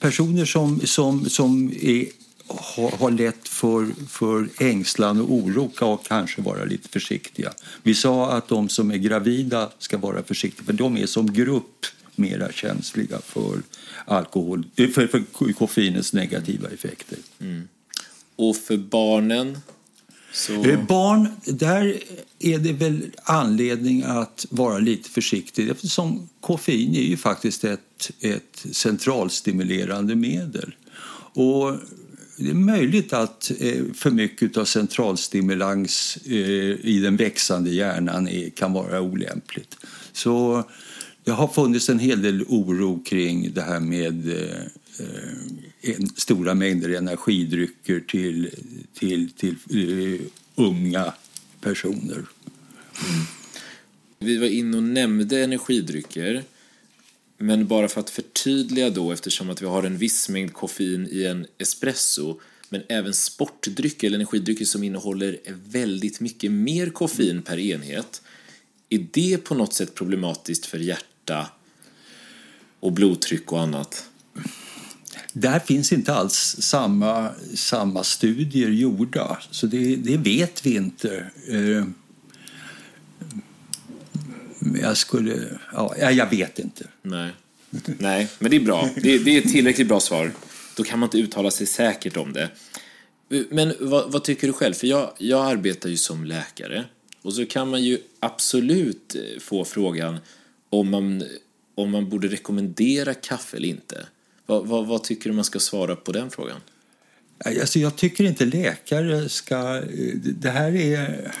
personer 0.00 0.44
som, 0.44 0.80
som, 0.80 1.30
som 1.30 1.72
är, 1.80 2.06
har, 2.46 2.90
har 2.90 3.10
lätt 3.10 3.48
för, 3.48 3.86
för 4.08 4.48
ängslan 4.58 5.20
och 5.20 5.32
oro 5.32 5.68
kan 5.68 5.98
kanske 5.98 6.42
vara 6.42 6.64
lite 6.64 6.88
försiktiga. 6.88 7.52
Vi 7.82 7.94
sa 7.94 8.32
att 8.32 8.48
de 8.48 8.68
som 8.68 8.90
är 8.90 8.96
gravida 8.96 9.70
ska 9.78 9.98
vara 9.98 10.22
försiktiga 10.22 10.64
för 10.64 10.72
de 10.72 10.96
är 10.96 11.06
som 11.06 11.32
grupp 11.32 11.86
mera 12.16 12.52
känsliga 12.52 13.18
för, 13.20 13.62
alkohol, 14.04 14.64
eh, 14.76 14.88
för, 14.88 15.06
för 15.06 15.52
koffeinets 15.52 16.12
negativa 16.12 16.68
effekter. 16.68 17.18
Mm. 17.40 17.68
Och 18.36 18.56
för 18.56 18.76
barnen 18.76 19.58
så... 20.32 20.64
Eh, 20.64 20.86
barn, 20.86 21.28
där 21.44 21.98
är 22.38 22.58
det 22.58 22.72
väl 22.72 23.02
anledning 23.22 24.02
att 24.02 24.46
vara 24.50 24.78
lite 24.78 25.10
försiktig 25.10 25.68
eftersom 25.68 26.28
koffein 26.40 26.94
är 26.94 27.02
ju 27.02 27.16
faktiskt 27.16 27.64
ett, 27.64 28.10
ett 28.20 28.66
centralstimulerande 28.72 30.14
medel. 30.14 30.74
Och 31.34 31.76
det 32.36 32.50
är 32.50 32.54
möjligt 32.54 33.12
att 33.12 33.52
eh, 33.58 33.82
för 33.94 34.10
mycket 34.10 34.56
av 34.56 34.64
centralstimulans 34.64 36.18
eh, 36.26 36.34
i 36.80 37.00
den 37.02 37.16
växande 37.16 37.70
hjärnan 37.70 38.28
kan 38.56 38.72
vara 38.72 39.00
olämpligt. 39.00 39.76
Så 40.12 40.64
det 41.24 41.30
har 41.30 41.48
funnits 41.48 41.88
en 41.88 41.98
hel 41.98 42.22
del 42.22 42.44
oro 42.48 43.02
kring 43.04 43.52
det 43.54 43.62
här 43.62 43.80
med 43.80 44.34
Eh, 45.00 45.69
stora 46.16 46.54
mängder 46.54 46.88
energidrycker 46.88 48.00
till, 48.00 48.50
till, 48.94 49.30
till 49.30 49.56
uh, 49.74 50.20
unga 50.54 51.14
personer. 51.60 52.14
Mm. 52.14 53.26
Vi 54.18 54.36
var 54.36 54.46
inne 54.46 54.76
och 54.76 54.82
nämnde 54.82 55.44
energidrycker. 55.44 56.44
Men 57.38 57.66
bara 57.66 57.88
för 57.88 58.00
att 58.00 58.10
förtydliga 58.10 58.90
då, 58.90 59.12
eftersom 59.12 59.50
att 59.50 59.62
vi 59.62 59.66
har 59.66 59.82
en 59.82 59.98
viss 59.98 60.28
mängd 60.28 60.52
koffein 60.52 61.08
i 61.10 61.24
en 61.24 61.46
espresso, 61.58 62.40
men 62.68 62.82
även 62.88 63.14
sportdrycker 63.14 64.06
eller 64.06 64.16
energidrycker 64.16 64.64
som 64.64 64.82
innehåller 64.82 65.38
väldigt 65.64 66.20
mycket 66.20 66.50
mer 66.52 66.90
koffein 66.90 67.42
per 67.42 67.58
enhet. 67.58 68.22
Är 68.88 69.06
det 69.10 69.44
på 69.44 69.54
något 69.54 69.74
sätt 69.74 69.94
problematiskt 69.94 70.66
för 70.66 70.78
hjärta 70.78 71.50
och 72.80 72.92
blodtryck 72.92 73.52
och 73.52 73.60
annat? 73.60 74.10
Där 75.32 75.58
finns 75.58 75.92
inte 75.92 76.14
alls 76.14 76.56
samma, 76.58 77.30
samma 77.54 78.04
studier 78.04 78.68
gjorda, 78.68 79.38
så 79.50 79.66
det, 79.66 79.96
det 79.96 80.16
vet 80.16 80.66
vi 80.66 80.74
inte. 80.74 81.30
Eh, 81.48 81.84
jag 84.82 84.96
skulle... 84.96 85.58
Ja, 85.72 86.10
jag 86.10 86.30
vet 86.30 86.58
inte. 86.58 86.84
Nej. 87.02 87.30
Nej, 87.98 88.28
men 88.38 88.50
det 88.50 88.56
är 88.56 88.60
bra. 88.60 88.88
Det, 88.94 89.18
det 89.18 89.36
är 89.36 89.38
ett 89.38 89.52
tillräckligt 89.52 89.88
bra 89.88 90.00
svar. 90.00 90.32
Då 90.76 90.82
kan 90.82 90.98
man 90.98 91.06
inte 91.06 91.18
uttala 91.18 91.50
sig 91.50 91.66
säkert 91.66 92.16
om 92.16 92.32
det. 92.32 92.50
Men 93.50 93.74
vad, 93.80 94.12
vad, 94.12 94.24
tycker 94.24 94.46
du 94.46 94.52
själv? 94.52 94.74
För 94.74 94.86
jag, 94.86 95.12
jag 95.18 95.46
arbetar 95.46 95.88
ju 95.88 95.96
som 95.96 96.24
läkare 96.24 96.84
och 97.22 97.34
så 97.34 97.46
kan 97.46 97.68
man 97.68 97.84
ju 97.84 97.98
absolut 98.20 99.16
få 99.40 99.64
frågan 99.64 100.18
om 100.70 100.90
man, 100.90 101.22
om 101.74 101.90
man 101.90 102.08
borde 102.08 102.28
rekommendera 102.28 103.14
kaffe 103.14 103.56
eller 103.56 103.68
inte. 103.68 104.06
Vad, 104.50 104.66
vad, 104.66 104.86
vad, 104.86 105.02
tycker 105.02 105.30
du 105.30 105.36
man 105.36 105.44
ska 105.44 105.60
svara 105.60 105.96
på 105.96 106.12
den 106.12 106.30
frågan? 106.30 106.60
Alltså 107.44 107.78
jag 107.78 107.96
tycker 107.96 108.24
inte 108.24 108.44
läkare 108.44 109.28
ska... 109.28 109.76
Eh, 109.76 110.14
det 110.16 110.50
här 110.50 110.76
är... 110.76 111.32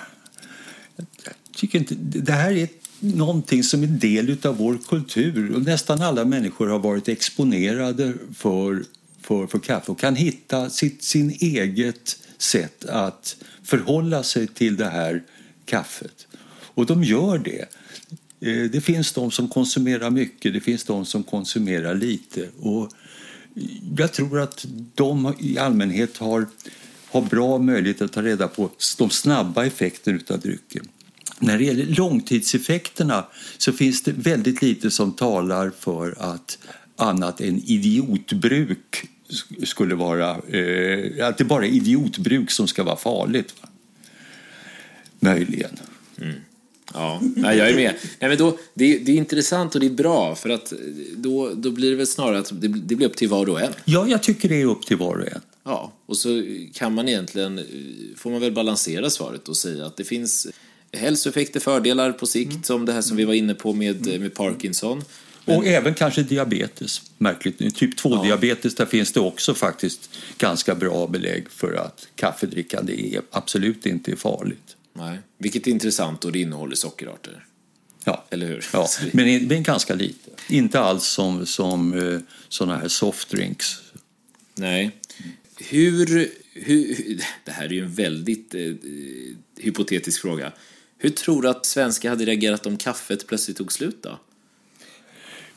Jag 0.96 1.34
tycker 1.56 1.78
inte, 1.78 1.94
det 1.98 2.32
här 2.32 2.52
är 2.52 2.68
någonting 3.00 3.64
som 3.64 3.82
är 3.82 3.86
del 3.86 4.36
av 4.42 4.56
vår 4.56 4.78
kultur. 4.88 5.54
Och 5.54 5.62
nästan 5.62 6.02
alla 6.02 6.24
människor 6.24 6.66
har 6.66 6.78
varit 6.78 7.08
exponerade 7.08 8.14
för, 8.36 8.84
för, 9.22 9.46
för 9.46 9.58
kaffe 9.58 9.92
och 9.92 9.98
kan 9.98 10.16
hitta 10.16 10.70
sitt 10.70 11.04
sin 11.04 11.30
eget 11.30 12.16
sätt 12.38 12.84
att 12.84 13.36
förhålla 13.62 14.22
sig 14.22 14.46
till 14.46 14.76
det 14.76 14.90
här 14.90 15.22
kaffet. 15.64 16.26
Och 16.74 16.86
de 16.86 17.04
gör 17.04 17.38
det. 17.38 17.64
Eh, 18.40 18.70
det 18.70 18.80
finns 18.80 19.12
de 19.12 19.30
som 19.30 19.48
konsumerar 19.48 20.10
mycket, 20.10 20.52
det 20.52 20.60
finns 20.60 20.84
de 20.84 21.06
som 21.06 21.22
konsumerar 21.22 21.94
lite. 21.94 22.48
Och 22.58 22.90
jag 23.96 24.12
tror 24.12 24.40
att 24.40 24.66
de 24.94 25.34
i 25.38 25.58
allmänhet 25.58 26.16
har, 26.16 26.46
har 27.10 27.22
bra 27.22 27.58
möjlighet 27.58 28.02
att 28.02 28.12
ta 28.12 28.22
reda 28.22 28.48
på 28.48 28.70
de 28.98 29.10
snabba 29.10 29.66
effekterna 29.66 30.18
av 30.28 30.40
drycken. 30.40 30.88
När 31.38 31.58
det 31.58 31.64
gäller 31.64 31.86
långtidseffekterna 31.86 33.26
så 33.58 33.72
finns 33.72 34.02
det 34.02 34.12
väldigt 34.12 34.62
lite 34.62 34.90
som 34.90 35.12
talar 35.12 35.72
för 35.78 36.14
att 36.18 36.58
annat 36.96 37.40
än 37.40 37.58
idiotbruk 37.58 39.08
skulle 39.62 39.94
vara... 39.94 40.30
Eh, 40.30 41.26
att 41.26 41.38
det 41.38 41.44
bara 41.44 41.66
är 41.66 41.70
idiotbruk 41.70 42.50
som 42.50 42.68
ska 42.68 42.82
vara 42.82 42.96
farligt. 42.96 43.54
Va? 43.62 43.68
Möjligen. 45.20 45.70
Mm. 46.20 46.34
Ja, 46.94 47.20
nej, 47.36 47.58
jag 47.58 47.70
är 47.70 47.74
med. 47.74 47.94
Nej, 48.18 48.28
men 48.28 48.38
då, 48.38 48.58
det, 48.74 48.98
det, 48.98 49.12
är 49.12 49.16
intressant 49.16 49.74
och 49.74 49.80
det 49.80 49.86
är 49.86 49.90
bra 49.90 50.34
för 50.34 50.50
att 50.50 50.72
då, 51.16 51.50
då 51.54 51.70
blir 51.70 51.90
det 51.90 51.96
väl 51.96 52.06
snarare 52.06 52.38
att 52.38 52.60
det, 52.60 52.68
det 52.68 52.96
blir 52.96 53.06
upp 53.06 53.16
till 53.16 53.28
var 53.28 53.48
och 53.48 53.60
en. 53.60 53.72
Ja, 53.84 54.06
jag 54.08 54.22
tycker 54.22 54.48
det 54.48 54.60
är 54.60 54.66
upp 54.66 54.86
till 54.86 54.96
var 54.96 55.16
och 55.16 55.32
en. 55.32 55.40
Ja, 55.64 55.92
och 56.06 56.16
så 56.16 56.42
kan 56.74 56.94
man 56.94 57.08
egentligen, 57.08 57.60
får 58.16 58.30
man 58.30 58.40
väl 58.40 58.52
balansera 58.52 59.10
svaret 59.10 59.48
och 59.48 59.56
säga 59.56 59.86
att 59.86 59.96
det 59.96 60.04
finns 60.04 60.46
hälsoeffekter, 60.92 61.60
fördelar 61.60 62.12
på 62.12 62.26
sikt, 62.26 62.50
mm. 62.50 62.62
som 62.62 62.86
det 62.86 62.92
här 62.92 63.02
som 63.02 63.16
vi 63.16 63.24
var 63.24 63.34
inne 63.34 63.54
på 63.54 63.72
med, 63.72 64.06
mm. 64.06 64.22
med 64.22 64.34
Parkinson. 64.34 65.04
Men... 65.44 65.56
Och 65.56 65.66
även 65.66 65.94
kanske 65.94 66.22
diabetes, 66.22 67.02
märkligt 67.18 67.76
Typ 67.76 68.00
2-diabetes, 68.00 68.74
ja. 68.78 68.84
där 68.84 68.86
finns 68.86 69.12
det 69.12 69.20
också 69.20 69.54
faktiskt 69.54 70.10
ganska 70.38 70.74
bra 70.74 71.06
belägg 71.06 71.50
för 71.50 71.74
att 71.74 72.08
kaffedrickande 72.14 73.16
är, 73.16 73.22
absolut 73.30 73.86
inte 73.86 74.12
är 74.12 74.16
farligt. 74.16 74.76
Nej, 74.92 75.18
vilket 75.38 75.66
är 75.66 75.70
intressant 75.70 76.24
och 76.24 76.32
det 76.32 76.38
innehåller 76.38 76.76
sockerarter. 76.76 77.46
Ja, 78.04 78.24
Eller 78.30 78.46
hur? 78.46 78.66
ja. 78.72 78.88
men, 79.12 79.46
men 79.46 79.62
ganska 79.62 79.94
lite. 79.94 80.30
Inte 80.48 80.80
alls 80.80 81.04
som, 81.06 81.46
som 81.46 81.94
uh, 81.94 82.20
sådana 82.48 82.78
här 82.78 82.88
softdrinks. 82.88 83.80
Nej. 84.54 84.90
Hur, 85.58 86.28
hur, 86.52 86.96
det 87.44 87.52
här 87.52 87.64
är 87.64 87.72
ju 87.72 87.84
en 87.84 87.94
väldigt 87.94 88.54
eh, 88.54 88.72
hypotetisk 89.56 90.20
fråga. 90.20 90.52
Hur 90.98 91.10
tror 91.10 91.42
du 91.42 91.48
att 91.48 91.66
svenskar 91.66 92.10
hade 92.10 92.24
reagerat 92.24 92.66
om 92.66 92.76
kaffet 92.76 93.26
plötsligt 93.26 93.56
tog 93.56 93.72
slut 93.72 94.02
då? 94.02 94.18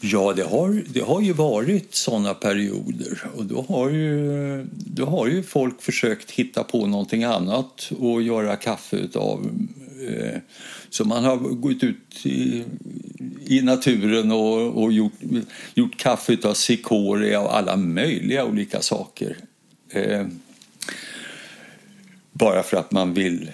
Ja, 0.05 0.33
det 0.33 0.43
har, 0.43 0.83
det 0.87 0.99
har 0.99 1.21
ju 1.21 1.33
varit 1.33 1.95
sådana 1.95 2.33
perioder 2.33 3.23
och 3.35 3.45
då 3.45 3.65
har, 3.69 3.89
ju, 3.89 4.67
då 4.71 5.05
har 5.05 5.27
ju 5.27 5.43
folk 5.43 5.81
försökt 5.81 6.31
hitta 6.31 6.63
på 6.63 6.87
någonting 6.87 7.23
annat 7.23 7.91
och 7.99 8.21
göra 8.21 8.55
kaffe 8.55 8.97
utav. 8.97 9.49
Eh, 10.07 10.39
så 10.89 11.05
man 11.05 11.23
har 11.23 11.37
gått 11.37 11.83
ut 11.83 12.25
i, 12.25 12.63
i 13.45 13.61
naturen 13.61 14.31
och, 14.31 14.83
och 14.83 14.93
gjort, 14.93 15.13
gjort 15.73 15.97
kaffe 15.97 16.33
utav 16.33 16.53
cikoria 16.53 17.41
och 17.41 17.57
alla 17.57 17.75
möjliga 17.77 18.45
olika 18.45 18.81
saker. 18.81 19.37
Eh, 19.89 20.25
bara 22.31 22.63
för 22.63 22.77
att 22.77 22.91
man 22.91 23.13
vill 23.13 23.51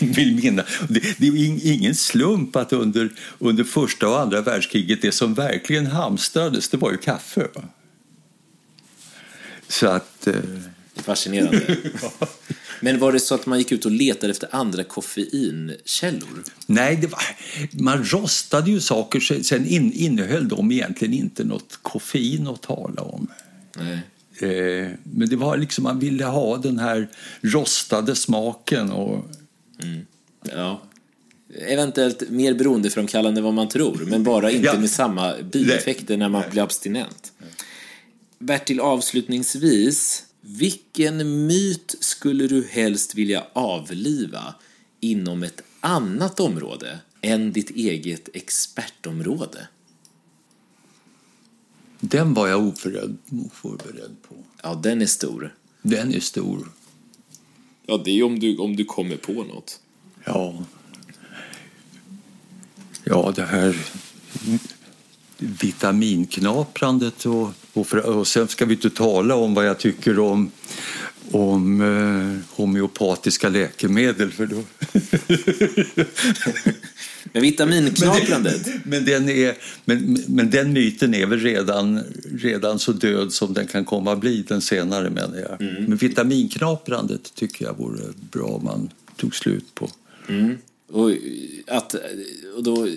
vill 0.00 0.34
minna. 0.34 0.64
Det, 0.88 1.18
det 1.18 1.26
är 1.26 1.66
ingen 1.72 1.94
slump 1.94 2.56
att 2.56 2.72
under, 2.72 3.10
under 3.38 3.64
första 3.64 4.08
och 4.08 4.20
andra 4.20 4.40
världskriget 4.40 5.02
det 5.02 5.12
som 5.12 5.34
verkligen 5.34 5.86
hamstrades 5.86 6.68
det 6.68 6.76
var 6.76 6.90
ju 6.90 6.96
kaffe. 6.96 7.48
Så 9.68 9.86
att... 9.86 10.26
Eh... 10.26 10.34
Fascinerande. 10.94 11.76
Men 12.80 12.98
var 12.98 13.12
det 13.12 13.20
så 13.20 13.34
att 13.34 13.46
man 13.46 13.58
gick 13.58 13.72
ut 13.72 13.84
och 13.84 13.90
letade 13.90 14.30
efter 14.30 14.48
andra 14.52 14.84
koffeinkällor? 14.84 16.44
Nej, 16.66 16.96
det 16.96 17.06
var, 17.06 17.20
man 17.70 18.04
rostade 18.04 18.70
ju 18.70 18.80
saker. 18.80 19.42
Sen 19.42 19.66
in, 19.66 19.92
innehöll 19.92 20.48
de 20.48 20.72
egentligen 20.72 21.14
inte 21.14 21.44
något 21.44 21.78
koffein 21.82 22.46
att 22.46 22.62
tala 22.62 23.02
om. 23.02 23.28
Nej. 23.76 24.00
Eh, 24.40 24.90
men 25.02 25.28
det 25.28 25.36
var 25.36 25.56
liksom, 25.56 25.84
man 25.84 25.98
ville 25.98 26.24
ha 26.24 26.56
den 26.56 26.78
här 26.78 27.08
rostade 27.40 28.16
smaken. 28.16 28.90
Och... 28.90 29.24
Mm. 29.82 30.06
Ja. 30.42 30.82
Eventuellt 31.54 32.30
mer 32.30 32.54
beroendeframkallande 32.54 33.38
än 33.38 33.44
vad 33.44 33.54
man 33.54 33.68
tror, 33.68 34.04
men 34.06 34.22
bara 34.22 34.50
inte 34.50 34.66
ja. 34.66 34.78
med 34.78 34.90
samma 34.90 35.34
bieffekter 35.52 36.16
när 36.16 36.28
man 36.28 36.42
blir 36.50 36.62
abstinent. 36.62 37.32
Bertil, 38.38 38.80
avslutningsvis, 38.80 40.24
vilken 40.40 41.46
myt 41.46 41.96
skulle 42.00 42.46
du 42.46 42.66
helst 42.70 43.14
vilja 43.14 43.44
avliva 43.52 44.54
inom 45.00 45.42
ett 45.42 45.62
annat 45.80 46.40
område 46.40 46.98
än 47.20 47.52
ditt 47.52 47.70
eget 47.70 48.28
expertområde? 48.34 49.68
Den 52.00 52.34
var 52.34 52.48
jag 52.48 52.66
oförberedd, 52.66 53.16
oförberedd 53.46 54.16
på. 54.28 54.34
Ja, 54.62 54.74
den 54.74 55.02
är 55.02 55.06
stor. 55.06 55.54
Den 55.82 56.14
är 56.14 56.20
stor. 56.20 56.68
Ja, 57.86 58.02
det 58.04 58.10
är 58.10 58.22
om 58.22 58.38
du, 58.38 58.58
om 58.58 58.76
du 58.76 58.84
kommer 58.84 59.16
på 59.16 59.32
något. 59.32 59.80
Ja. 60.24 60.64
Ja, 63.04 63.32
det 63.36 63.44
här 63.44 63.76
vitaminknaprandet 65.38 67.26
och, 67.26 67.48
och, 67.72 67.86
för, 67.86 68.06
och 68.06 68.26
sen 68.26 68.48
ska 68.48 68.64
vi 68.64 68.74
inte 68.74 68.90
tala 68.90 69.34
om 69.34 69.54
vad 69.54 69.66
jag 69.66 69.78
tycker 69.78 70.18
om 70.18 70.50
om 71.30 71.80
eh, 71.80 72.56
homeopatiska 72.56 73.48
läkemedel. 73.48 74.32
För 74.32 74.46
då... 74.46 74.62
Men 77.36 77.42
vitaminknaprandet? 77.42 78.68
Men, 78.84 79.04
den 79.04 79.28
är, 79.28 79.54
men, 79.84 80.18
men 80.28 80.50
den 80.50 80.72
myten 80.72 81.14
är 81.14 81.26
väl 81.26 81.40
redan, 81.40 82.00
redan 82.38 82.78
så 82.78 82.92
död 82.92 83.32
som 83.32 83.54
den 83.54 83.66
kan 83.66 83.84
komma 83.84 84.12
att 84.12 84.20
bli, 84.20 84.42
den 84.42 84.60
senare 84.60 85.10
menar 85.10 85.38
jag. 85.38 85.62
Mm. 85.62 85.84
Men 85.84 85.96
vitaminknaprandet 85.96 87.34
tycker 87.34 87.64
jag 87.64 87.78
vore 87.78 88.02
bra 88.30 88.46
om 88.46 88.64
man 88.64 88.90
tog 89.16 89.34
slut 89.34 89.74
på. 89.74 89.90
Mm. 90.28 90.58
Och, 90.92 91.10
att, 91.66 91.94
och 92.56 92.62
då 92.62 92.88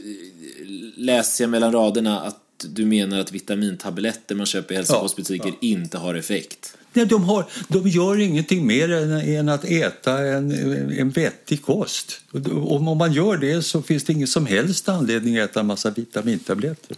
läser 0.96 1.44
jag 1.44 1.52
mellan 1.52 1.72
raderna 1.72 2.20
att 2.20 2.66
du 2.70 2.86
menar 2.86 3.20
att 3.20 3.32
vitamintabletter 3.32 4.36
man 4.36 4.46
köper 4.46 4.74
i 4.74 4.78
hälsokostbutiker 4.78 5.48
ja, 5.48 5.54
ja. 5.60 5.68
inte 5.68 5.98
har 5.98 6.16
effekt? 6.16 6.78
Nej, 6.94 7.06
de, 7.06 7.24
har, 7.24 7.46
de 7.68 7.88
gör 7.88 8.20
ingenting 8.20 8.68
mer 8.68 8.92
än, 8.92 9.12
än 9.12 9.50
att 9.50 9.66
äta 9.66 10.20
en, 10.28 10.52
en 10.92 11.10
vettig 11.10 11.62
kost. 11.62 12.22
Och 12.32 12.76
om 12.76 12.98
man 12.98 13.14
gör 13.14 13.38
det 13.38 13.62
så 13.62 13.82
finns 13.82 14.04
det 14.04 14.14
ingen 14.14 14.28
som 14.28 14.46
helst 14.46 14.90
anledning 14.90 15.38
att 15.38 15.50
äta 15.50 15.60
en 15.60 15.66
massa 15.66 15.90
vitamintabletter. 15.90 16.98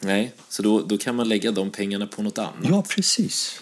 Nej, 0.00 0.32
så 0.48 0.62
då, 0.62 0.80
då 0.80 0.98
kan 0.98 1.14
man 1.14 1.28
lägga 1.28 1.50
de 1.50 1.70
pengarna 1.70 2.06
på 2.06 2.22
något 2.22 2.38
annat. 2.38 2.68
Ja, 2.70 2.84
precis. 2.88 3.60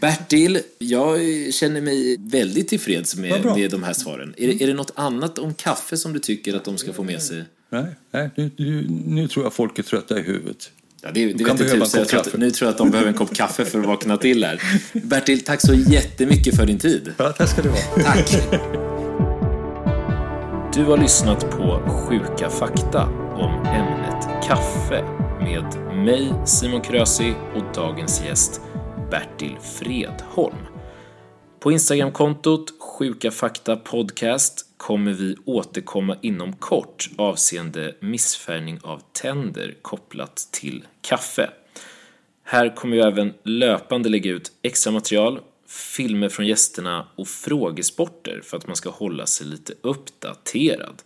Bertil, 0.00 0.60
jag 0.78 1.20
känner 1.54 1.80
mig 1.80 2.16
väldigt 2.20 2.68
tillfreds 2.68 3.16
med, 3.16 3.44
med 3.44 3.70
de 3.70 3.82
här 3.82 3.92
svaren. 3.92 4.34
Är, 4.36 4.62
är 4.62 4.66
det 4.66 4.74
något 4.74 4.92
annat 4.94 5.38
om 5.38 5.54
kaffe 5.54 5.96
som 5.96 6.12
du 6.12 6.18
tycker 6.18 6.56
att 6.56 6.64
de 6.64 6.78
ska 6.78 6.92
få 6.92 7.02
med 7.02 7.22
sig? 7.22 7.44
Nej, 7.68 7.86
nej 8.10 8.30
nu, 8.36 8.50
nu, 8.56 8.86
nu 9.06 9.28
tror 9.28 9.44
jag 9.44 9.54
folk 9.54 9.78
är 9.78 9.82
trötta 9.82 10.18
i 10.18 10.22
huvudet. 10.22 10.70
Ja, 11.04 11.10
det, 11.14 11.32
det 11.32 11.44
vet 11.44 11.58
tusen. 11.58 12.00
Jag 12.00 12.08
tror 12.08 12.20
att, 12.20 12.38
nu 12.38 12.50
tror 12.50 12.66
jag 12.66 12.72
att 12.72 12.78
de 12.78 12.90
behöver 12.90 13.10
en 13.10 13.16
kopp 13.16 13.34
kaffe 13.34 13.64
för 13.64 13.80
att 13.80 13.86
vakna 13.86 14.16
till 14.16 14.44
här. 14.44 14.62
Bertil, 14.92 15.44
tack 15.44 15.60
så 15.60 15.74
jättemycket 15.74 16.56
för 16.56 16.66
din 16.66 16.78
tid. 16.78 17.12
Ja, 17.16 17.32
tack 17.32 17.48
ska 17.48 17.62
du 17.62 17.68
ha. 17.68 17.76
Tack. 18.04 18.30
Du 20.74 20.84
har 20.84 20.98
lyssnat 20.98 21.50
på 21.50 21.82
Sjuka 21.88 22.50
fakta 22.50 23.08
om 23.36 23.66
ämnet 23.66 24.44
kaffe 24.48 25.04
med 25.40 25.94
mig, 26.04 26.32
Simon 26.46 26.80
Krösi 26.80 27.34
och 27.54 27.74
dagens 27.74 28.22
gäst 28.26 28.60
Bertil 29.10 29.56
Fredholm. 29.78 30.56
På 31.60 31.72
Instagramkontot 31.72 32.64
Sjuka 32.80 33.30
Fakta 33.30 33.76
Podcast 33.76 34.66
kommer 34.84 35.12
vi 35.12 35.36
återkomma 35.44 36.16
inom 36.22 36.52
kort 36.52 37.10
avseende 37.16 37.94
missfärgning 38.00 38.78
av 38.82 39.02
tänder 39.12 39.74
kopplat 39.82 40.48
till 40.52 40.86
kaffe. 41.00 41.50
Här 42.42 42.76
kommer 42.76 42.96
vi 42.96 43.02
även 43.02 43.34
löpande 43.42 44.08
lägga 44.08 44.30
ut 44.30 44.52
extra 44.62 44.92
material, 44.92 45.40
filmer 45.68 46.28
från 46.28 46.46
gästerna 46.46 47.08
och 47.16 47.28
frågesporter 47.28 48.40
för 48.44 48.56
att 48.56 48.66
man 48.66 48.76
ska 48.76 48.90
hålla 48.90 49.26
sig 49.26 49.46
lite 49.46 49.74
uppdaterad. 49.80 51.02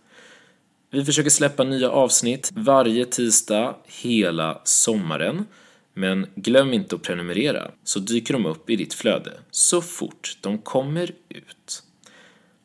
Vi 0.91 1.05
försöker 1.05 1.29
släppa 1.29 1.63
nya 1.63 1.89
avsnitt 1.89 2.49
varje 2.53 3.05
tisdag 3.05 3.75
hela 3.85 4.61
sommaren. 4.63 5.45
Men 5.93 6.27
glöm 6.35 6.73
inte 6.73 6.95
att 6.95 7.01
prenumerera 7.01 7.71
så 7.83 7.99
dyker 7.99 8.33
de 8.33 8.45
upp 8.45 8.69
i 8.69 8.75
ditt 8.75 8.93
flöde 8.93 9.31
så 9.51 9.81
fort 9.81 10.37
de 10.41 10.57
kommer 10.57 11.11
ut. 11.29 11.83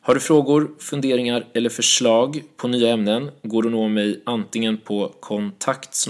Har 0.05 0.13
du 0.13 0.19
frågor, 0.19 0.71
funderingar 0.79 1.45
eller 1.53 1.69
förslag 1.69 2.43
på 2.57 2.67
nya 2.67 2.93
ämnen 2.93 3.31
går 3.43 3.63
du 3.63 3.67
att 3.67 3.71
nå 3.71 3.87
mig 3.87 4.21
antingen 4.25 4.77
på 4.77 5.15
kontakt 5.19 6.07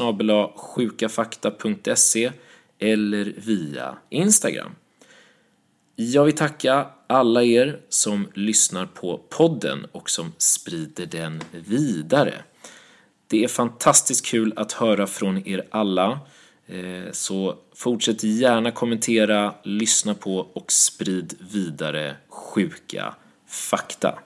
sjukafakta.se 0.56 2.32
eller 2.80 3.34
via 3.38 3.98
Instagram. 4.10 4.72
Jag 5.96 6.26
vill 6.26 6.36
tacka 6.36 6.88
alla 7.08 7.44
er 7.44 7.80
som 7.90 8.28
lyssnar 8.34 8.86
på 8.86 9.22
podden 9.30 9.86
och 9.92 10.10
som 10.10 10.34
sprider 10.38 11.06
den 11.06 11.42
vidare. 11.52 12.34
Det 13.28 13.44
är 13.44 13.48
fantastiskt 13.48 14.26
kul 14.26 14.54
att 14.56 14.72
höra 14.72 15.08
från 15.08 15.48
er 15.48 15.66
alla. 15.72 16.20
Eh, 16.68 17.12
så 17.12 17.56
fortsätt 17.76 18.24
gärna 18.24 18.72
kommentera, 18.72 19.54
lyssna 19.64 20.14
på 20.14 20.38
och 20.38 20.72
sprid 20.72 21.34
vidare 21.40 22.16
sjuka 22.30 23.16
fakta. 23.48 24.20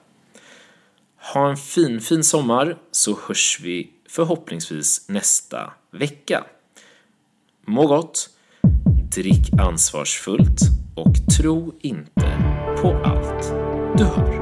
Ha 1.32 1.50
en 1.50 1.56
fin, 1.56 2.00
fin 2.00 2.24
sommar 2.24 2.78
så 2.90 3.18
hörs 3.26 3.60
vi 3.62 3.90
förhoppningsvis 4.08 5.08
nästa 5.08 5.72
vecka. 5.90 6.44
Må 7.66 7.86
gott, 7.86 8.30
drick 9.14 9.52
ansvarsfullt 9.60 10.60
och 10.96 11.14
tro 11.38 11.74
inte 11.80 12.38
på 12.82 13.02
allt 13.04 13.52
du 13.98 14.04
hör. 14.04 14.39